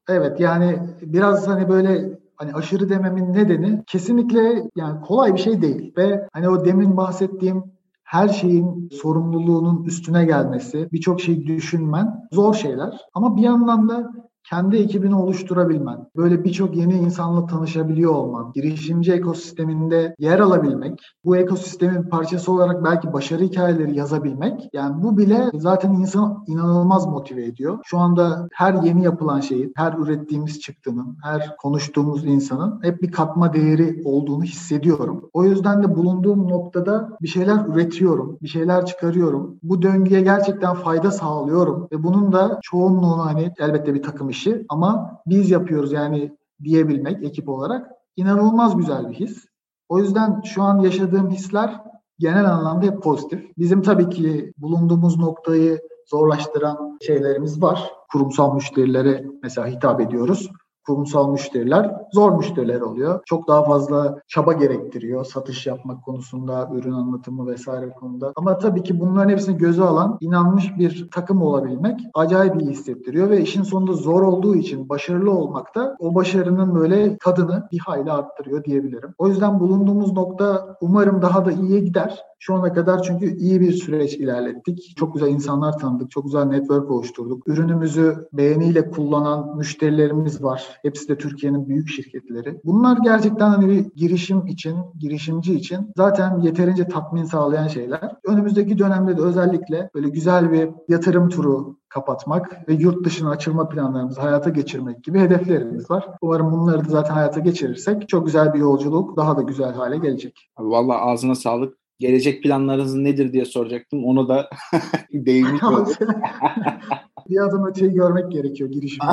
Evet 0.09 0.39
yani 0.39 0.79
biraz 1.01 1.47
hani 1.47 1.69
böyle 1.69 2.01
hani 2.35 2.53
aşırı 2.53 2.89
dememin 2.89 3.33
nedeni 3.33 3.83
kesinlikle 3.87 4.69
yani 4.75 5.01
kolay 5.01 5.33
bir 5.33 5.39
şey 5.39 5.61
değil 5.61 5.93
ve 5.97 6.27
hani 6.33 6.49
o 6.49 6.65
demin 6.65 6.97
bahsettiğim 6.97 7.63
her 8.03 8.27
şeyin 8.27 8.89
sorumluluğunun 8.91 9.83
üstüne 9.83 10.25
gelmesi, 10.25 10.89
birçok 10.91 11.21
şey 11.21 11.47
düşünmen 11.47 12.27
zor 12.31 12.53
şeyler. 12.53 12.97
Ama 13.13 13.37
bir 13.37 13.41
yandan 13.41 13.89
da 13.89 14.11
kendi 14.49 14.77
ekibini 14.77 15.15
oluşturabilmen, 15.15 16.07
böyle 16.15 16.43
birçok 16.43 16.75
yeni 16.75 16.93
insanla 16.93 17.45
tanışabiliyor 17.45 18.13
olman, 18.13 18.51
girişimci 18.55 19.13
ekosisteminde 19.13 20.15
yer 20.19 20.39
alabilmek, 20.39 21.01
bu 21.25 21.37
ekosistemin 21.37 22.03
parçası 22.03 22.51
olarak 22.51 22.83
belki 22.83 23.13
başarı 23.13 23.43
hikayeleri 23.43 23.97
yazabilmek, 23.97 24.69
yani 24.73 25.03
bu 25.03 25.17
bile 25.17 25.49
zaten 25.53 25.93
insanı 25.93 26.37
inanılmaz 26.47 27.07
motive 27.07 27.45
ediyor. 27.45 27.79
Şu 27.83 27.97
anda 27.97 28.47
her 28.53 28.73
yeni 28.73 29.03
yapılan 29.03 29.39
şeyin, 29.39 29.73
her 29.75 29.93
ürettiğimiz 29.93 30.59
çıktının, 30.59 31.17
her 31.23 31.55
konuştuğumuz 31.57 32.25
insanın 32.25 32.79
hep 32.83 33.01
bir 33.01 33.11
katma 33.11 33.53
değeri 33.53 34.01
olduğunu 34.05 34.43
hissediyorum. 34.43 35.29
O 35.33 35.43
yüzden 35.43 35.83
de 35.83 35.95
bulunduğum 35.95 36.49
noktada 36.49 37.09
bir 37.21 37.27
şeyler 37.27 37.65
üretiyorum, 37.67 38.37
bir 38.41 38.47
şeyler 38.47 38.85
çıkarıyorum. 38.85 39.55
Bu 39.63 39.81
döngüye 39.81 40.21
gerçekten 40.21 40.73
fayda 40.73 41.11
sağlıyorum 41.11 41.87
ve 41.91 42.03
bunun 42.03 42.31
da 42.31 42.59
çoğunluğunu 42.61 43.25
hani 43.25 43.51
elbette 43.59 43.93
bir 43.93 44.03
takım 44.03 44.29
işi 44.33 44.65
ama 44.69 45.21
biz 45.25 45.51
yapıyoruz 45.51 45.91
yani 45.91 46.37
diyebilmek 46.63 47.23
ekip 47.23 47.49
olarak 47.49 47.91
inanılmaz 48.15 48.77
güzel 48.77 49.09
bir 49.09 49.13
his. 49.13 49.45
O 49.89 49.99
yüzden 49.99 50.41
şu 50.41 50.63
an 50.63 50.79
yaşadığım 50.79 51.29
hisler 51.29 51.81
genel 52.19 52.45
anlamda 52.45 52.85
hep 52.85 53.03
pozitif. 53.03 53.57
Bizim 53.57 53.81
tabii 53.81 54.09
ki 54.09 54.53
bulunduğumuz 54.57 55.19
noktayı 55.19 55.81
zorlaştıran 56.09 56.97
şeylerimiz 57.01 57.61
var. 57.61 57.91
Kurumsal 58.11 58.53
müşterilere 58.55 59.25
mesela 59.43 59.67
hitap 59.67 60.01
ediyoruz 60.01 60.49
kurumsal 60.85 61.31
müşteriler 61.31 61.91
zor 62.13 62.31
müşteriler 62.31 62.81
oluyor. 62.81 63.19
Çok 63.25 63.47
daha 63.47 63.63
fazla 63.63 64.19
çaba 64.27 64.53
gerektiriyor 64.53 65.25
satış 65.25 65.67
yapmak 65.67 66.03
konusunda, 66.03 66.69
ürün 66.73 66.91
anlatımı 66.91 67.47
vesaire 67.47 67.89
konuda. 67.89 68.33
Ama 68.35 68.57
tabii 68.57 68.83
ki 68.83 68.99
bunların 68.99 69.29
hepsini 69.29 69.57
göze 69.57 69.83
alan, 69.83 70.17
inanmış 70.21 70.77
bir 70.77 71.09
takım 71.11 71.41
olabilmek 71.41 71.99
acayip 72.13 72.61
iyi 72.61 72.69
hissettiriyor 72.71 73.29
ve 73.29 73.41
işin 73.41 73.63
sonunda 73.63 73.93
zor 73.93 74.21
olduğu 74.21 74.55
için 74.55 74.89
başarılı 74.89 75.31
olmak 75.31 75.75
da 75.75 75.95
o 75.99 76.15
başarının 76.15 76.75
böyle 76.75 77.17
tadını 77.17 77.67
bir 77.71 77.79
hayli 77.79 78.11
arttırıyor 78.11 78.63
diyebilirim. 78.63 79.13
O 79.17 79.27
yüzden 79.27 79.59
bulunduğumuz 79.59 80.13
nokta 80.13 80.77
umarım 80.81 81.21
daha 81.21 81.45
da 81.45 81.51
iyiye 81.51 81.79
gider. 81.79 82.23
Şu 82.45 82.55
ana 82.55 82.73
kadar 82.73 83.01
çünkü 83.01 83.37
iyi 83.37 83.61
bir 83.61 83.71
süreç 83.71 84.13
ilerlettik. 84.13 84.93
Çok 84.97 85.13
güzel 85.13 85.27
insanlar 85.27 85.77
tanıdık, 85.77 86.11
çok 86.11 86.25
güzel 86.25 86.45
network 86.45 86.91
oluşturduk. 86.91 87.47
Ürünümüzü 87.47 88.27
beğeniyle 88.33 88.89
kullanan 88.89 89.57
müşterilerimiz 89.57 90.43
var. 90.43 90.79
Hepsi 90.81 91.07
de 91.07 91.17
Türkiye'nin 91.17 91.67
büyük 91.67 91.89
şirketleri. 91.89 92.61
Bunlar 92.63 92.97
gerçekten 93.03 93.49
hani 93.49 93.69
bir 93.69 93.85
girişim 93.95 94.47
için, 94.47 94.77
girişimci 94.99 95.53
için 95.53 95.91
zaten 95.97 96.39
yeterince 96.39 96.87
tatmin 96.87 97.23
sağlayan 97.23 97.67
şeyler. 97.67 98.15
Önümüzdeki 98.27 98.77
dönemde 98.77 99.17
de 99.17 99.21
özellikle 99.21 99.89
böyle 99.95 100.09
güzel 100.09 100.51
bir 100.51 100.69
yatırım 100.89 101.29
turu 101.29 101.77
kapatmak 101.89 102.69
ve 102.69 102.73
yurt 102.73 103.05
dışına 103.05 103.29
açılma 103.29 103.69
planlarımızı 103.69 104.21
hayata 104.21 104.49
geçirmek 104.49 105.03
gibi 105.03 105.19
hedeflerimiz 105.19 105.91
var. 105.91 106.07
Umarım 106.21 106.51
bunları 106.51 106.85
da 106.85 106.89
zaten 106.89 107.13
hayata 107.13 107.39
geçirirsek 107.39 108.09
çok 108.09 108.25
güzel 108.25 108.53
bir 108.53 108.59
yolculuk 108.59 109.17
daha 109.17 109.37
da 109.37 109.41
güzel 109.41 109.73
hale 109.73 109.97
gelecek. 109.97 110.49
Valla 110.59 111.01
ağzına 111.01 111.35
sağlık. 111.35 111.82
Gelecek 111.99 112.43
planlarınız 112.43 112.95
nedir 112.95 113.33
diye 113.33 113.45
soracaktım. 113.45 114.05
Onu 114.05 114.29
da 114.29 114.49
değinmiş 115.13 115.63
olduk. 115.71 115.87
bir 117.29 117.47
adım 117.47 117.67
öteyi 117.67 117.91
görmek 117.91 118.31
gerekiyor 118.31 118.71
girişimde. 118.71 119.11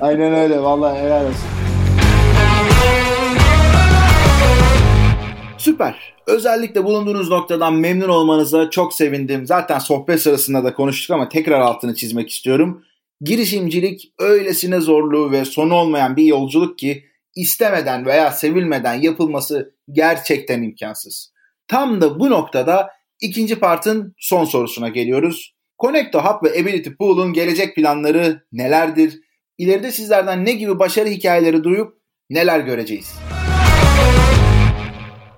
Aynen 0.00 0.34
öyle. 0.34 0.62
Valla 0.62 0.96
helal 0.96 1.26
olsun. 1.26 1.48
Süper. 5.58 6.14
Özellikle 6.26 6.84
bulunduğunuz 6.84 7.30
noktadan 7.30 7.74
memnun 7.74 8.08
olmanıza 8.08 8.70
çok 8.70 8.94
sevindim. 8.94 9.46
Zaten 9.46 9.78
sohbet 9.78 10.20
sırasında 10.20 10.64
da 10.64 10.74
konuştuk 10.74 11.14
ama 11.14 11.28
tekrar 11.28 11.60
altını 11.60 11.94
çizmek 11.94 12.30
istiyorum. 12.30 12.82
Girişimcilik 13.20 14.12
öylesine 14.18 14.80
zorlu 14.80 15.32
ve 15.32 15.44
sonu 15.44 15.74
olmayan 15.74 16.16
bir 16.16 16.24
yolculuk 16.24 16.78
ki 16.78 17.04
istemeden 17.36 18.06
veya 18.06 18.30
sevilmeden 18.30 18.94
yapılması 18.94 19.74
gerçekten 19.92 20.62
imkansız. 20.62 21.33
Tam 21.68 22.00
da 22.00 22.20
bu 22.20 22.30
noktada 22.30 22.90
ikinci 23.20 23.60
partın 23.60 24.14
son 24.18 24.44
sorusuna 24.44 24.88
geliyoruz. 24.88 25.54
Connecto 25.82 26.20
Hub 26.20 26.46
ve 26.46 26.60
Ability 26.60 26.90
Pool'un 26.98 27.32
gelecek 27.32 27.76
planları 27.76 28.42
nelerdir? 28.52 29.20
İleride 29.58 29.90
sizlerden 29.90 30.44
ne 30.44 30.52
gibi 30.52 30.78
başarı 30.78 31.08
hikayeleri 31.08 31.64
duyup 31.64 31.94
neler 32.30 32.60
göreceğiz? 32.60 33.20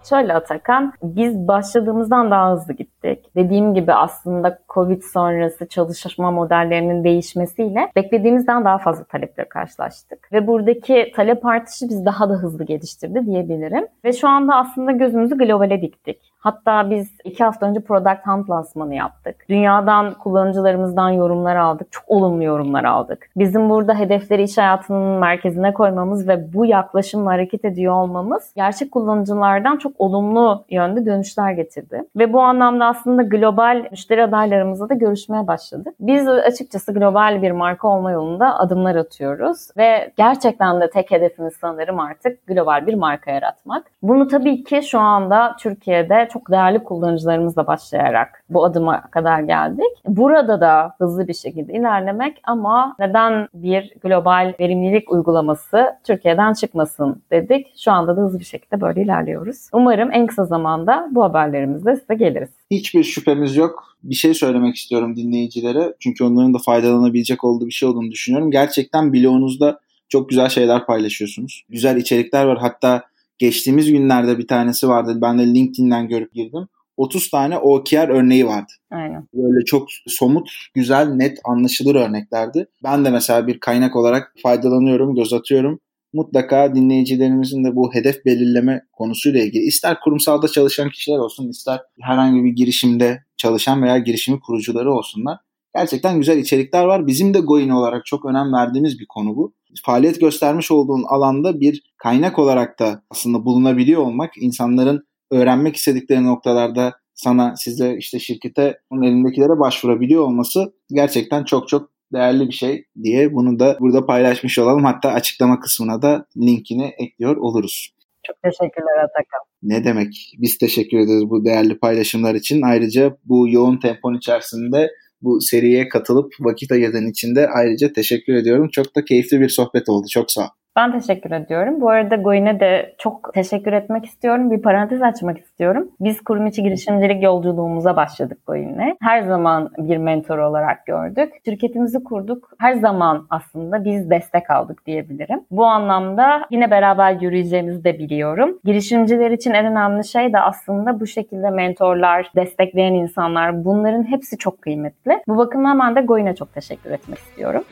Şöyle 0.08 0.32
Atakan, 0.32 0.92
biz 1.02 1.34
başladığımızdan 1.34 2.30
daha 2.30 2.52
hızlı 2.52 2.72
gittik. 2.72 2.95
Dediğim 3.36 3.74
gibi 3.74 3.92
aslında 3.92 4.58
Covid 4.68 5.02
sonrası 5.02 5.68
çalışma 5.68 6.30
modellerinin 6.30 7.04
değişmesiyle 7.04 7.88
beklediğimizden 7.96 8.64
daha 8.64 8.78
fazla 8.78 9.04
taleple 9.04 9.44
karşılaştık. 9.44 10.32
Ve 10.32 10.46
buradaki 10.46 11.12
talep 11.16 11.46
artışı 11.46 11.88
biz 11.88 12.06
daha 12.06 12.30
da 12.30 12.34
hızlı 12.34 12.64
geliştirdi 12.64 13.26
diyebilirim. 13.26 13.86
Ve 14.04 14.12
şu 14.12 14.28
anda 14.28 14.54
aslında 14.54 14.92
gözümüzü 14.92 15.38
globale 15.38 15.82
diktik. 15.82 16.32
Hatta 16.38 16.90
biz 16.90 17.10
iki 17.24 17.44
hafta 17.44 17.66
önce 17.66 17.80
Product 17.80 18.26
Hunt 18.26 18.50
lansmanı 18.50 18.94
yaptık. 18.94 19.36
Dünyadan 19.48 20.14
kullanıcılarımızdan 20.14 21.10
yorumlar 21.10 21.56
aldık. 21.56 21.92
Çok 21.92 22.04
olumlu 22.06 22.44
yorumlar 22.44 22.84
aldık. 22.84 23.30
Bizim 23.36 23.70
burada 23.70 23.94
hedefleri 23.98 24.42
iş 24.42 24.58
hayatının 24.58 25.20
merkezine 25.20 25.74
koymamız 25.74 26.28
ve 26.28 26.52
bu 26.54 26.66
yaklaşımla 26.66 27.30
hareket 27.30 27.64
ediyor 27.64 27.94
olmamız 27.94 28.52
gerçek 28.56 28.92
kullanıcılardan 28.92 29.76
çok 29.76 29.92
olumlu 29.98 30.64
yönde 30.70 31.06
dönüşler 31.06 31.52
getirdi. 31.52 32.02
Ve 32.16 32.32
bu 32.32 32.40
anlamda 32.40 32.86
aslında 32.96 33.22
global 33.22 33.84
müşteri 33.90 34.24
adaylarımızla 34.24 34.88
da 34.88 34.94
görüşmeye 34.94 35.46
başladık. 35.46 35.94
Biz 36.00 36.28
açıkçası 36.28 36.92
global 36.92 37.42
bir 37.42 37.50
marka 37.50 37.88
olma 37.88 38.10
yolunda 38.10 38.58
adımlar 38.58 38.96
atıyoruz 38.96 39.68
ve 39.76 40.12
gerçekten 40.16 40.80
de 40.80 40.90
tek 40.90 41.10
hedefimiz 41.10 41.54
sanırım 41.60 42.00
artık 42.00 42.46
global 42.46 42.86
bir 42.86 42.94
marka 42.94 43.30
yaratmak. 43.30 43.86
Bunu 44.02 44.28
tabii 44.28 44.64
ki 44.64 44.82
şu 44.82 44.98
anda 44.98 45.56
Türkiye'de 45.60 46.28
çok 46.32 46.50
değerli 46.50 46.84
kullanıcılarımızla 46.84 47.66
başlayarak 47.66 48.44
bu 48.50 48.64
adıma 48.64 49.02
kadar 49.10 49.40
geldik. 49.40 50.02
Burada 50.06 50.60
da 50.60 50.94
hızlı 50.98 51.28
bir 51.28 51.34
şekilde 51.34 51.72
ilerlemek 51.72 52.40
ama 52.44 52.96
neden 52.98 53.48
bir 53.54 53.94
global 54.02 54.52
verimlilik 54.60 55.12
uygulaması 55.12 55.96
Türkiye'den 56.04 56.52
çıkmasın 56.52 57.22
dedik. 57.30 57.78
Şu 57.78 57.92
anda 57.92 58.16
da 58.16 58.20
hızlı 58.20 58.38
bir 58.38 58.44
şekilde 58.44 58.80
böyle 58.80 59.02
ilerliyoruz. 59.02 59.68
Umarım 59.72 60.12
en 60.12 60.26
kısa 60.26 60.44
zamanda 60.44 61.08
bu 61.10 61.24
haberlerimizle 61.24 61.96
size 61.96 62.14
geliriz. 62.14 62.50
Hiçbir 62.86 63.04
şüphemiz 63.04 63.56
yok. 63.56 63.96
Bir 64.02 64.14
şey 64.14 64.34
söylemek 64.34 64.76
istiyorum 64.76 65.16
dinleyicilere. 65.16 65.94
Çünkü 66.00 66.24
onların 66.24 66.54
da 66.54 66.58
faydalanabilecek 66.58 67.44
olduğu 67.44 67.66
bir 67.66 67.72
şey 67.72 67.88
olduğunu 67.88 68.10
düşünüyorum. 68.10 68.50
Gerçekten 68.50 69.12
blogunuzda 69.12 69.80
çok 70.08 70.28
güzel 70.28 70.48
şeyler 70.48 70.86
paylaşıyorsunuz. 70.86 71.64
Güzel 71.68 71.96
içerikler 71.96 72.44
var. 72.44 72.58
Hatta 72.58 73.02
geçtiğimiz 73.38 73.90
günlerde 73.90 74.38
bir 74.38 74.46
tanesi 74.46 74.88
vardı. 74.88 75.18
Ben 75.22 75.38
de 75.38 75.46
LinkedIn'den 75.46 76.08
görüp 76.08 76.34
girdim. 76.34 76.68
30 76.96 77.30
tane 77.30 77.58
OKR 77.58 78.08
örneği 78.08 78.46
vardı. 78.46 78.72
Aynen. 78.90 79.28
Böyle 79.34 79.64
çok 79.64 79.88
somut, 80.06 80.50
güzel, 80.74 81.08
net, 81.08 81.38
anlaşılır 81.44 81.94
örneklerdi. 81.94 82.66
Ben 82.84 83.04
de 83.04 83.10
mesela 83.10 83.46
bir 83.46 83.60
kaynak 83.60 83.96
olarak 83.96 84.34
faydalanıyorum, 84.42 85.14
göz 85.14 85.32
atıyorum. 85.32 85.80
Mutlaka 86.12 86.74
dinleyicilerimizin 86.74 87.64
de 87.64 87.76
bu 87.76 87.94
hedef 87.94 88.24
belirleme 88.24 88.82
konusuyla 88.92 89.40
ilgili 89.42 89.62
ister 89.62 90.00
kurumsalda 90.00 90.48
çalışan 90.48 90.90
kişiler 90.90 91.18
olsun, 91.18 91.48
ister 91.48 91.80
herhangi 92.00 92.44
bir 92.44 92.50
girişimde 92.50 93.24
çalışan 93.36 93.82
veya 93.82 93.98
girişimi 93.98 94.40
kurucuları 94.40 94.92
olsunlar. 94.92 95.38
Gerçekten 95.76 96.18
güzel 96.18 96.38
içerikler 96.38 96.84
var. 96.84 97.06
Bizim 97.06 97.34
de 97.34 97.40
Goin 97.40 97.68
olarak 97.68 98.06
çok 98.06 98.24
önem 98.24 98.52
verdiğimiz 98.52 98.98
bir 98.98 99.06
konu 99.08 99.36
bu. 99.36 99.54
Faaliyet 99.84 100.20
göstermiş 100.20 100.70
olduğun 100.70 101.04
alanda 101.08 101.60
bir 101.60 101.82
kaynak 101.96 102.38
olarak 102.38 102.78
da 102.78 103.02
aslında 103.10 103.44
bulunabiliyor 103.44 104.02
olmak 104.02 104.30
insanların 104.36 105.06
öğrenmek 105.30 105.76
istedikleri 105.76 106.24
noktalarda 106.24 106.92
sana 107.14 107.56
size 107.56 107.96
işte 107.98 108.18
şirkete 108.18 108.78
onun 108.90 109.02
elindekilere 109.02 109.58
başvurabiliyor 109.60 110.22
olması 110.22 110.72
gerçekten 110.90 111.44
çok 111.44 111.68
çok 111.68 111.90
değerli 112.12 112.48
bir 112.48 112.52
şey 112.52 112.84
diye 113.02 113.34
bunu 113.34 113.58
da 113.58 113.76
burada 113.80 114.06
paylaşmış 114.06 114.58
olalım. 114.58 114.84
Hatta 114.84 115.10
açıklama 115.12 115.60
kısmına 115.60 116.02
da 116.02 116.26
linkini 116.36 116.94
ekliyor 116.98 117.36
oluruz. 117.36 117.90
Çok 118.26 118.42
teşekkürler 118.42 119.04
Atakan. 119.04 119.40
Ne 119.62 119.84
demek? 119.84 120.34
Biz 120.38 120.58
teşekkür 120.58 120.98
ederiz 120.98 121.30
bu 121.30 121.44
değerli 121.44 121.78
paylaşımlar 121.78 122.34
için. 122.34 122.62
Ayrıca 122.62 123.16
bu 123.24 123.48
yoğun 123.48 123.76
tempon 123.80 124.14
içerisinde 124.14 124.90
bu 125.22 125.40
seriye 125.40 125.88
katılıp 125.88 126.32
vakit 126.40 126.72
ayırdığın 126.72 127.10
için 127.10 127.34
de 127.34 127.48
ayrıca 127.48 127.92
teşekkür 127.92 128.34
ediyorum. 128.34 128.68
Çok 128.72 128.96
da 128.96 129.04
keyifli 129.04 129.40
bir 129.40 129.48
sohbet 129.48 129.88
oldu. 129.88 130.06
Çok 130.10 130.30
sağ 130.30 130.42
ol. 130.42 130.48
Ben 130.76 130.92
teşekkür 130.92 131.30
ediyorum. 131.30 131.80
Bu 131.80 131.90
arada 131.90 132.16
Goyne 132.16 132.60
de 132.60 132.94
çok 132.98 133.34
teşekkür 133.34 133.72
etmek 133.72 134.04
istiyorum. 134.04 134.50
Bir 134.50 134.62
parantez 134.62 135.02
açmak 135.02 135.38
istiyorum. 135.38 135.88
Biz 136.00 136.20
kurum 136.24 136.46
içi 136.46 136.62
girişimcilik 136.62 137.22
yolculuğumuza 137.22 137.96
başladık 137.96 138.38
Goyne'le. 138.46 138.96
Her 139.02 139.22
zaman 139.22 139.70
bir 139.78 139.96
mentor 139.96 140.38
olarak 140.38 140.86
gördük. 140.86 141.32
Şirketimizi 141.44 142.04
kurduk. 142.04 142.50
Her 142.58 142.74
zaman 142.74 143.26
aslında 143.30 143.84
biz 143.84 144.10
destek 144.10 144.50
aldık 144.50 144.86
diyebilirim. 144.86 145.40
Bu 145.50 145.64
anlamda 145.64 146.46
yine 146.50 146.70
beraber 146.70 147.20
yürüyeceğimizi 147.20 147.84
de 147.84 147.98
biliyorum. 147.98 148.58
Girişimciler 148.64 149.30
için 149.30 149.50
en 149.50 149.66
önemli 149.66 150.04
şey 150.04 150.32
de 150.32 150.40
aslında 150.40 151.00
bu 151.00 151.06
şekilde 151.06 151.50
mentorlar, 151.50 152.30
destekleyen 152.36 152.94
insanlar 152.94 153.64
bunların 153.64 154.10
hepsi 154.10 154.38
çok 154.38 154.62
kıymetli. 154.62 155.22
Bu 155.28 155.36
bakımdan 155.36 155.78
ben 155.80 155.96
de 155.96 156.00
Goyne 156.00 156.34
çok 156.34 156.54
teşekkür 156.54 156.90
etmek 156.90 157.18
istiyorum. 157.18 157.64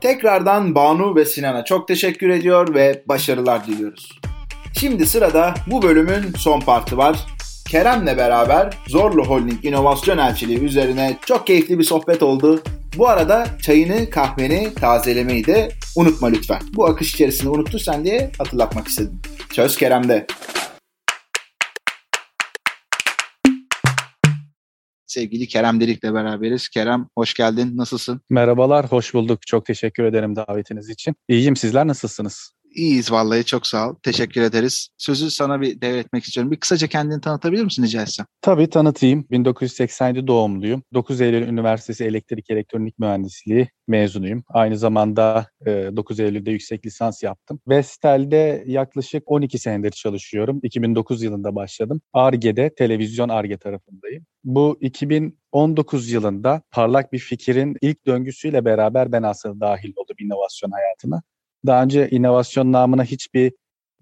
Tekrardan 0.00 0.74
Banu 0.74 1.16
ve 1.16 1.24
Sinan'a 1.24 1.64
çok 1.64 1.88
teşekkür 1.88 2.28
ediyor 2.28 2.74
ve 2.74 3.02
başarılar 3.06 3.66
diliyoruz. 3.66 4.20
Şimdi 4.80 5.06
sırada 5.06 5.54
bu 5.66 5.82
bölümün 5.82 6.32
son 6.36 6.60
partı 6.60 6.96
var. 6.96 7.26
Kerem'le 7.68 8.06
beraber 8.06 8.74
Zorlu 8.88 9.24
Holding 9.24 9.64
inovasyon 9.64 10.18
elçiliği 10.18 10.60
üzerine 10.60 11.18
çok 11.26 11.46
keyifli 11.46 11.78
bir 11.78 11.84
sohbet 11.84 12.22
oldu. 12.22 12.62
Bu 12.96 13.08
arada 13.08 13.46
çayını, 13.62 14.10
kahveni 14.10 14.74
tazelemeyi 14.74 15.46
de 15.46 15.68
unutma 15.96 16.28
lütfen. 16.28 16.60
Bu 16.74 16.86
akış 16.86 17.14
içerisinde 17.14 17.48
unuttuysan 17.48 18.04
diye 18.04 18.30
hatırlatmak 18.38 18.88
istedim. 18.88 19.20
Söz 19.52 19.76
Kerem'de. 19.76 20.26
Sevgili 25.08 25.46
Kerem 25.46 25.80
Delik'le 25.80 26.14
beraberiz. 26.14 26.68
Kerem 26.68 27.08
hoş 27.14 27.34
geldin. 27.34 27.76
Nasılsın? 27.76 28.20
Merhabalar, 28.30 28.86
hoş 28.92 29.14
bulduk. 29.14 29.46
Çok 29.46 29.66
teşekkür 29.66 30.04
ederim 30.04 30.36
davetiniz 30.36 30.88
için. 30.90 31.14
İyiyim, 31.28 31.56
sizler 31.56 31.86
nasılsınız? 31.86 32.52
İyiyiz 32.74 33.12
vallahi 33.12 33.44
çok 33.44 33.66
sağ 33.66 33.90
ol. 33.90 33.94
Teşekkür 34.02 34.42
ederiz. 34.42 34.88
Sözü 34.98 35.30
sana 35.30 35.60
bir 35.60 35.80
devretmek 35.80 36.24
istiyorum. 36.24 36.52
Bir 36.52 36.60
kısaca 36.60 36.86
kendini 36.86 37.20
tanıtabilir 37.20 37.64
misin 37.64 37.82
rica 37.82 38.02
etsem? 38.02 38.26
Tabii 38.40 38.70
tanıtayım. 38.70 39.26
1987 39.30 40.26
doğumluyum. 40.26 40.82
9 40.94 41.20
Eylül 41.20 41.48
Üniversitesi 41.48 42.04
Elektrik 42.04 42.50
Elektronik 42.50 42.98
Mühendisliği 42.98 43.68
mezunuyum. 43.88 44.42
Aynı 44.48 44.78
zamanda 44.78 45.46
9 45.66 46.20
Eylül'de 46.20 46.50
yüksek 46.50 46.86
lisans 46.86 47.22
yaptım. 47.22 47.60
Vestel'de 47.68 48.64
yaklaşık 48.66 49.22
12 49.26 49.58
senedir 49.58 49.90
çalışıyorum. 49.90 50.60
2009 50.62 51.22
yılında 51.22 51.54
başladım. 51.54 52.00
ARGE'de 52.12 52.74
televizyon 52.74 53.28
ARGE 53.28 53.58
tarafındayım. 53.58 54.26
Bu 54.44 54.78
2019 54.80 56.10
yılında 56.10 56.62
parlak 56.70 57.12
bir 57.12 57.18
fikrin 57.18 57.76
ilk 57.80 58.06
döngüsüyle 58.06 58.64
beraber 58.64 59.12
ben 59.12 59.22
aslında 59.22 59.60
dahil 59.60 59.92
oldum 59.96 60.16
inovasyon 60.18 60.70
hayatına. 60.70 61.22
Daha 61.66 61.82
önce 61.82 62.10
inovasyon 62.10 62.72
namına 62.72 63.04
hiçbir 63.04 63.52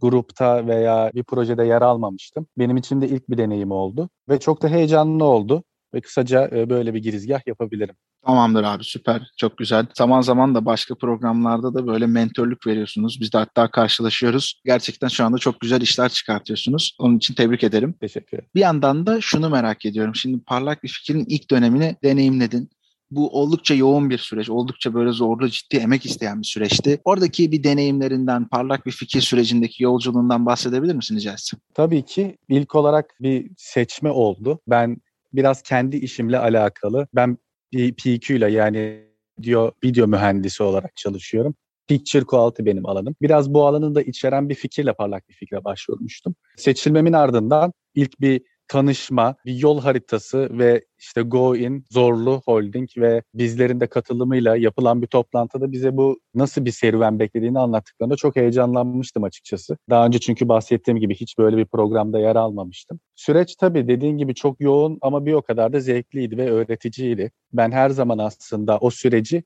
grupta 0.00 0.66
veya 0.66 1.10
bir 1.14 1.24
projede 1.24 1.64
yer 1.64 1.82
almamıştım. 1.82 2.46
Benim 2.58 2.76
için 2.76 3.00
de 3.00 3.08
ilk 3.08 3.30
bir 3.30 3.38
deneyim 3.38 3.70
oldu 3.70 4.10
ve 4.28 4.40
çok 4.40 4.62
da 4.62 4.68
heyecanlı 4.68 5.24
oldu 5.24 5.64
ve 5.94 6.00
kısaca 6.00 6.50
e, 6.52 6.70
böyle 6.70 6.94
bir 6.94 7.02
girizgah 7.02 7.40
yapabilirim. 7.46 7.94
Tamamdır 8.26 8.64
abi 8.64 8.84
süper 8.84 9.30
çok 9.36 9.58
güzel. 9.58 9.86
Zaman 9.94 10.20
zaman 10.20 10.54
da 10.54 10.64
başka 10.64 10.94
programlarda 10.94 11.74
da 11.74 11.86
böyle 11.86 12.06
mentorluk 12.06 12.66
veriyorsunuz. 12.66 13.18
Biz 13.20 13.32
de 13.32 13.38
hatta 13.38 13.70
karşılaşıyoruz. 13.70 14.60
Gerçekten 14.64 15.08
şu 15.08 15.24
anda 15.24 15.38
çok 15.38 15.60
güzel 15.60 15.80
işler 15.80 16.08
çıkartıyorsunuz. 16.08 16.96
Onun 16.98 17.16
için 17.16 17.34
tebrik 17.34 17.64
ederim. 17.64 17.94
Teşekkür 18.00 18.36
ederim. 18.36 18.50
Bir 18.54 18.60
yandan 18.60 19.06
da 19.06 19.20
şunu 19.20 19.50
merak 19.50 19.86
ediyorum. 19.86 20.14
Şimdi 20.14 20.44
parlak 20.44 20.82
bir 20.82 20.88
fikrin 20.88 21.24
ilk 21.28 21.50
dönemini 21.50 21.96
deneyimledin 22.04 22.70
bu 23.10 23.40
oldukça 23.40 23.74
yoğun 23.74 24.10
bir 24.10 24.18
süreç, 24.18 24.50
oldukça 24.50 24.94
böyle 24.94 25.10
zorlu, 25.10 25.48
ciddi 25.48 25.76
emek 25.76 26.06
isteyen 26.06 26.40
bir 26.40 26.46
süreçti. 26.46 27.00
Oradaki 27.04 27.52
bir 27.52 27.64
deneyimlerinden, 27.64 28.48
parlak 28.48 28.86
bir 28.86 28.92
fikir 28.92 29.20
sürecindeki 29.20 29.82
yolculuğundan 29.82 30.46
bahsedebilir 30.46 30.94
misin 30.94 31.16
rica? 31.16 31.34
Tabii 31.74 32.04
ki 32.04 32.38
ilk 32.48 32.74
olarak 32.74 33.14
bir 33.20 33.50
seçme 33.56 34.10
oldu. 34.10 34.60
Ben 34.68 34.96
biraz 35.32 35.62
kendi 35.62 35.96
işimle 35.96 36.38
alakalı. 36.38 37.08
Ben 37.14 37.38
PQ 37.72 38.36
ile 38.36 38.50
yani 38.50 39.06
video, 39.38 39.72
video 39.84 40.06
mühendisi 40.06 40.62
olarak 40.62 40.96
çalışıyorum. 40.96 41.54
Picture 41.88 42.24
Quality 42.24 42.64
benim 42.64 42.86
alanım. 42.86 43.14
Biraz 43.22 43.54
bu 43.54 43.66
alanı 43.66 43.94
da 43.94 44.02
içeren 44.02 44.48
bir 44.48 44.54
fikirle 44.54 44.92
parlak 44.92 45.28
bir 45.28 45.34
fikre 45.34 45.64
başvurmuştum. 45.64 46.34
Seçilmemin 46.56 47.12
ardından 47.12 47.72
ilk 47.94 48.20
bir 48.20 48.42
tanışma, 48.68 49.34
bir 49.46 49.54
yol 49.54 49.80
haritası 49.80 50.58
ve 50.58 50.84
işte 50.98 51.22
Go 51.22 51.56
In, 51.56 51.84
Zorlu 51.90 52.42
Holding 52.44 52.88
ve 52.96 53.22
bizlerin 53.34 53.80
de 53.80 53.86
katılımıyla 53.86 54.56
yapılan 54.56 55.02
bir 55.02 55.06
toplantıda 55.06 55.72
bize 55.72 55.96
bu 55.96 56.20
nasıl 56.34 56.64
bir 56.64 56.70
serüven 56.70 57.18
beklediğini 57.18 57.58
anlattıklarında 57.58 58.16
çok 58.16 58.36
heyecanlanmıştım 58.36 59.24
açıkçası. 59.24 59.76
Daha 59.90 60.06
önce 60.06 60.18
çünkü 60.18 60.48
bahsettiğim 60.48 61.00
gibi 61.00 61.14
hiç 61.14 61.38
böyle 61.38 61.56
bir 61.56 61.66
programda 61.66 62.18
yer 62.18 62.36
almamıştım. 62.36 63.00
Süreç 63.14 63.56
tabii 63.56 63.88
dediğin 63.88 64.18
gibi 64.18 64.34
çok 64.34 64.60
yoğun 64.60 64.98
ama 65.02 65.26
bir 65.26 65.32
o 65.32 65.42
kadar 65.42 65.72
da 65.72 65.80
zevkliydi 65.80 66.36
ve 66.36 66.50
öğreticiydi. 66.50 67.30
Ben 67.52 67.70
her 67.70 67.90
zaman 67.90 68.18
aslında 68.18 68.78
o 68.78 68.90
süreci 68.90 69.44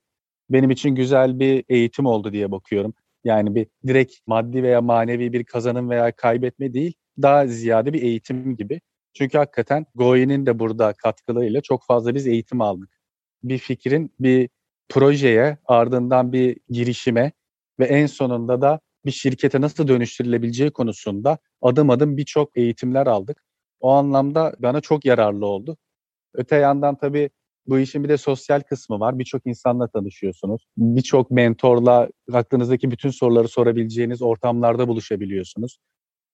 benim 0.49 0.71
için 0.71 0.89
güzel 0.89 1.39
bir 1.39 1.63
eğitim 1.69 2.05
oldu 2.05 2.33
diye 2.33 2.51
bakıyorum. 2.51 2.93
Yani 3.23 3.55
bir 3.55 3.67
direkt 3.87 4.13
maddi 4.27 4.63
veya 4.63 4.81
manevi 4.81 5.33
bir 5.33 5.43
kazanım 5.43 5.89
veya 5.89 6.11
kaybetme 6.11 6.73
değil, 6.73 6.93
daha 7.21 7.47
ziyade 7.47 7.93
bir 7.93 8.01
eğitim 8.01 8.55
gibi. 8.55 8.81
Çünkü 9.13 9.37
hakikaten 9.37 9.85
Goyi'nin 9.95 10.45
de 10.45 10.59
burada 10.59 10.93
katkılarıyla 10.93 11.61
çok 11.61 11.85
fazla 11.85 12.15
biz 12.15 12.27
eğitim 12.27 12.61
aldık. 12.61 12.89
Bir 13.43 13.57
fikrin 13.57 14.13
bir 14.19 14.49
projeye, 14.89 15.57
ardından 15.65 16.33
bir 16.33 16.57
girişime 16.69 17.31
ve 17.79 17.85
en 17.85 18.05
sonunda 18.05 18.61
da 18.61 18.79
bir 19.05 19.11
şirkete 19.11 19.61
nasıl 19.61 19.87
dönüştürülebileceği 19.87 20.71
konusunda 20.71 21.37
adım 21.61 21.89
adım 21.89 22.17
birçok 22.17 22.57
eğitimler 22.57 23.07
aldık. 23.07 23.43
O 23.79 23.91
anlamda 23.91 24.55
bana 24.59 24.81
çok 24.81 25.05
yararlı 25.05 25.45
oldu. 25.45 25.77
Öte 26.33 26.55
yandan 26.55 26.95
tabii 26.95 27.29
bu 27.67 27.79
işin 27.79 28.03
bir 28.03 28.09
de 28.09 28.17
sosyal 28.17 28.61
kısmı 28.61 28.99
var. 28.99 29.19
Birçok 29.19 29.45
insanla 29.45 29.87
tanışıyorsunuz. 29.87 30.65
Birçok 30.77 31.31
mentorla 31.31 32.09
aklınızdaki 32.33 32.91
bütün 32.91 33.09
soruları 33.09 33.47
sorabileceğiniz 33.47 34.21
ortamlarda 34.21 34.87
buluşabiliyorsunuz. 34.87 35.77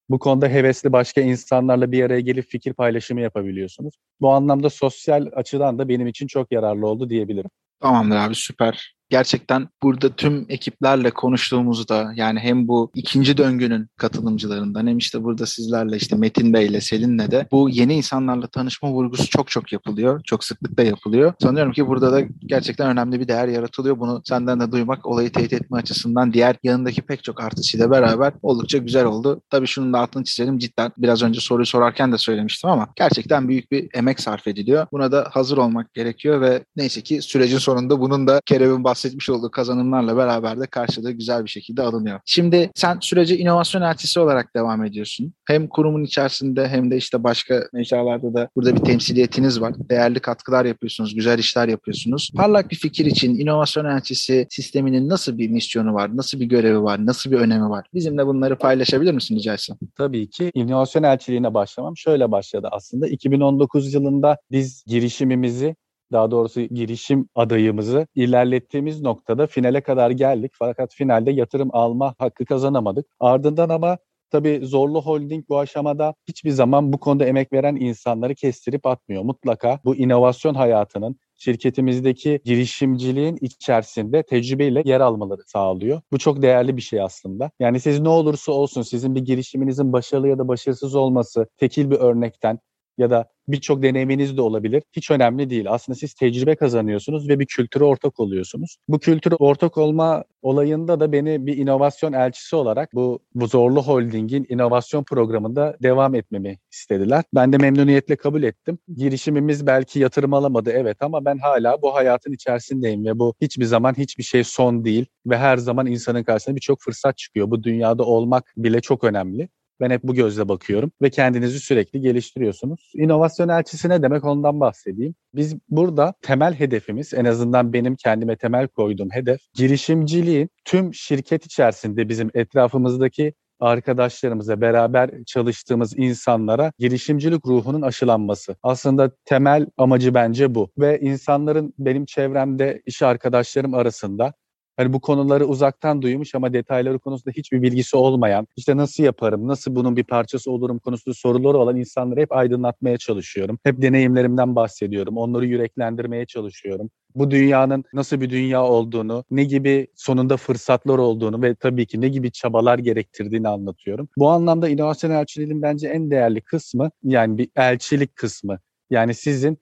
Bu 0.10 0.20
konuda 0.20 0.48
hevesli 0.48 0.92
başka 0.92 1.22
insanlarla 1.22 1.92
bir 1.92 2.04
araya 2.04 2.20
gelip 2.20 2.50
fikir 2.50 2.74
paylaşımı 2.74 3.22
yapabiliyorsunuz. 3.22 3.94
Bu 4.22 4.32
anlamda 4.32 4.70
sosyal 4.70 5.28
açıdan 5.36 5.80
da 5.80 5.90
benim 5.90 6.08
için 6.08 6.28
çok 6.28 6.52
yararlı 6.52 6.88
oldu 6.88 7.10
diyebilirim. 7.10 7.50
Tamamdır 7.80 8.16
abi 8.16 8.36
süper 8.36 8.97
gerçekten 9.10 9.68
burada 9.84 10.10
tüm 10.10 10.46
ekiplerle 10.50 11.12
konuştuğumuzda 11.12 12.14
yani 12.16 12.40
hem 12.40 12.68
bu 12.68 12.92
ikinci 12.96 13.38
döngünün 13.38 13.88
katılımcılarından 13.98 14.88
hem 14.88 14.98
işte 14.98 15.24
burada 15.24 15.46
sizlerle 15.46 15.98
işte 15.98 16.16
Metin 16.16 16.54
Bey 16.54 16.66
ile 16.66 16.82
Selin'le 16.82 17.32
de 17.32 17.48
bu 17.52 17.70
yeni 17.70 17.94
insanlarla 17.94 18.48
tanışma 18.48 18.92
vurgusu 18.92 19.30
çok 19.30 19.50
çok 19.50 19.74
yapılıyor. 19.74 20.22
Çok 20.24 20.44
sıklıkla 20.44 20.84
yapılıyor. 20.84 21.34
Sanıyorum 21.42 21.72
ki 21.72 21.88
burada 21.88 22.12
da 22.12 22.22
gerçekten 22.46 22.90
önemli 22.90 23.20
bir 23.20 23.28
değer 23.28 23.48
yaratılıyor. 23.48 24.00
Bunu 24.00 24.22
senden 24.26 24.60
de 24.60 24.72
duymak 24.72 25.06
olayı 25.06 25.32
teyit 25.32 25.54
etme 25.54 25.78
açısından 25.78 26.34
diğer 26.34 26.56
yanındaki 26.64 27.02
pek 27.02 27.24
çok 27.24 27.44
artışıyla 27.44 27.92
beraber 27.92 28.34
oldukça 28.42 28.78
güzel 28.78 29.06
oldu. 29.06 29.42
Tabii 29.50 29.68
şunun 29.68 29.94
da 29.94 30.00
altını 30.00 30.24
çizelim 30.24 30.58
cidden 30.58 30.92
biraz 30.98 31.24
önce 31.24 31.40
soruyu 31.40 31.66
sorarken 31.66 32.12
de 32.12 32.18
söylemiştim 32.18 32.70
ama 32.70 32.88
gerçekten 32.96 33.48
büyük 33.50 33.72
bir 33.72 33.88
emek 33.94 34.20
sarf 34.20 34.48
ediliyor. 34.48 34.88
Buna 34.92 35.12
da 35.12 35.28
hazır 35.32 35.58
olmak 35.58 35.94
gerekiyor 35.94 36.42
ve 36.42 36.66
neyse 36.76 37.02
ki 37.02 37.22
sürecin 37.22 37.58
sonunda 37.58 38.00
bunun 38.00 38.28
da 38.28 38.42
Kerem'in 38.46 38.84
bahsetmiş 38.98 39.30
olduğu 39.30 39.52
kazanımlarla 39.52 40.18
beraber 40.18 40.60
de 40.60 40.68
karşılığı 40.68 41.12
güzel 41.12 41.44
bir 41.44 41.50
şekilde 41.50 41.82
alınıyor. 41.82 42.20
Şimdi 42.26 42.72
sen 42.76 42.98
sürece 43.02 43.38
inovasyon 43.38 43.82
elçisi 43.82 44.20
olarak 44.20 44.56
devam 44.56 44.84
ediyorsun. 44.84 45.34
Hem 45.48 45.68
kurumun 45.68 46.04
içerisinde 46.04 46.68
hem 46.68 46.92
de 46.92 46.98
işte 46.98 47.24
başka 47.24 47.64
mecralarda 47.74 48.34
da 48.34 48.50
burada 48.56 48.76
bir 48.76 48.80
temsiliyetiniz 48.80 49.62
var. 49.62 49.74
Değerli 49.90 50.20
katkılar 50.20 50.66
yapıyorsunuz, 50.66 51.16
güzel 51.16 51.40
işler 51.40 51.68
yapıyorsunuz. 51.68 52.32
Parlak 52.36 52.72
bir 52.72 52.76
fikir 52.76 53.06
için 53.06 53.40
inovasyon 53.40 53.86
elçisi 53.86 54.48
sisteminin 54.50 55.10
nasıl 55.10 55.38
bir 55.38 55.50
misyonu 55.50 55.94
var, 55.94 56.18
nasıl 56.18 56.40
bir 56.40 56.46
görevi 56.46 56.84
var, 56.84 57.06
nasıl 57.06 57.32
bir 57.32 57.38
önemi 57.38 57.70
var? 57.70 57.88
Bizimle 57.94 58.28
bunları 58.28 58.58
paylaşabilir 58.58 59.14
misin 59.14 59.36
rica 59.36 59.54
etsem? 59.54 59.78
Tabii 59.98 60.30
ki. 60.30 60.52
İnovasyon 60.54 61.04
elçiliğine 61.04 61.54
başlamam 61.54 61.98
şöyle 61.98 62.32
başladı 62.32 62.68
aslında. 62.72 63.08
2019 63.08 63.94
yılında 63.94 64.38
biz 64.52 64.84
girişimimizi 64.88 65.76
daha 66.12 66.32
doğrusu 66.32 66.62
girişim 66.62 67.30
adayımızı 67.36 68.08
ilerlettiğimiz 68.16 69.02
noktada 69.02 69.48
finale 69.48 69.82
kadar 69.82 70.12
geldik. 70.12 70.52
Fakat 70.56 70.94
finalde 70.94 71.32
yatırım 71.32 71.70
alma 71.74 72.16
hakkı 72.18 72.46
kazanamadık. 72.46 73.06
Ardından 73.20 73.70
ama 73.70 73.98
Tabii 74.30 74.60
Zorlu 74.64 75.02
Holding 75.02 75.50
bu 75.50 75.60
aşamada 75.60 76.14
hiçbir 76.28 76.50
zaman 76.50 76.94
bu 76.94 77.00
konuda 77.00 77.26
emek 77.26 77.54
veren 77.54 77.76
insanları 77.76 78.36
kestirip 78.36 78.86
atmıyor. 78.86 79.24
Mutlaka 79.24 79.80
bu 79.86 79.96
inovasyon 79.96 80.54
hayatının 80.54 81.20
şirketimizdeki 81.36 82.40
girişimciliğin 82.44 83.38
içerisinde 83.42 84.24
tecrübeyle 84.24 84.82
yer 84.86 85.00
almaları 85.00 85.42
sağlıyor. 85.48 86.02
Bu 86.12 86.18
çok 86.18 86.42
değerli 86.42 86.78
bir 86.78 86.82
şey 86.82 87.02
aslında. 87.02 87.52
Yani 87.60 87.80
siz 87.80 88.00
ne 88.00 88.10
olursa 88.10 88.52
olsun 88.52 88.82
sizin 88.82 89.16
bir 89.16 89.22
girişiminizin 89.22 89.94
başarılı 89.94 90.28
ya 90.28 90.38
da 90.38 90.48
başarısız 90.48 90.96
olması 90.96 91.48
tekil 91.58 91.92
bir 91.92 91.96
örnekten 91.96 92.60
ya 92.98 93.10
da 93.10 93.26
birçok 93.48 93.84
deneyiminiz 93.84 94.38
de 94.38 94.42
olabilir. 94.42 94.84
Hiç 94.94 95.12
önemli 95.12 95.50
değil. 95.50 95.66
Aslında 95.70 95.96
siz 95.96 96.14
tecrübe 96.14 96.56
kazanıyorsunuz 96.56 97.30
ve 97.30 97.40
bir 97.40 97.46
kültüre 97.46 97.84
ortak 97.84 98.20
oluyorsunuz. 98.20 98.78
Bu 98.88 99.00
kültüre 99.00 99.36
ortak 99.36 99.78
olma 99.78 100.24
olayında 100.42 101.00
da 101.00 101.12
beni 101.12 101.46
bir 101.46 101.58
inovasyon 101.58 102.14
elçisi 102.14 102.56
olarak 102.56 102.94
bu, 102.94 103.20
bu 103.36 103.48
Zorlu 103.48 103.84
Holding'in 103.84 104.46
inovasyon 104.50 105.04
programında 105.04 105.78
devam 105.84 106.16
etmemi 106.16 106.58
istediler. 106.72 107.24
Ben 107.36 107.54
de 107.54 107.58
memnuniyetle 107.58 108.16
kabul 108.16 108.44
ettim. 108.44 108.80
Girişimimiz 108.96 109.68
belki 109.68 110.00
yatırım 110.00 110.34
alamadı 110.34 110.72
evet 110.72 110.98
ama 111.00 111.26
ben 111.26 111.38
hala 111.38 111.82
bu 111.82 111.96
hayatın 111.96 112.34
içerisindeyim 112.34 113.06
ve 113.06 113.20
bu 113.20 113.34
hiçbir 113.42 113.66
zaman 113.66 113.94
hiçbir 113.98 114.24
şey 114.24 114.44
son 114.44 114.86
değil 114.86 115.06
ve 115.26 115.38
her 115.38 115.58
zaman 115.58 115.86
insanın 115.86 116.24
karşısına 116.24 116.56
birçok 116.56 116.82
fırsat 116.82 117.18
çıkıyor. 117.18 117.52
Bu 117.52 117.64
dünyada 117.64 118.04
olmak 118.04 118.54
bile 118.58 118.82
çok 118.82 119.04
önemli. 119.04 119.50
Ben 119.80 119.90
hep 119.90 120.04
bu 120.04 120.14
gözle 120.14 120.50
bakıyorum 120.50 120.92
ve 121.02 121.10
kendinizi 121.10 121.60
sürekli 121.60 122.02
geliştiriyorsunuz. 122.02 122.92
İnovasyon 122.96 123.50
elçisi 123.50 123.90
ne 123.90 124.04
demek 124.04 124.26
ondan 124.26 124.60
bahsedeyim. 124.60 125.16
Biz 125.36 125.56
burada 125.70 126.14
temel 126.22 126.54
hedefimiz 126.54 127.14
en 127.14 127.26
azından 127.26 127.74
benim 127.74 127.96
kendime 127.96 128.36
temel 128.36 128.68
koyduğum 128.68 129.10
hedef 129.12 129.40
girişimciliğin 129.54 130.50
tüm 130.66 130.94
şirket 130.94 131.46
içerisinde 131.46 132.10
bizim 132.10 132.30
etrafımızdaki 132.34 133.34
arkadaşlarımıza 133.60 134.62
beraber 134.62 135.12
çalıştığımız 135.26 135.98
insanlara 135.98 136.72
girişimcilik 136.80 137.46
ruhunun 137.48 137.82
aşılanması. 137.82 138.56
Aslında 138.64 139.12
temel 139.26 139.66
amacı 139.78 140.14
bence 140.14 140.56
bu 140.56 140.70
ve 140.78 141.00
insanların 141.00 141.74
benim 141.80 142.06
çevremde 142.06 142.82
iş 142.86 143.02
arkadaşlarım 143.02 143.74
arasında 143.74 144.34
hani 144.78 144.94
bu 144.94 145.00
konuları 145.00 145.46
uzaktan 145.46 146.02
duymuş 146.02 146.36
ama 146.36 146.54
detayları 146.54 147.00
konusunda 147.00 147.32
hiçbir 147.38 147.62
bilgisi 147.62 147.98
olmayan, 147.98 148.48
işte 148.58 148.78
nasıl 148.78 149.04
yaparım, 149.04 149.48
nasıl 149.48 149.76
bunun 149.76 149.96
bir 149.96 150.04
parçası 150.04 150.52
olurum 150.52 150.80
konusunda 150.80 151.14
soruları 151.14 151.58
olan 151.58 151.76
insanları 151.76 152.20
hep 152.22 152.32
aydınlatmaya 152.32 152.98
çalışıyorum. 152.98 153.60
Hep 153.64 153.82
deneyimlerimden 153.82 154.56
bahsediyorum. 154.56 155.18
Onları 155.18 155.46
yüreklendirmeye 155.46 156.26
çalışıyorum. 156.26 156.90
Bu 157.16 157.32
dünyanın 157.32 157.84
nasıl 157.94 158.22
bir 158.22 158.30
dünya 158.30 158.64
olduğunu, 158.64 159.24
ne 159.32 159.44
gibi 159.44 159.88
sonunda 159.96 160.38
fırsatlar 160.38 160.98
olduğunu 160.98 161.42
ve 161.42 161.56
tabii 161.56 161.86
ki 161.86 162.02
ne 162.02 162.08
gibi 162.08 162.32
çabalar 162.32 162.80
gerektirdiğini 162.80 163.48
anlatıyorum. 163.48 164.10
Bu 164.18 164.30
anlamda 164.30 164.70
inovasyon 164.70 165.12
elçiliğinin 165.12 165.62
bence 165.62 165.88
en 165.88 166.12
değerli 166.12 166.42
kısmı 166.42 166.90
yani 167.04 167.38
bir 167.38 167.50
elçilik 167.56 168.16
kısmı. 168.16 168.60
Yani 168.90 169.14
sizin 169.14 169.58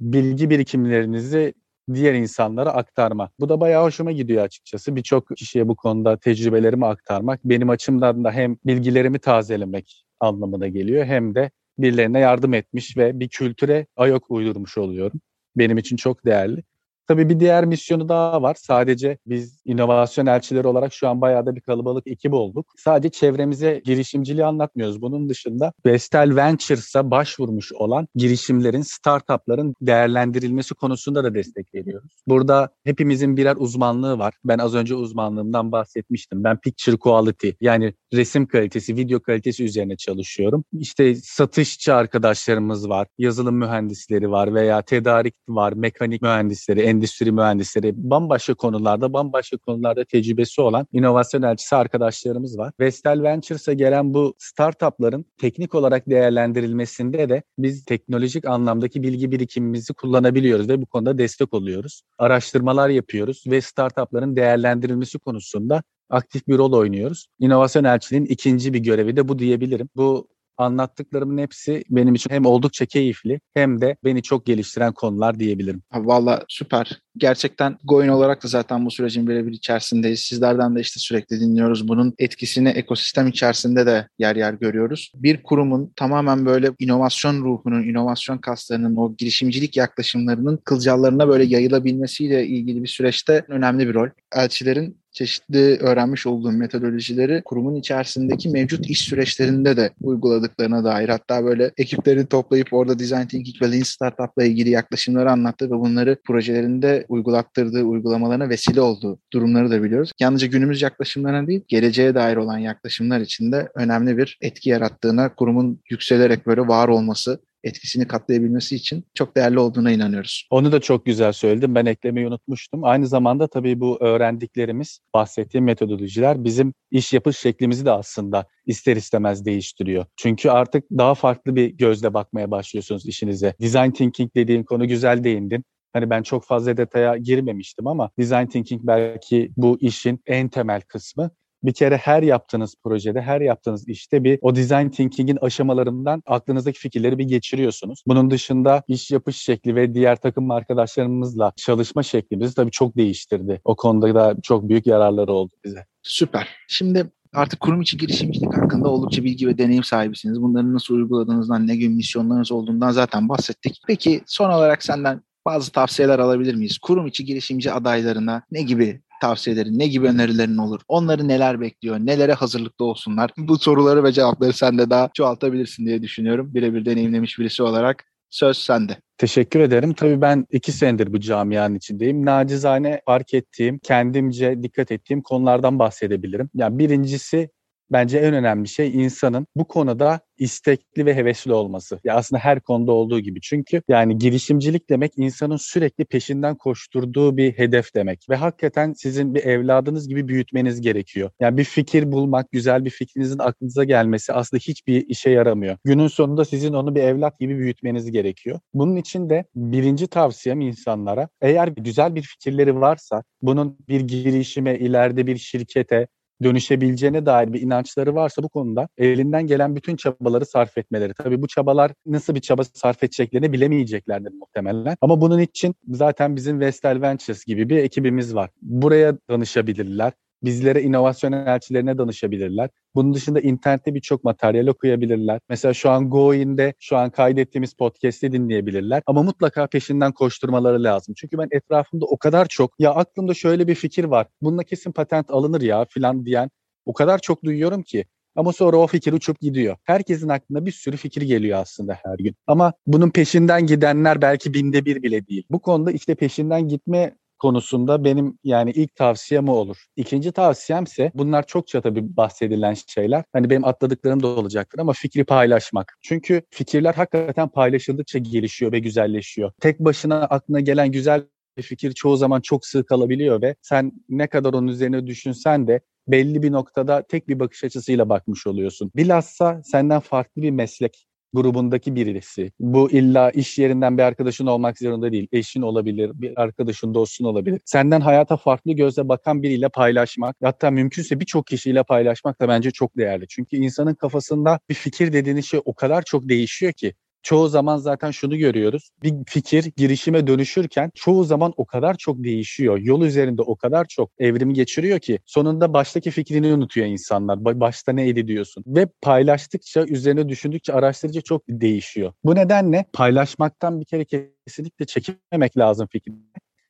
bilgi 0.00 0.50
birikimlerinizi 0.50 1.54
diğer 1.94 2.14
insanlara 2.14 2.70
aktarma. 2.70 3.30
Bu 3.40 3.48
da 3.48 3.60
bayağı 3.60 3.84
hoşuma 3.84 4.12
gidiyor 4.12 4.44
açıkçası. 4.44 4.96
Birçok 4.96 5.28
kişiye 5.36 5.68
bu 5.68 5.76
konuda 5.76 6.16
tecrübelerimi 6.16 6.86
aktarmak 6.86 7.40
benim 7.44 7.70
açımdan 7.70 8.24
da 8.24 8.32
hem 8.32 8.56
bilgilerimi 8.66 9.18
tazelemek 9.18 10.04
anlamına 10.20 10.68
geliyor 10.68 11.04
hem 11.04 11.34
de 11.34 11.50
birilerine 11.78 12.18
yardım 12.20 12.54
etmiş 12.54 12.96
ve 12.96 13.20
bir 13.20 13.28
kültüre 13.28 13.86
ayak 13.96 14.30
uydurmuş 14.30 14.78
oluyorum. 14.78 15.20
Benim 15.56 15.78
için 15.78 15.96
çok 15.96 16.24
değerli. 16.24 16.62
Tabii 17.08 17.28
bir 17.28 17.40
diğer 17.40 17.64
misyonu 17.64 18.08
daha 18.08 18.42
var. 18.42 18.56
Sadece 18.60 19.18
biz 19.26 19.59
inovasyon 19.70 20.26
elçileri 20.26 20.66
olarak 20.66 20.92
şu 20.92 21.08
an 21.08 21.20
bayağı 21.20 21.46
da 21.46 21.56
bir 21.56 21.60
kalabalık 21.60 22.06
ekip 22.06 22.34
olduk. 22.34 22.66
Sadece 22.78 23.10
çevremize 23.10 23.82
girişimciliği 23.84 24.44
anlatmıyoruz. 24.44 25.02
Bunun 25.02 25.28
dışında 25.28 25.72
Vestel 25.86 26.36
Ventures'a 26.36 27.10
başvurmuş 27.10 27.72
olan 27.72 28.08
girişimlerin, 28.14 28.82
startupların 28.82 29.74
değerlendirilmesi 29.80 30.74
konusunda 30.74 31.24
da 31.24 31.34
destek 31.34 31.74
veriyoruz. 31.74 32.12
Burada 32.26 32.70
hepimizin 32.84 33.36
birer 33.36 33.56
uzmanlığı 33.58 34.18
var. 34.18 34.34
Ben 34.44 34.58
az 34.58 34.74
önce 34.74 34.94
uzmanlığımdan 34.94 35.72
bahsetmiştim. 35.72 36.44
Ben 36.44 36.60
Picture 36.60 36.96
Quality 36.96 37.50
yani 37.60 37.94
resim 38.12 38.46
kalitesi, 38.46 38.96
video 38.96 39.20
kalitesi 39.20 39.64
üzerine 39.64 39.96
çalışıyorum. 39.96 40.64
İşte 40.72 41.14
satışçı 41.14 41.94
arkadaşlarımız 41.94 42.88
var, 42.88 43.08
yazılım 43.18 43.56
mühendisleri 43.56 44.30
var 44.30 44.54
veya 44.54 44.82
tedarik 44.82 45.34
var, 45.48 45.72
mekanik 45.72 46.22
mühendisleri, 46.22 46.80
endüstri 46.80 47.32
mühendisleri, 47.32 47.92
bambaşka 47.96 48.54
konularda, 48.54 49.12
bambaşka 49.12 49.56
konularda 49.62 50.04
tecrübesi 50.04 50.60
olan 50.60 50.86
inovasyon 50.92 51.42
elçisi 51.42 51.76
arkadaşlarımız 51.76 52.58
var. 52.58 52.72
Vestel 52.80 53.22
Ventures'a 53.22 53.72
gelen 53.72 54.14
bu 54.14 54.34
startupların 54.38 55.24
teknik 55.38 55.74
olarak 55.74 56.10
değerlendirilmesinde 56.10 57.28
de 57.28 57.42
biz 57.58 57.84
teknolojik 57.84 58.44
anlamdaki 58.44 59.02
bilgi 59.02 59.32
birikimimizi 59.32 59.94
kullanabiliyoruz 59.94 60.68
ve 60.68 60.82
bu 60.82 60.86
konuda 60.86 61.18
destek 61.18 61.54
oluyoruz. 61.54 62.02
Araştırmalar 62.18 62.88
yapıyoruz 62.88 63.44
ve 63.46 63.60
startupların 63.60 64.36
değerlendirilmesi 64.36 65.18
konusunda 65.18 65.82
aktif 66.10 66.48
bir 66.48 66.58
rol 66.58 66.72
oynuyoruz. 66.72 67.26
İnovasyon 67.38 67.84
elçiliğinin 67.84 68.26
ikinci 68.26 68.74
bir 68.74 68.78
görevi 68.78 69.16
de 69.16 69.28
bu 69.28 69.38
diyebilirim. 69.38 69.88
Bu 69.96 70.28
anlattıklarımın 70.60 71.38
hepsi 71.38 71.84
benim 71.90 72.14
için 72.14 72.30
hem 72.30 72.46
oldukça 72.46 72.86
keyifli 72.86 73.40
hem 73.54 73.80
de 73.80 73.96
beni 74.04 74.22
çok 74.22 74.46
geliştiren 74.46 74.92
konular 74.92 75.38
diyebilirim. 75.38 75.82
Valla 75.94 76.44
süper. 76.48 77.00
Gerçekten 77.16 77.78
Goin 77.84 78.08
olarak 78.08 78.44
da 78.44 78.48
zaten 78.48 78.86
bu 78.86 78.90
sürecin 78.90 79.28
birebir 79.28 79.52
içerisindeyiz. 79.52 80.20
Sizlerden 80.20 80.76
de 80.76 80.80
işte 80.80 81.00
sürekli 81.00 81.40
dinliyoruz. 81.40 81.88
Bunun 81.88 82.14
etkisini 82.18 82.68
ekosistem 82.68 83.28
içerisinde 83.28 83.86
de 83.86 84.08
yer 84.18 84.36
yer 84.36 84.54
görüyoruz. 84.54 85.12
Bir 85.14 85.42
kurumun 85.42 85.92
tamamen 85.96 86.46
böyle 86.46 86.70
inovasyon 86.78 87.44
ruhunun, 87.44 87.82
inovasyon 87.82 88.38
kaslarının, 88.38 88.96
o 88.96 89.16
girişimcilik 89.16 89.76
yaklaşımlarının 89.76 90.56
kılcallarına 90.56 91.28
böyle 91.28 91.44
yayılabilmesiyle 91.44 92.46
ilgili 92.46 92.82
bir 92.82 92.88
süreçte 92.88 93.44
önemli 93.48 93.88
bir 93.88 93.94
rol. 93.94 94.08
Elçilerin 94.32 94.99
çeşitli 95.12 95.76
öğrenmiş 95.80 96.26
olduğum 96.26 96.52
metodolojileri 96.52 97.42
kurumun 97.44 97.74
içerisindeki 97.74 98.48
mevcut 98.48 98.86
iş 98.86 99.00
süreçlerinde 99.00 99.76
de 99.76 99.90
uyguladıklarına 100.02 100.84
dair 100.84 101.08
hatta 101.08 101.44
böyle 101.44 101.70
ekipleri 101.76 102.26
toplayıp 102.26 102.72
orada 102.72 102.98
design 102.98 103.26
thinking 103.26 103.62
ve 103.62 103.72
lean 103.72 103.82
startup'la 103.82 104.44
ilgili 104.44 104.70
yaklaşımları 104.70 105.30
anlattı 105.30 105.66
ve 105.66 105.70
bunları 105.70 106.16
projelerinde 106.26 107.06
uygulattırdığı, 107.08 107.82
uygulamalarına 107.82 108.48
vesile 108.48 108.80
olduğu 108.80 109.18
durumları 109.32 109.70
da 109.70 109.82
biliyoruz. 109.82 110.12
Yalnızca 110.20 110.46
günümüz 110.46 110.82
yaklaşımlarına 110.82 111.46
değil, 111.46 111.60
geleceğe 111.68 112.14
dair 112.14 112.36
olan 112.36 112.58
yaklaşımlar 112.58 113.20
içinde 113.20 113.68
önemli 113.74 114.18
bir 114.18 114.38
etki 114.40 114.70
yarattığına, 114.70 115.34
kurumun 115.34 115.80
yükselerek 115.90 116.46
böyle 116.46 116.60
var 116.60 116.88
olması 116.88 117.40
etkisini 117.64 118.06
katlayabilmesi 118.06 118.76
için 118.76 119.04
çok 119.14 119.36
değerli 119.36 119.58
olduğuna 119.58 119.90
inanıyoruz. 119.90 120.48
Onu 120.50 120.72
da 120.72 120.80
çok 120.80 121.06
güzel 121.06 121.32
söyledim. 121.32 121.74
Ben 121.74 121.86
eklemeyi 121.86 122.26
unutmuştum. 122.26 122.84
Aynı 122.84 123.06
zamanda 123.06 123.48
tabii 123.48 123.80
bu 123.80 123.98
öğrendiklerimiz, 124.00 125.00
bahsettiğim 125.14 125.64
metodolojiler 125.64 126.44
bizim 126.44 126.74
iş 126.90 127.12
yapış 127.12 127.36
şeklimizi 127.38 127.84
de 127.84 127.90
aslında 127.90 128.46
ister 128.66 128.96
istemez 128.96 129.44
değiştiriyor. 129.44 130.06
Çünkü 130.16 130.50
artık 130.50 130.84
daha 130.90 131.14
farklı 131.14 131.56
bir 131.56 131.66
gözle 131.66 132.14
bakmaya 132.14 132.50
başlıyorsunuz 132.50 133.06
işinize. 133.06 133.54
Design 133.60 133.90
thinking 133.90 134.34
dediğin 134.34 134.62
konu 134.62 134.88
güzel 134.88 135.24
değindin. 135.24 135.64
Hani 135.92 136.10
ben 136.10 136.22
çok 136.22 136.44
fazla 136.44 136.76
detaya 136.76 137.16
girmemiştim 137.16 137.86
ama 137.86 138.10
design 138.18 138.46
thinking 138.46 138.82
belki 138.84 139.52
bu 139.56 139.78
işin 139.80 140.22
en 140.26 140.48
temel 140.48 140.80
kısmı 140.80 141.30
bir 141.62 141.72
kere 141.72 141.96
her 141.96 142.22
yaptığınız 142.22 142.74
projede, 142.84 143.20
her 143.20 143.40
yaptığınız 143.40 143.88
işte 143.88 144.24
bir 144.24 144.38
o 144.42 144.56
design 144.56 144.88
thinking'in 144.88 145.38
aşamalarından 145.40 146.22
aklınızdaki 146.26 146.78
fikirleri 146.78 147.18
bir 147.18 147.24
geçiriyorsunuz. 147.24 148.02
Bunun 148.06 148.30
dışında 148.30 148.82
iş 148.88 149.10
yapış 149.10 149.36
şekli 149.36 149.74
ve 149.74 149.94
diğer 149.94 150.16
takım 150.16 150.50
arkadaşlarımızla 150.50 151.52
çalışma 151.56 152.02
şeklimizi 152.02 152.54
tabii 152.54 152.70
çok 152.70 152.96
değiştirdi. 152.96 153.60
O 153.64 153.76
konuda 153.76 154.14
da 154.14 154.36
çok 154.42 154.68
büyük 154.68 154.86
yararları 154.86 155.32
oldu 155.32 155.52
bize. 155.64 155.86
Süper. 156.02 156.48
Şimdi 156.68 157.10
artık 157.34 157.60
kurum 157.60 157.80
içi 157.80 157.96
girişimcilik 157.96 158.56
hakkında 158.56 158.88
oldukça 158.88 159.24
bilgi 159.24 159.46
ve 159.46 159.58
deneyim 159.58 159.84
sahibisiniz. 159.84 160.42
Bunları 160.42 160.74
nasıl 160.74 160.94
uyguladığınızdan, 160.94 161.66
ne 161.66 161.76
gibi 161.76 161.88
misyonlarınız 161.88 162.52
olduğundan 162.52 162.90
zaten 162.90 163.28
bahsettik. 163.28 163.80
Peki 163.86 164.22
son 164.26 164.50
olarak 164.50 164.82
senden 164.82 165.22
bazı 165.46 165.72
tavsiyeler 165.72 166.18
alabilir 166.18 166.54
miyiz? 166.54 166.78
Kurum 166.78 167.06
içi 167.06 167.24
girişimci 167.24 167.72
adaylarına 167.72 168.42
ne 168.50 168.62
gibi 168.62 169.00
tavsiyelerin, 169.20 169.78
ne 169.78 169.86
gibi 169.86 170.06
önerilerin 170.06 170.56
olur? 170.56 170.80
Onları 170.88 171.28
neler 171.28 171.60
bekliyor? 171.60 171.98
Nelere 171.98 172.32
hazırlıklı 172.32 172.84
olsunlar? 172.84 173.30
Bu 173.38 173.58
soruları 173.58 174.04
ve 174.04 174.12
cevapları 174.12 174.52
sen 174.52 174.78
de 174.78 174.90
daha 174.90 175.10
çoğaltabilirsin 175.14 175.86
diye 175.86 176.02
düşünüyorum. 176.02 176.54
Birebir 176.54 176.84
deneyimlemiş 176.84 177.38
birisi 177.38 177.62
olarak. 177.62 178.04
Söz 178.30 178.58
sende. 178.58 178.96
Teşekkür 179.18 179.60
ederim. 179.60 179.94
Tabii 179.94 180.20
ben 180.20 180.46
iki 180.50 180.72
senedir 180.72 181.12
bu 181.12 181.20
camianın 181.20 181.74
içindeyim. 181.74 182.26
Nacizane 182.26 183.00
fark 183.06 183.34
ettiğim, 183.34 183.78
kendimce 183.78 184.62
dikkat 184.62 184.92
ettiğim 184.92 185.22
konulardan 185.22 185.78
bahsedebilirim. 185.78 186.50
Yani 186.54 186.78
birincisi 186.78 187.50
bence 187.92 188.18
en 188.18 188.34
önemli 188.34 188.68
şey 188.68 189.04
insanın 189.04 189.46
bu 189.56 189.64
konuda 189.64 190.20
istekli 190.40 191.06
ve 191.06 191.14
hevesli 191.14 191.52
olması. 191.52 192.00
Ya 192.04 192.14
aslında 192.14 192.40
her 192.40 192.60
konuda 192.60 192.92
olduğu 192.92 193.20
gibi. 193.20 193.40
Çünkü 193.40 193.82
yani 193.88 194.18
girişimcilik 194.18 194.90
demek 194.90 195.12
insanın 195.16 195.56
sürekli 195.56 196.04
peşinden 196.04 196.56
koşturduğu 196.56 197.36
bir 197.36 197.52
hedef 197.52 197.94
demek. 197.94 198.26
Ve 198.30 198.36
hakikaten 198.36 198.92
sizin 198.92 199.34
bir 199.34 199.44
evladınız 199.44 200.08
gibi 200.08 200.28
büyütmeniz 200.28 200.80
gerekiyor. 200.80 201.30
Yani 201.40 201.56
bir 201.56 201.64
fikir 201.64 202.12
bulmak, 202.12 202.52
güzel 202.52 202.84
bir 202.84 202.90
fikrinizin 202.90 203.38
aklınıza 203.38 203.84
gelmesi 203.84 204.32
aslında 204.32 204.60
hiçbir 204.60 205.08
işe 205.08 205.30
yaramıyor. 205.30 205.76
Günün 205.84 206.08
sonunda 206.08 206.44
sizin 206.44 206.72
onu 206.72 206.94
bir 206.94 207.02
evlat 207.02 207.38
gibi 207.38 207.58
büyütmeniz 207.58 208.10
gerekiyor. 208.10 208.60
Bunun 208.74 208.96
için 208.96 209.30
de 209.30 209.44
birinci 209.54 210.06
tavsiyem 210.06 210.60
insanlara 210.60 211.28
eğer 211.40 211.68
güzel 211.68 212.14
bir 212.14 212.22
fikirleri 212.22 212.80
varsa 212.80 213.22
bunun 213.42 213.78
bir 213.88 214.00
girişime, 214.00 214.78
ileride 214.78 215.26
bir 215.26 215.36
şirkete, 215.36 216.06
dönüşebileceğine 216.42 217.26
dair 217.26 217.52
bir 217.52 217.60
inançları 217.60 218.14
varsa 218.14 218.42
bu 218.42 218.48
konuda 218.48 218.88
elinden 218.98 219.46
gelen 219.46 219.76
bütün 219.76 219.96
çabaları 219.96 220.46
sarf 220.46 220.78
etmeleri. 220.78 221.14
Tabii 221.14 221.42
bu 221.42 221.48
çabalar 221.48 221.92
nasıl 222.06 222.34
bir 222.34 222.40
çaba 222.40 222.64
sarf 222.64 223.02
edeceklerini 223.02 223.52
bilemeyeceklerdir 223.52 224.32
muhtemelen. 224.32 224.96
Ama 225.00 225.20
bunun 225.20 225.38
için 225.38 225.74
zaten 225.88 226.36
bizim 226.36 226.60
Vestel 226.60 227.02
Ventures 227.02 227.44
gibi 227.44 227.68
bir 227.68 227.76
ekibimiz 227.76 228.34
var. 228.34 228.50
Buraya 228.62 229.18
danışabilirler 229.30 230.12
bizlere 230.42 230.82
inovasyon 230.82 231.32
elçilerine 231.32 231.98
danışabilirler. 231.98 232.70
Bunun 232.94 233.14
dışında 233.14 233.40
internette 233.40 233.94
birçok 233.94 234.24
materyal 234.24 234.66
okuyabilirler. 234.66 235.40
Mesela 235.48 235.74
şu 235.74 235.90
an 235.90 236.10
Goin'de 236.10 236.74
şu 236.78 236.96
an 236.96 237.10
kaydettiğimiz 237.10 237.74
podcast'i 237.74 238.32
dinleyebilirler. 238.32 239.02
Ama 239.06 239.22
mutlaka 239.22 239.66
peşinden 239.66 240.12
koşturmaları 240.12 240.82
lazım. 240.82 241.14
Çünkü 241.18 241.38
ben 241.38 241.48
etrafımda 241.50 242.06
o 242.06 242.18
kadar 242.18 242.46
çok 242.46 242.72
ya 242.78 242.94
aklımda 242.94 243.34
şöyle 243.34 243.68
bir 243.68 243.74
fikir 243.74 244.04
var. 244.04 244.26
Bununla 244.42 244.62
kesin 244.62 244.92
patent 244.92 245.30
alınır 245.30 245.60
ya 245.60 245.86
filan 245.90 246.26
diyen 246.26 246.50
o 246.86 246.92
kadar 246.92 247.18
çok 247.18 247.44
duyuyorum 247.44 247.82
ki. 247.82 248.04
Ama 248.36 248.52
sonra 248.52 248.76
o 248.76 248.86
fikir 248.86 249.12
uçup 249.12 249.40
gidiyor. 249.40 249.76
Herkesin 249.84 250.28
aklına 250.28 250.66
bir 250.66 250.72
sürü 250.72 250.96
fikir 250.96 251.22
geliyor 251.22 251.58
aslında 251.58 251.98
her 252.02 252.18
gün. 252.18 252.34
Ama 252.46 252.72
bunun 252.86 253.10
peşinden 253.10 253.66
gidenler 253.66 254.22
belki 254.22 254.54
binde 254.54 254.84
bir 254.84 255.02
bile 255.02 255.26
değil. 255.26 255.44
Bu 255.50 255.60
konuda 255.60 255.92
işte 255.92 256.14
peşinden 256.14 256.68
gitme 256.68 257.14
konusunda 257.40 258.04
benim 258.04 258.38
yani 258.44 258.70
ilk 258.70 258.94
tavsiyem 258.96 259.48
o 259.48 259.52
olur. 259.52 259.76
İkinci 259.96 260.32
tavsiyem 260.32 260.84
ise 260.84 261.12
bunlar 261.14 261.46
çokça 261.46 261.80
tabii 261.80 262.16
bahsedilen 262.16 262.74
şeyler. 262.74 263.24
Hani 263.32 263.50
benim 263.50 263.64
atladıklarım 263.64 264.22
da 264.22 264.26
olacaktır 264.26 264.78
ama 264.78 264.92
fikri 264.92 265.24
paylaşmak. 265.24 265.98
Çünkü 266.02 266.42
fikirler 266.50 266.94
hakikaten 266.94 267.48
paylaşıldıkça 267.48 268.18
gelişiyor 268.18 268.72
ve 268.72 268.78
güzelleşiyor. 268.78 269.52
Tek 269.60 269.80
başına 269.80 270.22
aklına 270.22 270.60
gelen 270.60 270.92
güzel 270.92 271.24
bir 271.56 271.62
fikir 271.62 271.92
çoğu 271.92 272.16
zaman 272.16 272.40
çok 272.40 272.66
sığ 272.66 272.84
kalabiliyor 272.84 273.42
ve 273.42 273.54
sen 273.62 273.92
ne 274.08 274.26
kadar 274.26 274.52
onun 274.52 274.68
üzerine 274.68 275.06
düşünsen 275.06 275.66
de 275.66 275.80
belli 276.08 276.42
bir 276.42 276.52
noktada 276.52 277.02
tek 277.02 277.28
bir 277.28 277.40
bakış 277.40 277.64
açısıyla 277.64 278.08
bakmış 278.08 278.46
oluyorsun. 278.46 278.90
Bilhassa 278.96 279.62
senden 279.64 280.00
farklı 280.00 280.42
bir 280.42 280.50
meslek 280.50 281.06
grubundaki 281.32 281.94
birisi. 281.96 282.52
Bu 282.60 282.90
illa 282.90 283.30
iş 283.30 283.58
yerinden 283.58 283.98
bir 283.98 284.02
arkadaşın 284.02 284.46
olmak 284.46 284.78
zorunda 284.78 285.12
değil. 285.12 285.28
Eşin 285.32 285.62
olabilir, 285.62 286.10
bir 286.14 286.42
arkadaşın, 286.42 286.94
dostun 286.94 287.24
olabilir. 287.24 287.60
Senden 287.64 288.00
hayata 288.00 288.36
farklı 288.36 288.72
gözle 288.72 289.08
bakan 289.08 289.42
biriyle 289.42 289.68
paylaşmak, 289.68 290.36
hatta 290.42 290.70
mümkünse 290.70 291.20
birçok 291.20 291.46
kişiyle 291.46 291.82
paylaşmak 291.82 292.40
da 292.40 292.48
bence 292.48 292.70
çok 292.70 292.96
değerli. 292.96 293.28
Çünkü 293.28 293.56
insanın 293.56 293.94
kafasında 293.94 294.60
bir 294.68 294.74
fikir 294.74 295.12
dediğiniz 295.12 295.46
şey 295.46 295.60
o 295.64 295.74
kadar 295.74 296.02
çok 296.02 296.28
değişiyor 296.28 296.72
ki 296.72 296.94
çoğu 297.22 297.48
zaman 297.48 297.76
zaten 297.76 298.10
şunu 298.10 298.36
görüyoruz. 298.36 298.90
Bir 299.02 299.14
fikir 299.26 299.72
girişime 299.76 300.26
dönüşürken 300.26 300.90
çoğu 300.94 301.24
zaman 301.24 301.52
o 301.56 301.66
kadar 301.66 301.94
çok 301.94 302.24
değişiyor. 302.24 302.78
Yol 302.78 303.02
üzerinde 303.02 303.42
o 303.42 303.56
kadar 303.56 303.84
çok 303.84 304.10
evrimi 304.18 304.54
geçiriyor 304.54 304.98
ki 304.98 305.18
sonunda 305.26 305.72
baştaki 305.72 306.10
fikrini 306.10 306.54
unutuyor 306.54 306.86
insanlar. 306.86 307.44
Başta 307.44 307.92
neydi 307.92 308.28
diyorsun. 308.28 308.64
Ve 308.66 308.86
paylaştıkça, 309.02 309.84
üzerine 309.86 310.28
düşündükçe, 310.28 310.72
araştırdıkça 310.72 311.20
çok 311.20 311.42
değişiyor. 311.48 312.12
Bu 312.24 312.34
nedenle 312.34 312.84
paylaşmaktan 312.92 313.80
bir 313.80 313.84
kere 313.84 314.04
kesinlikle 314.04 314.86
çekinmemek 314.86 315.58
lazım 315.58 315.88
fikrini 315.92 316.16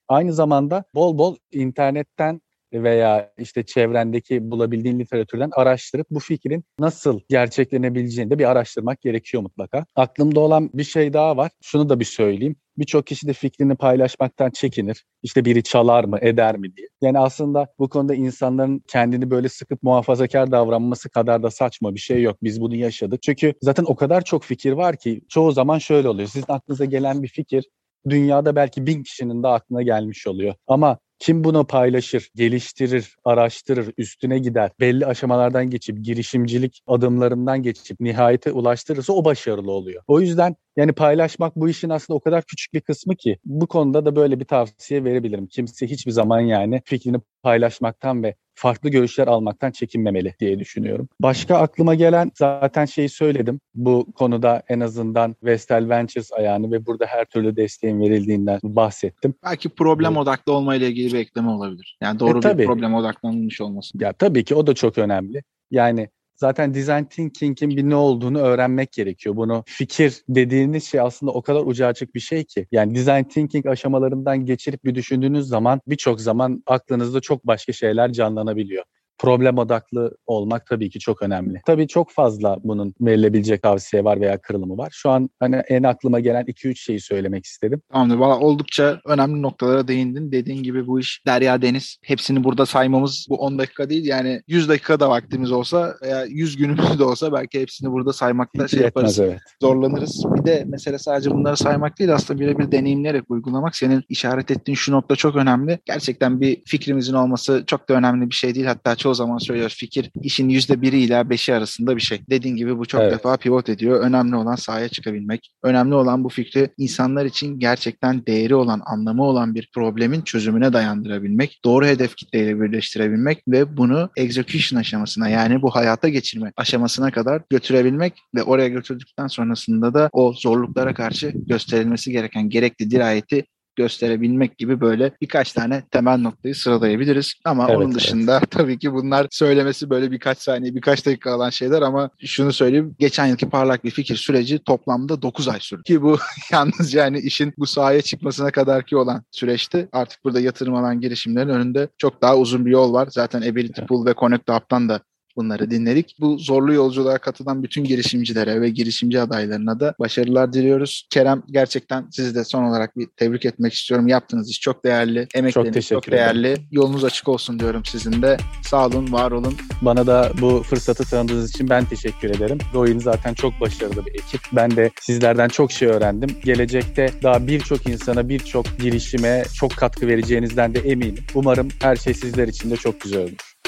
Aynı 0.09 0.33
zamanda 0.33 0.85
bol 0.95 1.19
bol 1.19 1.37
internetten 1.53 2.41
veya 2.73 3.33
işte 3.39 3.62
çevrendeki 3.62 4.51
bulabildiğin 4.51 4.99
literatürden 4.99 5.51
araştırıp 5.53 6.07
bu 6.11 6.21
fikrin 6.21 6.64
nasıl 6.79 7.21
gerçeklenebileceğini 7.29 8.31
de 8.31 8.39
bir 8.39 8.51
araştırmak 8.51 9.01
gerekiyor 9.01 9.43
mutlaka. 9.43 9.85
Aklımda 9.97 10.41
olan 10.41 10.71
bir 10.75 10.85
şey 10.85 11.12
daha 11.12 11.37
var. 11.37 11.51
Şunu 11.62 11.89
da 11.89 12.01
bir 12.01 12.05
söyleyeyim. 12.05 12.57
Birçok 12.79 13.07
kişi 13.07 13.27
de 13.27 13.33
fikrini 13.33 13.77
paylaşmaktan 13.77 14.51
çekinir. 14.51 15.05
İşte 15.23 15.45
biri 15.45 15.62
çalar 15.62 16.05
mı, 16.05 16.18
eder 16.21 16.57
mi 16.57 16.77
diye. 16.77 16.89
Yani 17.03 17.18
aslında 17.18 17.66
bu 17.79 17.89
konuda 17.89 18.14
insanların 18.14 18.83
kendini 18.89 19.31
böyle 19.31 19.49
sıkıp 19.49 19.83
muhafazakar 19.83 20.53
davranması 20.53 21.09
kadar 21.09 21.43
da 21.43 21.51
saçma 21.51 21.95
bir 21.95 22.01
şey 22.01 22.23
yok. 22.23 22.37
Biz 22.43 22.61
bunu 22.61 22.77
yaşadık. 22.77 23.23
Çünkü 23.23 23.55
zaten 23.62 23.85
o 23.85 23.97
kadar 23.97 24.25
çok 24.25 24.45
fikir 24.45 24.73
var 24.73 24.97
ki 24.97 25.21
çoğu 25.29 25.53
zaman 25.53 25.79
şöyle 25.79 26.09
oluyor. 26.09 26.29
Sizin 26.29 26.47
aklınıza 26.49 26.85
gelen 26.85 27.23
bir 27.23 27.29
fikir 27.29 27.64
dünyada 28.09 28.57
belki 28.57 28.87
bin 28.87 29.03
kişinin 29.03 29.43
de 29.43 29.49
aklına 29.49 29.83
gelmiş 29.83 30.27
oluyor. 30.27 30.55
Ama 30.66 30.99
kim 31.21 31.45
bunu 31.45 31.66
paylaşır, 31.66 32.31
geliştirir, 32.35 33.16
araştırır, 33.25 33.93
üstüne 33.99 34.39
gider, 34.39 34.71
belli 34.81 35.07
aşamalardan 35.07 35.71
geçip 35.71 36.05
girişimcilik 36.05 36.83
adımlarından 36.87 37.62
geçip 37.62 38.01
nihayete 38.01 38.53
ulaştırırsa 38.53 39.12
o 39.12 39.25
başarılı 39.25 39.71
oluyor. 39.71 40.03
O 40.07 40.21
yüzden 40.21 40.57
yani 40.77 40.93
paylaşmak 40.93 41.57
bu 41.57 41.68
işin 41.68 41.89
aslında 41.91 42.16
o 42.16 42.21
kadar 42.21 42.45
küçük 42.45 42.75
bir 42.75 42.81
kısmı 42.81 43.16
ki 43.16 43.39
bu 43.45 43.66
konuda 43.66 44.05
da 44.05 44.16
böyle 44.16 44.41
bir 44.41 44.45
tavsiye 44.45 45.05
verebilirim. 45.05 45.47
Kimse 45.47 45.87
hiçbir 45.87 46.12
zaman 46.12 46.41
yani 46.41 46.83
fikrini 46.85 47.16
paylaşmaktan 47.43 48.23
ve 48.23 48.35
farklı 48.61 48.91
görüşler 48.91 49.27
almaktan 49.29 49.71
çekinmemeli 49.71 50.35
diye 50.41 50.59
düşünüyorum. 50.59 51.09
Başka 51.21 51.57
aklıma 51.57 51.95
gelen 51.95 52.31
zaten 52.35 52.85
şeyi 52.85 53.09
söyledim. 53.09 53.61
Bu 53.75 54.13
konuda 54.13 54.63
en 54.69 54.81
azından 54.81 55.37
Vestel 55.43 55.89
Ventures 55.89 56.33
ayağını 56.33 56.73
ve 56.73 56.87
burada 56.87 57.07
her 57.07 57.25
türlü 57.25 57.57
desteğin 57.57 58.01
verildiğinden 58.01 58.61
bahsettim. 58.63 59.35
Belki 59.45 59.69
problem 59.69 60.17
odaklı 60.17 60.53
olmayla 60.53 60.87
ilgili 60.87 61.13
bir 61.13 61.19
ekleme 61.19 61.51
olabilir. 61.51 61.99
Yani 62.03 62.21
doğru 62.21 62.39
e, 62.39 62.41
tabii. 62.41 62.63
bir 62.63 62.67
problem 62.67 62.95
odaklanmış 62.95 63.61
olması. 63.61 63.99
Ya 64.01 64.13
tabii 64.13 64.45
ki 64.45 64.55
o 64.55 64.67
da 64.67 64.75
çok 64.75 64.99
önemli. 64.99 65.43
Yani 65.71 66.09
zaten 66.41 66.74
design 66.74 67.05
thinking'in 67.05 67.70
bir 67.70 67.82
ne 67.82 67.97
olduğunu 67.97 68.38
öğrenmek 68.38 68.93
gerekiyor. 68.93 69.36
Bunu 69.36 69.64
fikir 69.66 70.22
dediğiniz 70.28 70.84
şey 70.84 71.01
aslında 71.01 71.32
o 71.32 71.43
kadar 71.43 71.61
ucu 71.61 71.86
açık 71.86 72.14
bir 72.14 72.20
şey 72.20 72.45
ki. 72.45 72.66
Yani 72.72 72.95
design 72.95 73.24
thinking 73.24 73.66
aşamalarından 73.66 74.47
geçirip 74.47 74.84
bir 74.84 74.95
düşündüğünüz 74.95 75.47
zaman 75.47 75.80
birçok 75.86 76.20
zaman 76.20 76.62
aklınızda 76.66 77.20
çok 77.20 77.47
başka 77.47 77.72
şeyler 77.72 78.12
canlanabiliyor 78.12 78.84
problem 79.21 79.59
odaklı 79.59 80.16
olmak 80.27 80.66
tabii 80.66 80.91
ki 80.91 80.99
çok 80.99 81.23
önemli. 81.23 81.61
Tabii 81.66 81.89
çok 81.89 82.11
fazla 82.11 82.57
bunun 82.64 82.95
verilebilecek 83.01 83.62
tavsiye 83.62 84.05
var 84.05 84.21
veya 84.21 84.41
kırılımı 84.41 84.79
var. 84.79 84.89
Şu 84.93 85.11
an 85.11 85.31
hani 85.41 85.57
en 85.57 85.83
aklıma 85.83 86.21
gelen 86.21 86.45
2-3 86.45 86.75
şeyi 86.75 87.01
söylemek 87.01 87.45
istedim. 87.45 87.83
Tamamdır. 87.93 88.16
Valla 88.16 88.39
oldukça 88.39 89.01
önemli 89.07 89.43
noktalara 89.43 89.89
değindin. 89.89 90.33
Dediğin 90.33 90.62
gibi 90.62 90.87
bu 90.87 91.01
iş 91.01 91.23
derya 91.27 91.62
deniz. 91.62 91.99
Hepsini 92.03 92.45
burada 92.45 92.66
saymamız 92.66 93.27
bu 93.31 93.37
10 93.37 93.59
dakika 93.59 93.91
değil. 93.91 94.05
Yani 94.07 94.43
100 94.49 94.68
dakika 94.68 95.01
da 95.01 95.11
vaktimiz 95.11 95.53
olsa 95.53 95.95
veya 96.03 96.25
100 96.25 96.57
günümüz 96.57 96.99
de 96.99 97.05
olsa 97.05 97.33
belki 97.33 97.61
hepsini 97.61 97.93
burada 97.93 98.12
saymakta 98.12 98.68
şey 98.68 98.81
yaparız. 98.81 99.18
Yetmez, 99.18 99.31
evet. 99.31 99.41
Zorlanırız. 99.62 100.25
Bir 100.35 100.45
de 100.45 100.64
mesele 100.66 100.99
sadece 100.99 101.31
bunları 101.31 101.57
saymak 101.57 101.99
değil 101.99 102.14
aslında 102.14 102.41
birebir 102.41 102.73
deneyimleyerek 102.73 103.25
uygulamak. 103.29 103.77
Senin 103.77 104.03
işaret 104.09 104.51
ettiğin 104.51 104.77
şu 104.77 104.93
nokta 104.93 105.16
çok 105.16 105.37
önemli. 105.37 105.79
Gerçekten 105.85 106.41
bir 106.41 106.62
fikrimizin 106.66 107.14
olması 107.14 107.64
çok 107.66 107.89
da 107.89 107.95
önemli 107.95 108.31
bir 108.31 108.35
şey 108.35 108.55
değil. 108.55 108.66
Hatta 108.66 108.97
çok 108.97 109.10
çoğu 109.11 109.15
zaman 109.15 109.39
söylüyoruz 109.39 109.77
fikir 109.77 110.11
işin 110.23 110.49
yüzde 110.49 110.83
biri 110.83 111.01
ile 111.01 111.31
beşi 111.31 111.55
arasında 111.55 111.97
bir 111.97 112.01
şey. 112.01 112.21
Dediğin 112.31 112.57
gibi 112.57 112.79
bu 112.79 112.87
çok 112.87 113.01
evet. 113.01 113.13
defa 113.13 113.37
pivot 113.37 113.69
ediyor. 113.69 114.01
Önemli 114.01 114.37
olan 114.37 114.55
sahaya 114.55 114.89
çıkabilmek. 114.89 115.53
Önemli 115.63 115.95
olan 115.95 116.25
bu 116.25 116.29
fikri 116.29 116.69
insanlar 116.79 117.25
için 117.25 117.59
gerçekten 117.59 118.27
değeri 118.27 118.55
olan, 118.55 118.83
anlamı 118.87 119.25
olan 119.25 119.55
bir 119.55 119.71
problemin 119.75 120.23
çözümüne 120.23 120.73
dayandırabilmek. 120.73 121.61
Doğru 121.65 121.87
hedef 121.87 122.17
kitleyle 122.17 122.61
birleştirebilmek 122.61 123.43
ve 123.49 123.77
bunu 123.77 124.11
execution 124.17 124.81
aşamasına 124.81 125.29
yani 125.29 125.63
bu 125.63 125.71
hayata 125.71 126.09
geçirme 126.09 126.53
aşamasına 126.57 127.11
kadar 127.11 127.43
götürebilmek 127.51 128.13
ve 128.35 128.43
oraya 128.43 128.69
götürdükten 128.69 129.27
sonrasında 129.27 129.95
da 129.95 130.09
o 130.13 130.33
zorluklara 130.33 130.95
karşı 130.95 131.33
gösterilmesi 131.35 132.13
gereken 132.13 132.49
gerekli 132.49 132.91
dirayeti 132.91 133.45
gösterebilmek 133.77 134.59
gibi 134.59 134.81
böyle 134.81 135.12
birkaç 135.21 135.53
tane 135.53 135.83
temel 135.91 136.18
noktayı 136.18 136.55
sıralayabiliriz. 136.55 137.35
Ama 137.45 137.66
evet, 137.68 137.77
onun 137.77 137.95
dışında 137.95 138.39
evet. 138.39 138.51
tabii 138.51 138.79
ki 138.79 138.93
bunlar 138.93 139.27
söylemesi 139.31 139.91
böyle 139.91 140.11
birkaç 140.11 140.39
saniye, 140.39 140.75
birkaç 140.75 141.07
dakika 141.07 141.33
alan 141.33 141.51
şeyler 141.51 141.83
ama 141.83 142.11
şunu 142.25 142.53
söyleyeyim. 142.53 142.97
Geçen 142.99 143.27
yılki 143.27 143.49
parlak 143.51 143.85
bir 143.85 143.91
fikir 143.91 144.16
süreci 144.16 144.59
toplamda 144.59 145.23
9 145.23 145.49
ay 145.49 145.61
sürdü. 145.61 145.83
Ki 145.83 146.03
bu 146.03 146.18
yalnız 146.53 146.95
yani 146.95 147.18
işin 147.18 147.55
bu 147.59 147.66
sahaya 147.66 148.03
çıkmasına 148.03 148.51
kadar 148.51 148.87
ki 148.87 148.97
olan 148.97 149.25
süreçti. 149.31 149.89
Artık 149.93 150.25
burada 150.25 150.41
yatırım 150.41 150.75
alan 150.75 151.01
girişimlerin 151.01 151.49
önünde 151.49 151.89
çok 151.99 152.23
daha 152.23 152.37
uzun 152.37 152.66
bir 152.66 152.71
yol 152.71 152.93
var. 152.93 153.09
Zaten 153.11 153.43
Ability 153.43 153.83
Pool 153.83 154.07
ve 154.07 154.14
Connect 154.14 154.51
Hub'dan 154.51 154.89
da 154.89 155.01
bunları 155.37 155.70
dinledik. 155.70 156.16
Bu 156.20 156.39
zorlu 156.39 156.74
yolculuğa 156.74 157.18
katılan 157.18 157.62
bütün 157.62 157.85
girişimcilere 157.85 158.61
ve 158.61 158.70
girişimci 158.70 159.20
adaylarına 159.20 159.81
da 159.81 159.95
başarılar 159.99 160.53
diliyoruz. 160.53 161.07
Kerem 161.11 161.43
gerçekten 161.51 162.07
sizi 162.11 162.35
de 162.35 162.45
son 162.45 162.64
olarak 162.64 162.97
bir 162.97 163.07
tebrik 163.16 163.45
etmek 163.45 163.72
istiyorum. 163.72 164.09
Yaptığınız 164.09 164.51
iş 164.51 164.61
çok 164.61 164.85
değerli. 164.85 165.28
Emekleriniz 165.35 165.89
çok, 165.89 166.03
çok 166.03 166.12
değerli. 166.12 166.47
Ederim. 166.47 166.62
Yolunuz 166.70 167.05
açık 167.05 167.28
olsun 167.28 167.59
diyorum 167.59 167.85
sizin 167.85 168.22
de. 168.22 168.37
Sağ 168.62 168.87
olun, 168.87 169.12
var 169.12 169.31
olun. 169.31 169.55
Bana 169.83 170.07
da 170.07 170.33
bu 170.41 170.62
fırsatı 170.62 171.05
tanıdığınız 171.05 171.51
için 171.51 171.68
ben 171.68 171.85
teşekkür 171.85 172.31
ederim. 172.31 172.59
Doyun 172.74 172.99
zaten 172.99 173.35
çok 173.35 173.61
başarılı 173.61 174.07
bir 174.07 174.14
ekip. 174.14 174.41
Ben 174.53 174.76
de 174.76 174.91
sizlerden 175.01 175.49
çok 175.49 175.72
şey 175.72 175.89
öğrendim. 175.89 176.31
Gelecekte 176.45 177.11
daha 177.22 177.47
birçok 177.47 177.87
insana, 177.87 178.28
birçok 178.28 178.78
girişime 178.78 179.45
çok 179.55 179.76
katkı 179.76 180.07
vereceğinizden 180.07 180.74
de 180.74 180.78
eminim. 180.78 181.24
Umarım 181.35 181.68
her 181.83 181.97
şey 181.97 182.14
sizler 182.14 182.49
için 182.49 182.70
de 182.70 182.76
çok 182.76 183.01
güzel 183.01 183.22
olur. 183.22 183.60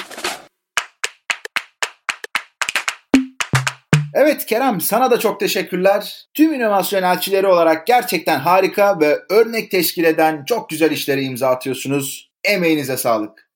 Evet 4.25 4.45
Kerem 4.45 4.81
sana 4.81 5.11
da 5.11 5.19
çok 5.19 5.39
teşekkürler. 5.39 6.25
Tüm 6.33 6.53
inovasyon 6.53 7.03
elçileri 7.03 7.47
olarak 7.47 7.87
gerçekten 7.87 8.39
harika 8.39 8.99
ve 8.99 9.19
örnek 9.29 9.71
teşkil 9.71 10.03
eden 10.03 10.45
çok 10.45 10.69
güzel 10.69 10.91
işleri 10.91 11.23
imza 11.23 11.49
atıyorsunuz. 11.49 12.31
Emeğinize 12.43 12.97
sağlık. 12.97 13.49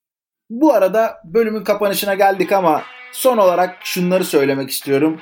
Bu 0.49 0.73
arada 0.73 1.17
bölümün 1.25 1.63
kapanışına 1.63 2.13
geldik 2.13 2.51
ama 2.51 2.83
son 3.11 3.37
olarak 3.37 3.75
şunları 3.83 4.25
söylemek 4.25 4.69
istiyorum. 4.69 5.21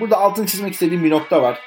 Burada 0.00 0.16
altın 0.16 0.46
çizmek 0.46 0.72
istediğim 0.72 1.04
bir 1.04 1.10
nokta 1.10 1.42
var. 1.42 1.58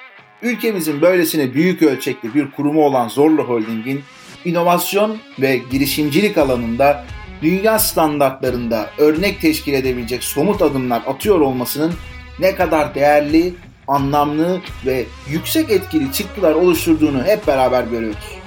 Ülkemizin 0.41 1.01
böylesine 1.01 1.53
büyük 1.53 1.81
ölçekli 1.81 2.33
bir 2.33 2.51
kurumu 2.51 2.85
olan 2.85 3.07
Zorlu 3.07 3.43
Holding'in 3.43 4.03
inovasyon 4.45 5.17
ve 5.39 5.61
girişimcilik 5.71 6.37
alanında 6.37 7.05
dünya 7.41 7.79
standartlarında 7.79 8.89
örnek 8.97 9.41
teşkil 9.41 9.73
edebilecek 9.73 10.23
somut 10.23 10.61
adımlar 10.61 11.01
atıyor 11.07 11.39
olmasının 11.39 11.93
ne 12.39 12.55
kadar 12.55 12.95
değerli, 12.95 13.53
anlamlı 13.87 14.61
ve 14.85 15.05
yüksek 15.29 15.71
etkili 15.71 16.13
çıktılar 16.13 16.55
oluşturduğunu 16.55 17.23
hep 17.23 17.47
beraber 17.47 17.83
görüyoruz. 17.83 18.37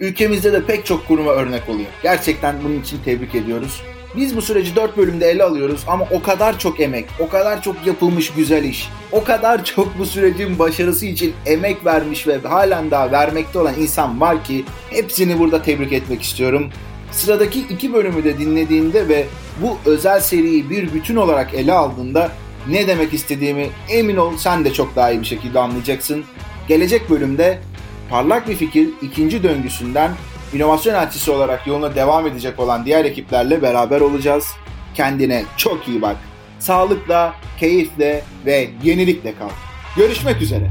Ülkemizde 0.00 0.52
de 0.52 0.64
pek 0.64 0.86
çok 0.86 1.08
kuruma 1.08 1.30
örnek 1.30 1.68
oluyor. 1.68 1.88
Gerçekten 2.02 2.56
bunun 2.64 2.80
için 2.80 2.98
tebrik 3.04 3.34
ediyoruz. 3.34 3.82
Biz 4.16 4.36
bu 4.36 4.42
süreci 4.42 4.76
4 4.76 4.96
bölümde 4.96 5.30
ele 5.30 5.44
alıyoruz 5.44 5.80
ama 5.86 6.06
o 6.10 6.22
kadar 6.22 6.58
çok 6.58 6.80
emek, 6.80 7.04
o 7.18 7.28
kadar 7.28 7.62
çok 7.62 7.86
yapılmış 7.86 8.32
güzel 8.32 8.64
iş, 8.64 8.88
o 9.12 9.24
kadar 9.24 9.64
çok 9.64 9.98
bu 9.98 10.06
sürecin 10.06 10.58
başarısı 10.58 11.06
için 11.06 11.34
emek 11.46 11.84
vermiş 11.84 12.26
ve 12.26 12.38
halen 12.38 12.90
daha 12.90 13.12
vermekte 13.12 13.58
olan 13.58 13.74
insan 13.74 14.20
var 14.20 14.44
ki 14.44 14.64
hepsini 14.90 15.38
burada 15.38 15.62
tebrik 15.62 15.92
etmek 15.92 16.22
istiyorum. 16.22 16.70
Sıradaki 17.12 17.60
iki 17.60 17.92
bölümü 17.92 18.24
de 18.24 18.38
dinlediğinde 18.38 19.08
ve 19.08 19.26
bu 19.62 19.78
özel 19.90 20.20
seriyi 20.20 20.70
bir 20.70 20.94
bütün 20.94 21.16
olarak 21.16 21.54
ele 21.54 21.72
aldığında 21.72 22.30
ne 22.68 22.86
demek 22.86 23.14
istediğimi 23.14 23.68
emin 23.88 24.16
ol 24.16 24.36
sen 24.36 24.64
de 24.64 24.72
çok 24.72 24.96
daha 24.96 25.10
iyi 25.10 25.20
bir 25.20 25.26
şekilde 25.26 25.58
anlayacaksın. 25.60 26.24
Gelecek 26.68 27.10
bölümde 27.10 27.58
parlak 28.10 28.48
bir 28.48 28.56
fikir 28.56 28.88
ikinci 29.02 29.42
döngüsünden 29.42 30.10
inovasyon 30.52 30.94
elçisi 30.94 31.30
olarak 31.30 31.66
yoluna 31.66 31.94
devam 31.94 32.26
edecek 32.26 32.60
olan 32.60 32.84
diğer 32.84 33.04
ekiplerle 33.04 33.62
beraber 33.62 34.00
olacağız. 34.00 34.48
Kendine 34.94 35.44
çok 35.56 35.88
iyi 35.88 36.02
bak. 36.02 36.16
Sağlıkla, 36.58 37.34
keyifle 37.60 38.24
ve 38.46 38.70
yenilikle 38.82 39.34
kal. 39.38 39.50
Görüşmek 39.96 40.42
üzere. 40.42 40.70